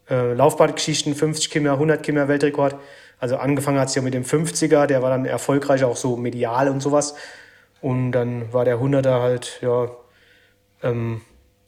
äh, 0.09 0.33
Laufbahngeschichten, 0.33 1.15
50 1.15 1.49
Kilometer, 1.49 1.73
100 1.73 2.03
Kilometer 2.03 2.27
Weltrekord. 2.27 2.75
Also 3.19 3.37
angefangen 3.37 3.79
hat 3.79 3.87
es 3.87 3.95
ja 3.95 4.01
mit 4.01 4.13
dem 4.13 4.23
50er, 4.23 4.85
der 4.85 5.01
war 5.01 5.09
dann 5.09 5.25
erfolgreich, 5.25 5.83
auch 5.83 5.95
so 5.97 6.17
medial 6.17 6.69
und 6.69 6.81
sowas. 6.81 7.15
Und 7.81 8.11
dann 8.11 8.53
war 8.53 8.65
der 8.65 8.79
100er 8.79 9.21
halt, 9.21 9.59
ja, 9.61 9.89
ähm, 10.83 11.21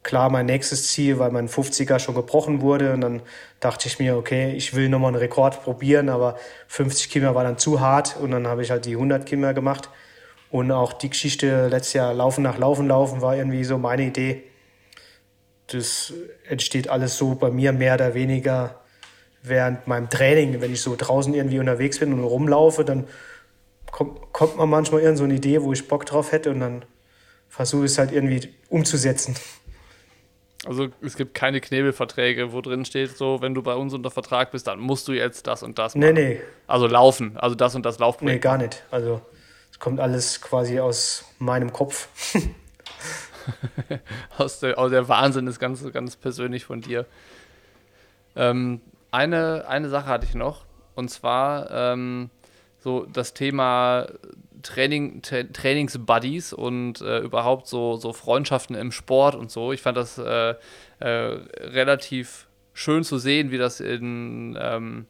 klar 0.03 0.29
mein 0.29 0.45
nächstes 0.45 0.87
Ziel, 0.89 1.19
weil 1.19 1.31
mein 1.31 1.49
50er 1.49 1.99
schon 1.99 2.15
gebrochen 2.15 2.61
wurde. 2.61 2.93
Und 2.93 3.01
dann 3.01 3.21
dachte 3.59 3.87
ich 3.87 3.99
mir, 3.99 4.17
okay, 4.17 4.51
ich 4.53 4.73
will 4.73 4.89
nochmal 4.89 5.09
einen 5.09 5.17
Rekord 5.17 5.63
probieren, 5.63 6.09
aber 6.09 6.37
50 6.67 7.09
Kilometer 7.09 7.35
war 7.35 7.43
dann 7.43 7.57
zu 7.57 7.79
hart. 7.79 8.17
Und 8.17 8.31
dann 8.31 8.47
habe 8.47 8.61
ich 8.61 8.71
halt 8.71 8.85
die 8.85 8.93
100 8.93 9.25
Kilometer 9.25 9.53
gemacht. 9.53 9.89
Und 10.51 10.71
auch 10.71 10.93
die 10.93 11.09
Geschichte 11.09 11.67
letztes 11.67 11.93
Jahr 11.93 12.13
Laufen 12.13 12.43
nach 12.43 12.57
Laufen 12.57 12.87
laufen 12.87 13.21
war 13.21 13.35
irgendwie 13.35 13.63
so 13.63 13.77
meine 13.77 14.03
Idee. 14.03 14.43
Das 15.67 16.13
entsteht 16.47 16.89
alles 16.89 17.17
so 17.17 17.35
bei 17.35 17.51
mir 17.51 17.71
mehr 17.71 17.93
oder 17.93 18.15
weniger 18.15 18.79
während 19.43 19.87
meinem 19.87 20.09
Training. 20.09 20.59
Wenn 20.59 20.73
ich 20.73 20.81
so 20.81 20.95
draußen 20.95 21.33
irgendwie 21.33 21.59
unterwegs 21.59 21.99
bin 21.99 22.13
und 22.13 22.23
rumlaufe, 22.23 22.83
dann 22.83 23.05
kommt, 23.91 24.33
kommt 24.33 24.57
man 24.57 24.69
manchmal 24.69 25.01
irgend 25.01 25.19
so 25.19 25.23
eine 25.25 25.35
Idee, 25.35 25.61
wo 25.61 25.71
ich 25.71 25.87
Bock 25.87 26.05
drauf 26.07 26.31
hätte 26.31 26.49
und 26.49 26.61
dann 26.61 26.85
versuche 27.47 27.85
ich 27.85 27.91
es 27.91 27.97
halt 27.97 28.11
irgendwie 28.11 28.49
umzusetzen. 28.69 29.35
Also 30.69 30.89
es 31.01 31.17
gibt 31.17 31.33
keine 31.33 31.61
Knebelverträge, 31.61 32.53
wo 32.53 32.61
drin 32.61 32.85
steht, 32.85 33.17
so, 33.17 33.41
wenn 33.41 33.55
du 33.55 33.63
bei 33.63 33.73
uns 33.73 33.91
unter 33.95 34.11
Vertrag 34.11 34.51
bist, 34.51 34.67
dann 34.67 34.79
musst 34.79 35.07
du 35.07 35.13
jetzt 35.13 35.47
das 35.47 35.63
und 35.63 35.79
das 35.79 35.95
machen. 35.95 36.13
Nee, 36.13 36.35
nee. 36.35 36.41
Also 36.67 36.85
laufen, 36.85 37.35
also 37.37 37.55
das 37.55 37.73
und 37.73 37.87
das 37.87 37.97
Laufprojekt. 37.97 38.35
Nee, 38.35 38.39
gar 38.39 38.59
nicht. 38.59 38.83
Also 38.91 39.19
kommt 39.79 39.99
alles 39.99 40.41
quasi 40.41 40.79
aus 40.79 41.25
meinem 41.39 41.73
Kopf. 41.73 42.07
aus, 44.37 44.59
der, 44.59 44.77
aus 44.77 44.91
der 44.91 45.07
Wahnsinn 45.07 45.47
ist 45.47 45.57
ganz, 45.57 45.91
ganz 45.91 46.15
persönlich 46.15 46.65
von 46.65 46.81
dir. 46.81 47.07
Ähm, 48.35 48.79
eine, 49.09 49.65
eine 49.67 49.89
Sache 49.89 50.05
hatte 50.05 50.27
ich 50.27 50.35
noch, 50.35 50.65
und 50.93 51.09
zwar 51.09 51.71
ähm, 51.71 52.29
so 52.77 53.07
das 53.07 53.33
Thema 53.33 54.05
Training, 54.61 55.21
Tra 55.21 55.43
Trainingsbuddies 55.43 56.53
und 56.53 57.01
äh, 57.01 57.19
überhaupt 57.19 57.67
so, 57.67 57.95
so 57.97 58.13
Freundschaften 58.13 58.75
im 58.75 58.91
Sport 58.91 59.35
und 59.35 59.51
so. 59.51 59.71
Ich 59.71 59.81
fand 59.81 59.97
das 59.97 60.17
äh, 60.17 60.55
äh, 60.99 61.07
relativ 61.07 62.47
schön 62.73 63.03
zu 63.03 63.17
sehen, 63.17 63.51
wie 63.51 63.57
das 63.57 63.79
in 63.79 64.57
ähm, 64.59 65.05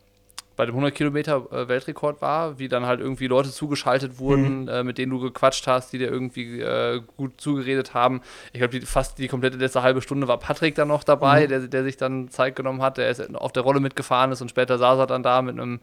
bei 0.60 0.65
dem 0.65 0.76
100 0.76 0.93
Kilometer 0.93 1.48
äh, 1.54 1.69
Weltrekord 1.69 2.22
war, 2.22 2.60
wie 2.60 2.67
dann 2.67 2.86
halt 2.86 3.00
irgendwie 3.00 3.28
Leute 3.28 3.50
zugeschaltet 3.50 4.19
wurden, 4.19 4.63
mhm. 4.63 4.67
äh, 4.67 4.84
mit 4.84 4.98
denen 4.98 5.10
du 5.10 5.22
gequatscht 5.22 5.65
hast, 5.67 5.93
die 5.93 6.00
dir 6.00 6.12
irgendwie 6.12 6.60
äh, 6.60 7.00
gut 7.15 7.39
zugeredet 7.39 7.93
haben. 7.93 8.19
Ich 8.52 8.60
glaube, 8.60 8.86
fast 8.86 9.19
die 9.19 9.30
komplette 9.30 9.56
letzte 9.56 9.84
halbe 9.84 10.02
Stunde 10.02 10.28
war 10.28 10.38
Patrick 10.38 10.76
dann 10.76 10.89
noch 10.89 11.06
dabei, 11.06 11.45
mhm. 11.45 11.48
der, 11.48 11.60
der 11.62 11.84
sich 11.86 11.95
dann 11.95 12.28
Zeit 12.28 12.58
genommen 12.58 12.82
hat, 12.82 12.98
der 12.98 13.10
ist 13.10 13.34
auf 13.36 13.54
der 13.54 13.63
Rolle 13.63 13.80
mitgefahren 13.80 14.34
ist 14.34 14.41
und 14.41 14.50
später 14.50 14.78
saß 14.78 15.00
er 15.00 15.08
dann 15.08 15.24
da 15.24 15.41
mit 15.41 15.58
einem, 15.58 15.80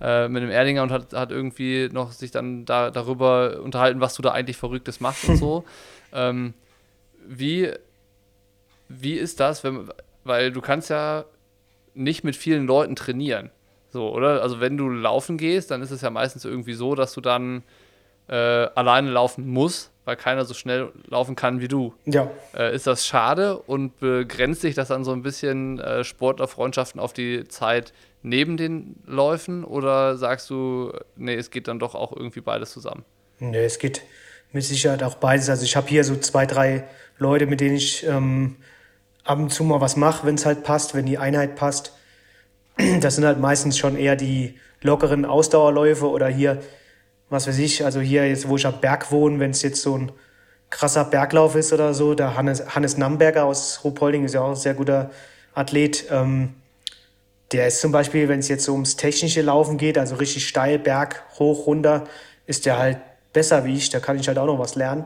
äh, 0.00 0.28
mit 0.28 0.44
einem 0.44 0.52
Erdinger 0.52 0.84
und 0.84 0.92
hat, 0.92 1.12
hat 1.12 1.32
irgendwie 1.32 1.88
noch 1.90 2.12
sich 2.12 2.30
dann 2.30 2.64
da, 2.64 2.92
darüber 2.92 3.58
unterhalten, 3.60 4.00
was 4.00 4.14
du 4.14 4.22
da 4.22 4.30
eigentlich 4.30 4.58
Verrücktes 4.58 5.00
machst 5.00 5.28
und 5.28 5.36
so. 5.38 5.64
Ähm, 6.12 6.54
wie, 7.26 7.72
wie 8.88 9.14
ist 9.14 9.40
das, 9.40 9.64
wenn, 9.64 9.88
weil 10.22 10.52
du 10.52 10.60
kannst 10.60 10.88
ja 10.88 11.24
nicht 11.94 12.22
mit 12.22 12.36
vielen 12.36 12.68
Leuten 12.68 12.94
trainieren. 12.94 13.50
So, 13.92 14.10
oder? 14.12 14.42
Also 14.42 14.60
wenn 14.60 14.76
du 14.76 14.88
laufen 14.88 15.36
gehst, 15.36 15.70
dann 15.70 15.82
ist 15.82 15.90
es 15.90 16.00
ja 16.00 16.10
meistens 16.10 16.44
irgendwie 16.44 16.74
so, 16.74 16.94
dass 16.94 17.12
du 17.12 17.20
dann 17.20 17.62
äh, 18.28 18.34
alleine 18.34 19.10
laufen 19.10 19.48
musst, 19.48 19.90
weil 20.04 20.16
keiner 20.16 20.44
so 20.44 20.54
schnell 20.54 20.92
laufen 21.08 21.34
kann 21.34 21.60
wie 21.60 21.68
du. 21.68 21.92
Ja. 22.04 22.30
Äh, 22.56 22.74
ist 22.74 22.86
das 22.86 23.06
schade 23.06 23.58
und 23.58 23.98
begrenzt 23.98 24.60
sich 24.60 24.74
das 24.74 24.88
dann 24.88 25.04
so 25.04 25.12
ein 25.12 25.22
bisschen 25.22 25.80
äh, 25.80 26.04
Sportlerfreundschaften 26.04 27.00
auf 27.00 27.12
die 27.12 27.48
Zeit 27.48 27.92
neben 28.22 28.56
den 28.56 28.96
Läufen 29.06 29.64
oder 29.64 30.16
sagst 30.16 30.48
du, 30.50 30.92
nee, 31.16 31.34
es 31.34 31.50
geht 31.50 31.66
dann 31.66 31.78
doch 31.78 31.94
auch 31.94 32.14
irgendwie 32.14 32.40
beides 32.40 32.70
zusammen? 32.70 33.04
Nee, 33.40 33.64
es 33.64 33.78
geht 33.78 34.02
mit 34.52 34.64
Sicherheit 34.64 35.02
auch 35.02 35.16
beides. 35.16 35.48
Also 35.48 35.64
ich 35.64 35.74
habe 35.74 35.88
hier 35.88 36.04
so 36.04 36.16
zwei, 36.16 36.46
drei 36.46 36.84
Leute, 37.18 37.46
mit 37.46 37.60
denen 37.60 37.76
ich 37.76 38.06
ähm, 38.06 38.56
ab 39.24 39.38
und 39.38 39.50
zu 39.50 39.64
mal 39.64 39.80
was 39.80 39.96
mache, 39.96 40.26
wenn 40.26 40.34
es 40.34 40.46
halt 40.46 40.62
passt, 40.62 40.94
wenn 40.94 41.06
die 41.06 41.18
Einheit 41.18 41.56
passt. 41.56 41.94
Das 43.00 43.16
sind 43.16 43.24
halt 43.24 43.38
meistens 43.38 43.78
schon 43.78 43.96
eher 43.96 44.16
die 44.16 44.54
lockeren 44.82 45.24
Ausdauerläufe 45.24 46.08
oder 46.08 46.28
hier, 46.28 46.60
was 47.28 47.46
weiß 47.46 47.58
ich, 47.58 47.84
also 47.84 48.00
hier 48.00 48.28
jetzt, 48.28 48.48
wo 48.48 48.56
ich 48.56 48.66
am 48.66 48.80
Berg 48.80 49.10
wohne, 49.12 49.38
wenn 49.38 49.50
es 49.50 49.62
jetzt 49.62 49.82
so 49.82 49.96
ein 49.96 50.12
krasser 50.70 51.04
Berglauf 51.04 51.56
ist 51.56 51.72
oder 51.72 51.94
so, 51.94 52.14
da 52.14 52.34
Hannes, 52.34 52.74
Hannes 52.74 52.96
Namberger 52.96 53.44
aus 53.44 53.80
Ruhpolding 53.84 54.24
ist 54.24 54.34
ja 54.34 54.40
auch 54.40 54.50
ein 54.50 54.56
sehr 54.56 54.74
guter 54.74 55.10
Athlet. 55.54 56.06
Ähm, 56.10 56.54
der 57.52 57.66
ist 57.66 57.80
zum 57.80 57.90
Beispiel, 57.90 58.28
wenn 58.28 58.38
es 58.38 58.48
jetzt 58.48 58.64
so 58.64 58.72
ums 58.72 58.96
technische 58.96 59.42
Laufen 59.42 59.76
geht, 59.76 59.98
also 59.98 60.14
richtig 60.14 60.46
steil, 60.46 60.78
Berg, 60.78 61.24
hoch, 61.38 61.66
runter, 61.66 62.04
ist 62.46 62.66
der 62.66 62.78
halt 62.78 62.98
besser 63.32 63.64
wie 63.64 63.76
ich, 63.76 63.90
da 63.90 63.98
kann 63.98 64.18
ich 64.18 64.28
halt 64.28 64.38
auch 64.38 64.46
noch 64.46 64.58
was 64.58 64.76
lernen. 64.76 65.04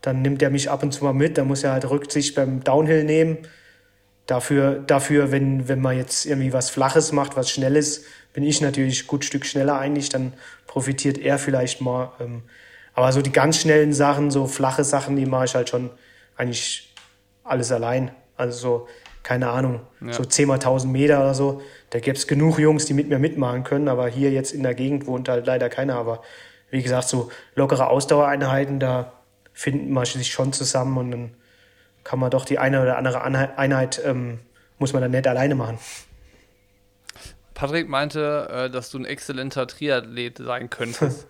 Dann 0.00 0.22
nimmt 0.22 0.42
er 0.42 0.50
mich 0.50 0.70
ab 0.70 0.82
und 0.82 0.92
zu 0.92 1.04
mal 1.04 1.12
mit, 1.12 1.36
da 1.38 1.44
muss 1.44 1.62
er 1.62 1.72
halt 1.72 1.88
Rücksicht 1.88 2.34
beim 2.34 2.64
Downhill 2.64 3.04
nehmen 3.04 3.38
Dafür, 4.26 4.82
dafür 4.86 5.30
wenn, 5.32 5.68
wenn 5.68 5.80
man 5.80 5.96
jetzt 5.96 6.24
irgendwie 6.24 6.52
was 6.52 6.70
Flaches 6.70 7.12
macht, 7.12 7.36
was 7.36 7.50
Schnelles, 7.50 8.04
bin 8.32 8.42
ich 8.42 8.60
natürlich 8.60 9.04
ein 9.04 9.06
gut 9.06 9.24
Stück 9.24 9.44
schneller 9.44 9.78
eigentlich, 9.78 10.08
dann 10.08 10.32
profitiert 10.66 11.18
er 11.18 11.38
vielleicht 11.38 11.80
mal. 11.80 12.12
Ähm, 12.20 12.42
aber 12.94 13.12
so 13.12 13.22
die 13.22 13.32
ganz 13.32 13.58
schnellen 13.58 13.92
Sachen, 13.92 14.30
so 14.30 14.46
flache 14.46 14.84
Sachen, 14.84 15.16
die 15.16 15.26
mache 15.26 15.44
ich 15.46 15.54
halt 15.54 15.68
schon 15.68 15.90
eigentlich 16.36 16.92
alles 17.42 17.70
allein. 17.72 18.12
Also 18.36 18.58
so, 18.58 18.88
keine 19.22 19.50
Ahnung, 19.50 19.80
ja. 20.00 20.12
so 20.12 20.24
10 20.24 20.48
mal 20.48 20.54
1000 20.54 20.92
Meter 20.92 21.20
oder 21.20 21.34
so. 21.34 21.62
Da 21.90 22.00
gäbe 22.00 22.16
es 22.16 22.26
genug 22.26 22.58
Jungs, 22.58 22.86
die 22.86 22.94
mit 22.94 23.08
mir 23.08 23.18
mitmachen 23.18 23.64
können, 23.64 23.88
aber 23.88 24.08
hier 24.08 24.30
jetzt 24.30 24.52
in 24.52 24.62
der 24.62 24.74
Gegend 24.74 25.06
wohnt 25.06 25.28
halt 25.28 25.46
leider 25.46 25.68
keiner. 25.68 25.96
Aber 25.96 26.22
wie 26.70 26.82
gesagt, 26.82 27.08
so 27.08 27.30
lockere 27.54 27.88
Ausdauereinheiten, 27.88 28.80
da 28.80 29.12
finden 29.52 29.92
man 29.92 30.04
sich 30.04 30.32
schon 30.32 30.52
zusammen 30.52 30.98
und 30.98 31.10
dann 31.10 31.30
kann 32.04 32.18
man 32.18 32.30
doch 32.30 32.44
die 32.44 32.58
eine 32.58 32.82
oder 32.82 32.96
andere 32.96 33.22
Einheit, 33.22 34.00
ähm, 34.04 34.40
muss 34.78 34.92
man 34.92 35.02
dann 35.02 35.10
nicht 35.10 35.26
alleine 35.26 35.54
machen. 35.54 35.78
Patrick 37.54 37.88
meinte, 37.88 38.48
äh, 38.50 38.70
dass 38.70 38.90
du 38.90 38.98
ein 38.98 39.04
exzellenter 39.04 39.66
Triathlet 39.66 40.38
sein 40.38 40.70
könntest. 40.70 41.26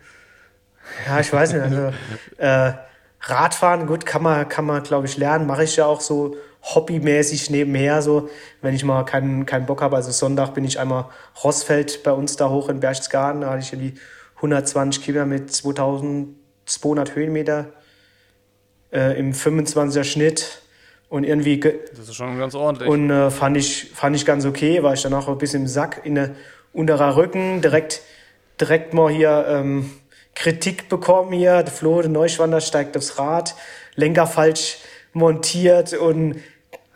ja, 1.07 1.21
ich 1.21 1.33
weiß 1.33 1.53
nicht. 1.53 1.63
Also, 1.63 1.93
äh, 2.39 2.73
Radfahren, 3.21 3.87
gut, 3.87 4.05
kann 4.05 4.23
man, 4.23 4.49
kann 4.49 4.65
man 4.65 4.83
glaube 4.83 5.07
ich, 5.07 5.17
lernen. 5.17 5.47
Mache 5.47 5.65
ich 5.65 5.77
ja 5.77 5.87
auch 5.87 6.01
so 6.01 6.37
hobbymäßig 6.63 7.51
nebenher, 7.51 8.03
so, 8.03 8.29
wenn 8.63 8.75
ich 8.75 8.85
mal 8.85 9.05
keinen, 9.05 9.47
keinen 9.47 9.67
Bock 9.67 9.83
habe. 9.83 9.97
Also 9.97 10.11
Sonntag 10.11 10.55
bin 10.55 10.65
ich 10.65 10.79
einmal 10.79 11.07
Rossfeld 11.43 12.03
bei 12.03 12.13
uns 12.13 12.37
da 12.37 12.49
hoch 12.49 12.69
in 12.69 12.81
Berchtesgaden. 12.81 13.43
Da 13.43 13.51
hatte 13.51 13.61
ich 13.61 13.73
irgendwie 13.73 13.95
120 14.37 15.03
Kilometer 15.03 15.43
mit 15.43 15.53
2200 15.53 17.15
Höhenmeter 17.15 17.67
äh, 18.93 19.19
im 19.19 19.33
25er 19.33 20.05
Schnitt. 20.05 20.63
Und 21.15 21.23
irgendwie. 21.23 21.61
Das 21.61 22.09
ist 22.09 22.17
schon 22.17 22.37
ganz 22.41 22.57
ordentlich. 22.57 22.89
Und 22.91 23.09
äh, 23.09 23.31
fand, 23.31 23.57
ich, 23.57 23.93
fand 23.95 24.17
ich 24.17 24.27
ganz 24.27 24.45
okay, 24.45 24.83
war 24.83 24.95
ich 24.95 25.03
dann 25.03 25.15
auch 25.15 25.29
ein 25.29 25.39
bisschen 25.39 25.63
im 25.63 25.69
Sack, 25.69 26.01
in 26.03 26.17
der 26.17 26.31
unterer 26.73 27.15
Rücken, 27.15 27.63
direkt, 27.63 28.03
direkt 28.61 28.95
mal 28.95 29.13
hier 29.13 29.47
ähm, 29.49 29.93
Kritik 30.35 30.89
bekommen 30.89 31.33
hier. 31.33 31.63
Der 31.63 31.73
Flo, 31.73 32.03
der 32.03 32.11
Neuschwander, 32.11 32.61
steigt 32.61 32.97
aufs 32.97 33.17
Rad, 33.17 33.55
Lenker 33.95 34.27
falsch 34.27 34.79
montiert 35.13 35.93
und 35.93 36.41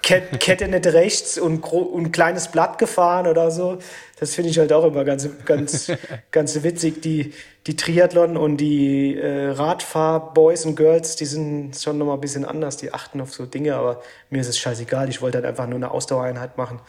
Kette, 0.03 0.39
Kette 0.39 0.69
nicht 0.69 0.87
rechts 0.87 1.39
und, 1.39 1.65
ein 1.65 2.13
kleines 2.13 2.49
Blatt 2.49 2.79
gefahren 2.79 3.27
oder 3.27 3.51
so. 3.51 3.79
Das 4.19 4.35
finde 4.35 4.51
ich 4.51 4.59
halt 4.59 4.73
auch 4.73 4.85
immer 4.85 5.05
ganz, 5.05 5.29
ganz, 5.45 5.93
ganz 6.31 6.63
witzig. 6.63 7.03
Die, 7.03 7.35
die 7.67 7.77
Triathlon 7.77 8.37
und 8.37 8.57
die 8.59 9.17
äh, 9.17 9.51
Radfahr-Boys 9.51 10.67
und 10.67 10.77
Girls, 10.77 11.17
die 11.17 11.27
sind 11.27 11.77
schon 11.77 11.99
nochmal 11.99 12.17
ein 12.17 12.21
bisschen 12.21 12.45
anders. 12.45 12.77
Die 12.77 12.95
achten 12.95 13.21
auf 13.21 13.35
so 13.35 13.45
Dinge, 13.45 13.75
aber 13.75 14.01
mir 14.31 14.41
ist 14.41 14.49
es 14.49 14.59
scheißegal. 14.59 15.09
Ich 15.09 15.21
wollte 15.21 15.39
halt 15.39 15.47
einfach 15.47 15.67
nur 15.67 15.77
eine 15.77 15.91
Ausdauereinheit 15.91 16.57
machen. 16.57 16.81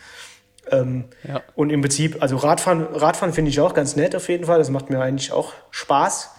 Ähm, 0.72 1.06
ja. 1.28 1.42
Und 1.56 1.72
im 1.72 1.82
Prinzip, 1.82 2.22
also 2.22 2.38
Radfahren, 2.38 2.84
Radfahren 2.84 3.34
finde 3.34 3.50
ich 3.50 3.60
auch 3.60 3.74
ganz 3.74 3.96
nett 3.96 4.16
auf 4.16 4.30
jeden 4.30 4.46
Fall. 4.46 4.60
Das 4.60 4.70
macht 4.70 4.90
mir 4.90 5.02
eigentlich 5.02 5.32
auch 5.32 5.54
Spaß. 5.72 6.30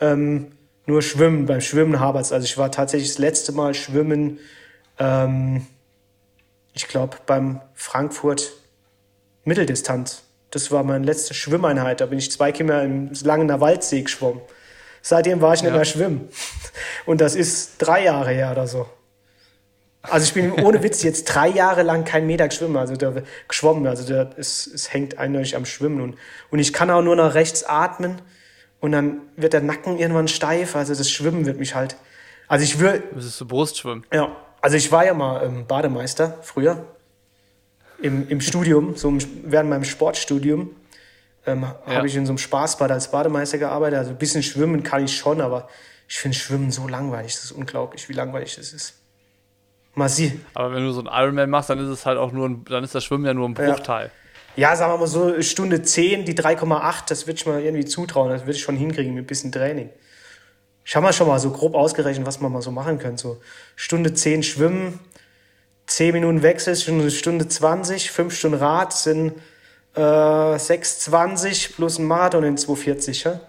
Ähm, 0.00 0.52
nur 0.86 1.02
Schwimmen, 1.02 1.46
beim 1.46 1.60
Schwimmen 1.60 1.98
habert 1.98 2.26
es. 2.26 2.32
Also 2.32 2.44
ich 2.44 2.58
war 2.58 2.70
tatsächlich 2.70 3.08
das 3.08 3.18
letzte 3.18 3.52
Mal 3.52 3.74
schwimmen 3.74 4.38
ähm, 4.98 5.66
ich 6.74 6.88
glaube, 6.88 7.16
beim 7.24 7.62
Frankfurt 7.74 8.52
Mitteldistanz. 9.44 10.22
Das 10.50 10.70
war 10.70 10.82
meine 10.82 11.04
letzte 11.04 11.34
Schwimmeinheit. 11.34 12.00
Da 12.00 12.06
bin 12.06 12.18
ich 12.18 12.30
zwei 12.30 12.52
Kilometer 12.52 12.84
im 12.84 13.10
Langener 13.22 13.60
Waldsee 13.60 14.02
geschwommen. 14.02 14.40
Seitdem 15.02 15.40
war 15.40 15.54
ich 15.54 15.62
nicht 15.62 15.70
ja. 15.70 15.76
mehr 15.76 15.84
schwimmen. 15.84 16.28
Und 17.06 17.20
das 17.20 17.34
ist 17.34 17.78
drei 17.78 18.04
Jahre 18.04 18.30
her 18.30 18.52
oder 18.52 18.66
so. 18.66 18.86
Also 20.02 20.24
ich 20.24 20.34
bin 20.34 20.52
ohne 20.52 20.82
Witz 20.82 21.02
jetzt 21.02 21.24
drei 21.24 21.48
Jahre 21.48 21.82
lang 21.82 22.04
kein 22.04 22.26
Meter 22.26 22.48
geschwommen, 22.48 22.76
also 22.76 22.94
da, 22.94 23.14
geschwommen. 23.48 23.86
Also 23.86 24.06
da, 24.06 24.30
es, 24.36 24.66
es 24.66 24.92
hängt 24.92 25.18
eindeutig 25.18 25.56
am 25.56 25.64
Schwimmen. 25.64 26.00
Und, 26.00 26.16
und 26.50 26.58
ich 26.58 26.72
kann 26.72 26.90
auch 26.90 27.02
nur 27.02 27.16
nach 27.16 27.34
rechts 27.34 27.64
atmen 27.64 28.20
und 28.80 28.92
dann 28.92 29.22
wird 29.36 29.52
der 29.52 29.62
Nacken 29.62 29.98
irgendwann 29.98 30.28
steif. 30.28 30.76
Also 30.76 30.94
das 30.94 31.10
Schwimmen 31.10 31.46
wird 31.46 31.58
mich 31.58 31.74
halt. 31.74 31.96
Also 32.48 32.64
ich 32.64 32.78
würde. 32.78 33.02
Das 33.14 33.24
ist 33.24 33.38
so 33.38 33.46
Brustschwimmen. 33.46 34.06
Ja, 34.12 34.36
also 34.64 34.78
ich 34.78 34.90
war 34.90 35.04
ja 35.04 35.12
mal 35.12 35.44
ähm, 35.44 35.66
Bademeister 35.66 36.38
früher 36.40 36.86
im, 38.00 38.26
im 38.30 38.40
Studium, 38.40 38.96
so 38.96 39.14
während 39.42 39.68
meinem 39.68 39.84
Sportstudium. 39.84 40.70
Ähm, 41.46 41.66
ja. 41.86 41.96
habe 41.96 42.06
ich 42.06 42.16
in 42.16 42.24
so 42.24 42.30
einem 42.30 42.38
Spaßbad 42.38 42.90
als 42.90 43.10
Bademeister 43.10 43.58
gearbeitet. 43.58 43.98
Also 43.98 44.12
ein 44.12 44.16
bisschen 44.16 44.42
schwimmen 44.42 44.82
kann 44.82 45.04
ich 45.04 45.14
schon, 45.14 45.42
aber 45.42 45.68
ich 46.08 46.16
finde 46.16 46.38
Schwimmen 46.38 46.70
so 46.70 46.88
langweilig. 46.88 47.34
Das 47.34 47.44
ist 47.44 47.52
unglaublich, 47.52 48.08
wie 48.08 48.14
langweilig 48.14 48.56
das 48.56 48.72
ist. 48.72 48.94
Mal 49.94 50.08
sie. 50.08 50.40
Aber 50.54 50.72
wenn 50.72 50.82
du 50.82 50.92
so 50.92 51.00
einen 51.00 51.10
Ironman 51.12 51.50
machst, 51.50 51.68
dann 51.68 51.78
ist 51.78 51.90
es 51.90 52.06
halt 52.06 52.16
auch 52.16 52.32
nur 52.32 52.48
ein, 52.48 52.64
dann 52.64 52.84
ist 52.84 52.94
das 52.94 53.04
Schwimmen 53.04 53.26
ja 53.26 53.34
nur 53.34 53.46
ein 53.46 53.52
Bruchteil. 53.52 54.10
Ja, 54.56 54.70
ja 54.70 54.76
sagen 54.76 54.94
wir 54.94 54.96
mal 54.96 55.06
so, 55.06 55.42
Stunde 55.42 55.82
10, 55.82 56.24
die 56.24 56.32
3,8, 56.32 57.06
das 57.06 57.26
würde 57.26 57.36
ich 57.36 57.44
mal 57.44 57.60
irgendwie 57.60 57.84
zutrauen. 57.84 58.30
Das 58.30 58.44
würde 58.44 58.52
ich 58.52 58.62
schon 58.62 58.76
hinkriegen 58.76 59.12
mit 59.12 59.24
ein 59.24 59.26
bisschen 59.26 59.52
Training. 59.52 59.90
Ich 60.84 60.94
habe 60.94 61.04
mal 61.04 61.12
schon 61.12 61.28
mal 61.28 61.38
so 61.38 61.50
grob 61.50 61.74
ausgerechnet, 61.74 62.26
was 62.26 62.40
man 62.40 62.52
mal 62.52 62.62
so 62.62 62.70
machen 62.70 62.98
könnte. 62.98 63.22
So 63.22 63.40
Stunde 63.74 64.12
10 64.12 64.42
schwimmen, 64.42 65.00
10 65.86 66.12
Minuten 66.12 66.42
Wechsel, 66.42 66.76
Stunde, 66.76 67.10
Stunde 67.10 67.48
20, 67.48 68.10
5 68.10 68.36
Stunden 68.36 68.58
Rad 68.58 68.92
sind 68.92 69.32
äh, 69.94 70.00
6,20 70.00 71.74
plus 71.74 71.98
ein 71.98 72.04
Marathon 72.04 72.44
in 72.44 72.56
2,40. 72.56 73.24
Ja? 73.24 73.40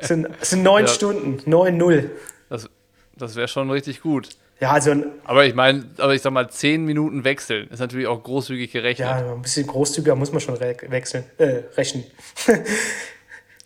sind, 0.00 0.28
sind 0.40 0.62
9 0.62 0.84
ja. 0.84 0.88
Stunden, 0.88 1.50
9,0. 1.50 2.10
Das, 2.48 2.68
das 3.16 3.36
wäre 3.36 3.48
schon 3.48 3.70
richtig 3.70 4.00
gut. 4.00 4.30
Ja, 4.60 4.72
also. 4.72 4.94
Aber 5.24 5.46
ich 5.46 5.54
meine, 5.54 5.86
aber 5.98 6.14
ich 6.14 6.20
sag 6.20 6.32
mal, 6.32 6.50
10 6.50 6.84
Minuten 6.84 7.24
wechseln 7.24 7.68
ist 7.70 7.78
natürlich 7.78 8.06
auch 8.06 8.22
großzügig 8.22 8.72
gerechnet. 8.72 9.08
Ja, 9.08 9.32
ein 9.32 9.42
bisschen 9.42 9.66
großzügiger 9.66 10.14
muss 10.14 10.32
man 10.32 10.40
schon 10.40 10.60
wechseln, 10.60 11.24
äh, 11.38 11.62
rechnen. 11.76 12.04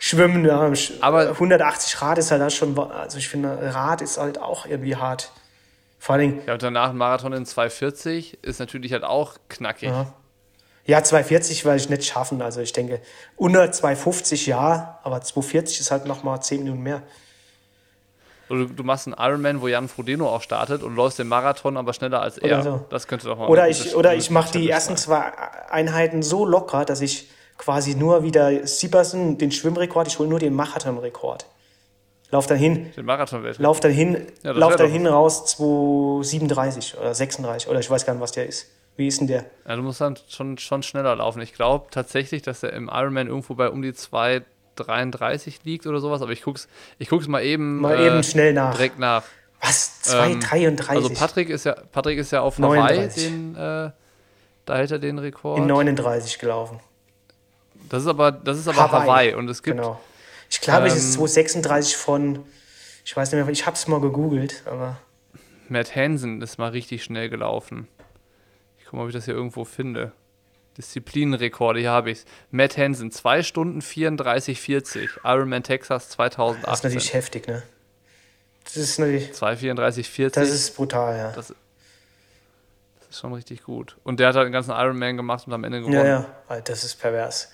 Schwimmen, 0.06 0.44
ja, 0.44 0.70
aber 1.00 1.30
180 1.30 2.02
Rad 2.02 2.18
ist 2.18 2.30
halt 2.30 2.42
auch 2.42 2.50
schon, 2.50 2.78
also 2.78 3.16
ich 3.16 3.26
finde, 3.26 3.58
Rad 3.74 4.02
ist 4.02 4.18
halt 4.18 4.38
auch 4.38 4.66
irgendwie 4.66 4.96
hart. 4.96 5.32
Vor 5.98 6.16
allem. 6.16 6.42
Ja, 6.46 6.52
und 6.52 6.62
danach 6.62 6.90
ein 6.90 6.98
Marathon 6.98 7.32
in 7.32 7.46
240 7.46 8.44
ist 8.44 8.58
natürlich 8.60 8.92
halt 8.92 9.02
auch 9.02 9.36
knackig. 9.48 9.88
Ja. 9.88 10.12
Ja, 10.84 11.02
240 11.02 11.64
werde 11.64 11.78
ich 11.78 11.88
nicht 11.88 12.04
schaffen. 12.04 12.42
Also 12.42 12.60
ich 12.60 12.74
denke, 12.74 13.00
unter 13.36 13.72
250 13.72 14.46
ja, 14.46 14.98
aber 15.04 15.22
240 15.22 15.80
ist 15.80 15.90
halt 15.90 16.04
nochmal 16.04 16.42
10 16.42 16.64
Minuten 16.64 16.82
mehr. 16.82 17.00
Du, 18.50 18.66
du, 18.66 18.84
machst 18.84 19.06
einen 19.06 19.16
Ironman, 19.18 19.62
wo 19.62 19.68
Jan 19.68 19.88
Frodeno 19.88 20.28
auch 20.28 20.42
startet 20.42 20.82
und 20.82 20.96
läufst 20.96 21.18
den 21.18 21.28
Marathon 21.28 21.78
aber 21.78 21.94
schneller 21.94 22.20
als 22.20 22.36
er. 22.36 22.62
So. 22.62 22.84
Das 22.90 23.06
könnte 23.06 23.26
doch 23.26 23.38
mal 23.38 23.48
Oder 23.48 23.70
ich, 23.70 23.96
oder 23.96 24.14
ich 24.14 24.28
mache 24.28 24.52
die 24.52 24.68
ersten 24.68 24.98
zwei 24.98 25.32
Einheiten 25.70 26.22
so 26.22 26.44
locker, 26.44 26.84
dass 26.84 27.00
ich 27.00 27.30
quasi 27.58 27.94
nur 27.94 28.22
wieder 28.22 28.66
Siebersen 28.66 29.38
den 29.38 29.50
Schwimmrekord, 29.50 30.08
ich 30.08 30.18
hole 30.18 30.28
nur 30.28 30.38
den 30.38 30.54
Marathonrekord. 30.54 31.46
Lauf 32.30 32.46
dann 32.46 32.58
hin. 32.58 32.92
Den 32.96 33.04
Marathon 33.04 33.44
Lauf 33.58 33.78
dann 33.80 33.92
hin, 33.92 34.26
ja, 34.42 34.52
lauf 34.52 34.74
dann 34.76 34.90
hin 34.90 35.06
raus 35.06 35.46
237 35.46 36.98
oder 36.98 37.14
36 37.14 37.68
oder 37.68 37.78
ich 37.78 37.88
weiß 37.88 38.04
gar 38.04 38.14
nicht, 38.14 38.22
was 38.22 38.32
der 38.32 38.46
ist. 38.46 38.66
Wie 38.96 39.06
ist 39.06 39.20
denn 39.20 39.26
der? 39.26 39.44
Ja, 39.68 39.76
du 39.76 39.82
musst 39.82 40.00
dann 40.00 40.16
schon, 40.28 40.58
schon 40.58 40.82
schneller 40.82 41.16
laufen. 41.16 41.40
Ich 41.42 41.52
glaube 41.52 41.86
tatsächlich, 41.90 42.42
dass 42.42 42.62
er 42.62 42.72
im 42.72 42.88
Ironman 42.92 43.26
irgendwo 43.26 43.54
bei 43.54 43.68
um 43.68 43.82
die 43.82 43.92
2,33 43.92 45.60
liegt 45.64 45.86
oder 45.86 46.00
sowas, 46.00 46.22
aber 46.22 46.32
ich 46.32 46.42
guck's, 46.42 46.68
ich 46.98 47.08
guck's 47.08 47.28
mal 47.28 47.42
eben. 47.44 47.80
Mal 47.80 47.98
äh, 47.98 48.06
eben 48.06 48.22
schnell 48.22 48.52
nach. 48.52 48.74
Direkt 48.74 48.98
nach. 48.98 49.24
Was? 49.60 50.00
2,33? 50.04 50.58
Ähm, 50.58 50.76
also 50.88 51.10
Patrick 51.10 51.50
ist 51.50 51.64
ja, 51.64 51.76
Patrick 51.92 52.18
ist 52.18 52.30
ja 52.30 52.42
auf 52.42 52.58
Hawaii, 52.58 53.08
den, 53.08 53.54
äh, 53.54 53.90
da 54.64 54.76
hält 54.76 54.90
er 54.90 54.98
den 54.98 55.18
Rekord. 55.18 55.58
In 55.58 55.66
39 55.66 56.38
gelaufen. 56.38 56.80
Das 57.88 58.02
ist 58.02 58.08
aber, 58.08 58.32
das 58.32 58.58
ist 58.58 58.68
aber 58.68 58.90
Hawaii. 58.90 59.06
Hawaii. 59.06 59.34
und 59.34 59.48
es 59.48 59.62
gibt. 59.62 59.76
Genau. 59.76 60.00
Ich 60.50 60.60
glaube, 60.60 60.82
ähm, 60.82 60.86
es 60.86 60.96
ist 60.96 61.14
236 61.14 61.96
von, 61.96 62.44
ich 63.04 63.16
weiß 63.16 63.32
nicht 63.32 63.44
mehr, 63.44 63.52
ich 63.52 63.66
habe 63.66 63.76
es 63.76 63.86
mal 63.88 64.00
gegoogelt, 64.00 64.62
aber. 64.66 64.96
Matt 65.68 65.96
Hansen 65.96 66.42
ist 66.42 66.58
mal 66.58 66.70
richtig 66.70 67.02
schnell 67.02 67.28
gelaufen. 67.28 67.88
Ich 68.78 68.84
gucke 68.84 68.96
mal, 68.96 69.02
ob 69.02 69.08
ich 69.08 69.14
das 69.14 69.24
hier 69.24 69.34
irgendwo 69.34 69.64
finde. 69.64 70.12
Disziplinenrekorde, 70.76 71.80
hier 71.80 71.90
habe 71.90 72.10
ich 72.10 72.18
es. 72.18 72.24
Matt 72.50 72.76
Hansen, 72.76 73.10
2 73.10 73.42
Stunden 73.42 73.80
34, 73.80 74.60
40. 74.60 75.10
Ironman 75.24 75.62
Texas 75.62 76.10
2018. 76.10 76.62
Das 76.64 76.78
ist 76.78 76.84
natürlich 76.84 77.14
heftig, 77.14 77.46
ne? 77.46 77.62
Das 78.64 78.76
ist 78.76 78.98
natürlich. 78.98 79.32
2, 79.32 79.56
34, 79.56 80.08
40. 80.08 80.42
Das 80.42 80.50
ist 80.50 80.76
brutal, 80.76 81.16
ja. 81.16 81.32
Das, 81.32 81.48
das, 81.48 83.08
ist 83.08 83.20
schon 83.20 83.32
richtig 83.34 83.62
gut. 83.62 83.96
Und 84.02 84.20
der 84.20 84.28
hat 84.28 84.36
halt 84.36 84.46
den 84.46 84.52
ganzen 84.52 84.72
Ironman 84.72 85.16
gemacht 85.16 85.46
und 85.46 85.52
am 85.52 85.64
Ende 85.64 85.80
gewonnen. 85.80 85.96
Ja, 85.96 86.26
ja, 86.48 86.60
das 86.60 86.84
ist 86.84 86.96
pervers. 86.96 87.50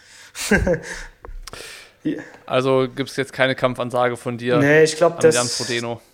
Also 2.47 2.89
gibt 2.89 3.11
es 3.11 3.17
jetzt 3.17 3.33
keine 3.33 3.55
Kampfansage 3.55 4.17
von 4.17 4.39
dir? 4.39 4.57
Nee, 4.59 4.85
ich 4.85 4.97
glaube, 4.97 5.19
das, 5.21 5.63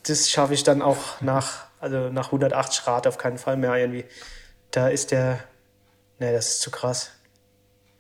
das 0.03 0.31
schaffe 0.31 0.55
ich 0.55 0.65
dann 0.65 0.83
auch 0.83 1.21
nach, 1.21 1.67
also 1.81 2.11
nach 2.11 2.27
180 2.27 2.85
Grad 2.85 3.07
auf 3.07 3.19
keinen 3.19 3.39
Fall 3.39 3.57
mehr 3.57 3.75
irgendwie. 3.77 4.05
Da 4.73 4.89
ist 4.89 5.13
der, 5.13 5.39
nee, 6.19 6.33
das 6.33 6.49
ist 6.49 6.63
zu 6.63 6.71
krass. 6.71 7.13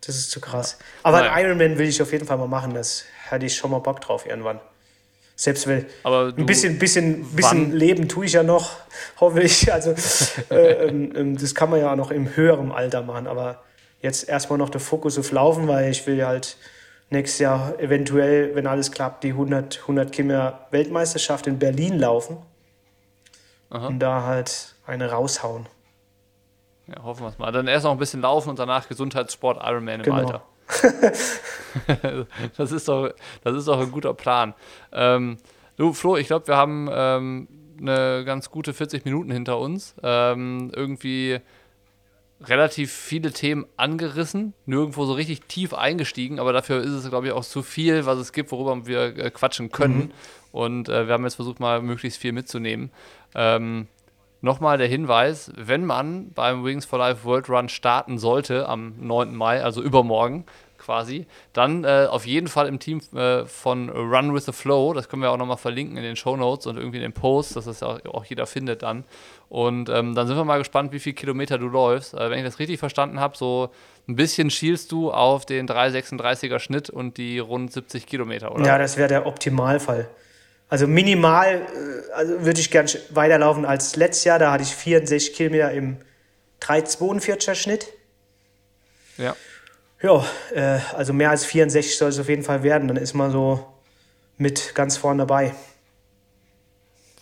Das 0.05 0.17
ist 0.17 0.31
zu 0.31 0.41
krass. 0.41 0.79
Aber 1.03 1.21
Nein. 1.21 1.31
ein 1.31 1.45
Ironman 1.47 1.79
will 1.79 1.89
ich 1.89 2.03
auf 2.03 2.12
jeden 2.12 2.27
Fall 2.27 2.39
mal 2.39 2.49
machen. 2.49 2.75
Das 2.75 3.05
hatte 3.31 3.47
ich 3.47 3.57
schon 3.57 3.71
mal 3.71 3.79
Bock 3.79 4.01
drauf 4.01 4.27
irgendwann. 4.27 4.61
Selbst 5.37 5.67
wenn 5.67 5.85
ein 6.03 6.47
bisschen, 6.47 6.79
bisschen, 6.79 7.37
bisschen 7.37 7.73
Leben 7.73 8.09
tue 8.09 8.25
ich 8.25 8.33
ja 8.33 8.43
noch, 8.43 8.79
hoffe 9.21 9.43
ich. 9.43 9.73
Also 9.73 9.95
äh, 10.51 10.87
ähm, 10.89 11.12
ähm, 11.14 11.39
das 11.39 11.55
kann 11.55 11.71
man 11.71 11.81
ja 11.81 11.93
auch 11.93 11.97
noch 11.97 12.11
im 12.11 12.35
höheren 12.37 12.73
Alter 12.73 13.03
machen. 13.03 13.27
Aber 13.27 13.62
jetzt 14.01 14.28
erstmal 14.28 14.59
noch 14.59 14.70
der 14.70 14.80
Fokus 14.80 15.18
auf 15.18 15.30
Laufen, 15.32 15.68
weil 15.68 15.90
ich 15.90 16.07
will 16.07 16.16
ja 16.16 16.28
halt 16.28 16.57
nächstes 17.11 17.38
Jahr 17.38 17.78
eventuell, 17.78 18.55
wenn 18.55 18.66
alles 18.66 18.90
klappt, 18.90 19.24
die 19.24 19.30
100, 19.30 19.80
100 19.82 20.12
Kilometer 20.12 20.66
Weltmeisterschaft 20.70 21.47
in 21.47 21.59
Berlin 21.59 21.99
laufen. 21.99 22.38
Aha. 23.70 23.88
Und 23.88 23.99
da 23.99 24.22
halt 24.22 24.74
eine 24.86 25.11
raushauen. 25.11 25.66
Ja, 26.86 27.03
hoffen 27.03 27.24
wir 27.24 27.28
es 27.28 27.38
mal. 27.38 27.51
Dann 27.51 27.66
erst 27.66 27.84
noch 27.84 27.92
ein 27.92 27.99
bisschen 27.99 28.20
laufen 28.20 28.51
und 28.51 28.59
danach 28.59 28.88
Gesundheitssport 28.88 29.59
Ironman 29.62 30.01
im 30.01 30.03
genau. 30.05 30.16
Alter. 30.16 30.42
das, 32.57 32.72
ist 32.72 32.88
doch, 32.88 33.11
das 33.42 33.57
ist 33.57 33.68
doch 33.68 33.80
ein 33.80 33.90
guter 33.90 34.14
Plan. 34.14 34.55
Ähm, 34.92 35.38
du, 35.76 35.92
Flo, 35.92 36.16
ich 36.16 36.28
glaube, 36.28 36.47
wir 36.49 36.57
haben 36.57 36.88
ähm, 36.92 37.49
eine 37.80 38.24
ganz 38.24 38.51
gute 38.51 38.72
40 38.72 39.05
Minuten 39.05 39.30
hinter 39.30 39.59
uns. 39.59 39.94
Ähm, 40.03 40.70
irgendwie 40.74 41.40
relativ 42.41 42.93
viele 42.93 43.32
Themen 43.32 43.66
angerissen, 43.76 44.53
nirgendwo 44.66 45.07
so 45.07 45.14
richtig 45.14 45.43
tief 45.43 45.72
eingestiegen, 45.72 46.39
aber 46.39 46.53
dafür 46.53 46.80
ist 46.82 46.93
es, 46.93 47.09
glaube 47.09 47.28
ich, 47.28 47.32
auch 47.32 47.45
zu 47.45 47.62
viel, 47.62 48.07
was 48.07 48.18
es 48.18 48.32
gibt, 48.32 48.53
worüber 48.53 48.87
wir 48.87 49.16
äh, 49.16 49.30
quatschen 49.30 49.70
können. 49.70 49.99
Mhm. 49.99 50.11
Und 50.53 50.89
äh, 50.89 51.07
wir 51.07 51.14
haben 51.14 51.24
jetzt 51.24 51.37
versucht, 51.37 51.61
mal 51.61 51.82
möglichst 51.82 52.20
viel 52.20 52.32
mitzunehmen. 52.32 52.91
Ähm, 53.34 53.89
Nochmal 54.43 54.76
der 54.78 54.87
Hinweis, 54.87 55.51
wenn 55.57 55.84
man 55.84 56.30
beim 56.32 56.62
Wings 56.62 56.84
for 56.84 56.99
Life 56.99 57.24
World 57.24 57.49
Run 57.49 57.68
starten 57.68 58.18
sollte 58.18 58.68
am 58.68 58.95
9. 58.99 59.34
Mai, 59.34 59.62
also 59.62 59.82
übermorgen, 59.82 60.45
quasi, 60.87 61.26
dann 61.53 61.84
äh, 61.84 62.07
auf 62.09 62.26
jeden 62.26 62.47
Fall 62.47 62.68
im 62.68 62.78
Team 62.78 63.01
äh, 63.14 63.45
von 63.45 63.91
Run 63.91 64.32
with 64.34 64.47
the 64.47 64.53
Flow. 64.53 64.95
Das 64.95 65.09
können 65.09 65.20
wir 65.20 65.30
auch 65.30 65.37
nochmal 65.37 65.57
verlinken 65.57 65.97
in 65.97 66.05
den 66.05 66.16
Show 66.16 66.37
Notes 66.37 66.66
und 66.66 66.76
irgendwie 66.76 66.99
in 66.99 67.03
den 67.03 67.12
Posts, 67.12 67.55
dass 67.55 67.64
das 67.64 67.82
auch, 67.82 68.03
auch 68.07 68.24
jeder 68.24 68.47
findet 68.47 68.82
dann. 68.82 69.05
Und 69.49 69.89
ähm, 69.89 70.14
dann 70.14 70.26
sind 70.26 70.37
wir 70.37 70.45
mal 70.45 70.59
gespannt, 70.59 70.93
wie 70.93 71.01
viele 71.01 71.14
Kilometer 71.14 71.59
du 71.59 71.66
läufst. 71.66 72.14
Äh, 72.14 72.30
wenn 72.30 72.39
ich 72.39 72.45
das 72.45 72.61
richtig 72.61 72.78
verstanden 72.78 73.20
habe, 73.20 73.37
so 73.37 73.70
ein 74.09 74.14
bisschen 74.14 74.49
schielst 74.51 74.93
du 74.93 75.11
auf 75.11 75.45
den 75.45 75.68
3,36er 75.68 76.61
Schnitt 76.61 76.89
und 76.89 77.16
die 77.16 77.41
rund 77.41 77.72
70 77.72 78.07
Kilometer, 78.07 78.55
oder? 78.55 78.64
Ja, 78.64 78.78
das 78.78 78.97
wäre 78.97 79.09
der 79.09 79.26
Optimalfall. 79.26 80.09
Also 80.68 80.87
minimal, 80.87 81.47
äh, 81.47 82.12
also 82.12 82.45
würde 82.45 82.61
ich 82.61 82.70
gern 82.70 82.87
weiterlaufen 83.11 83.64
als 83.64 83.97
letztes 83.97 84.24
Jahr. 84.24 84.39
Da 84.39 84.53
hatte 84.53 84.62
ich 84.62 84.74
64 84.74 85.34
Kilometer 85.34 85.72
im 85.72 85.97
3,42er 86.62 87.55
Schnitt. 87.57 87.89
Ja. 89.18 89.34
Ja, 90.03 90.24
äh, 90.55 90.78
also 90.94 91.12
mehr 91.12 91.30
als 91.30 91.44
64 91.44 91.97
soll 91.97 92.09
es 92.11 92.20
auf 92.20 92.28
jeden 92.28 92.42
Fall 92.42 92.62
werden. 92.62 92.88
Dann 92.88 92.97
ist 92.97 93.14
man 93.14 93.30
so 93.30 93.64
mit 94.36 94.74
ganz 94.74 94.97
vorn 94.97 95.18
dabei. 95.18 95.55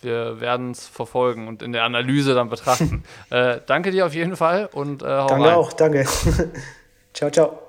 Wir 0.01 0.39
werden 0.39 0.71
es 0.71 0.87
verfolgen 0.87 1.47
und 1.47 1.63
in 1.63 1.71
der 1.71 1.83
Analyse 1.83 2.35
dann 2.35 2.49
betrachten. 2.49 3.03
äh, 3.31 3.59
danke 3.65 3.91
dir 3.91 4.05
auf 4.05 4.13
jeden 4.13 4.35
Fall 4.35 4.69
und 4.71 5.01
äh, 5.01 5.05
hau 5.05 5.27
Danke 5.27 5.47
rein. 5.47 5.55
auch, 5.55 5.73
danke. 5.73 6.05
ciao, 7.13 7.31
ciao. 7.31 7.64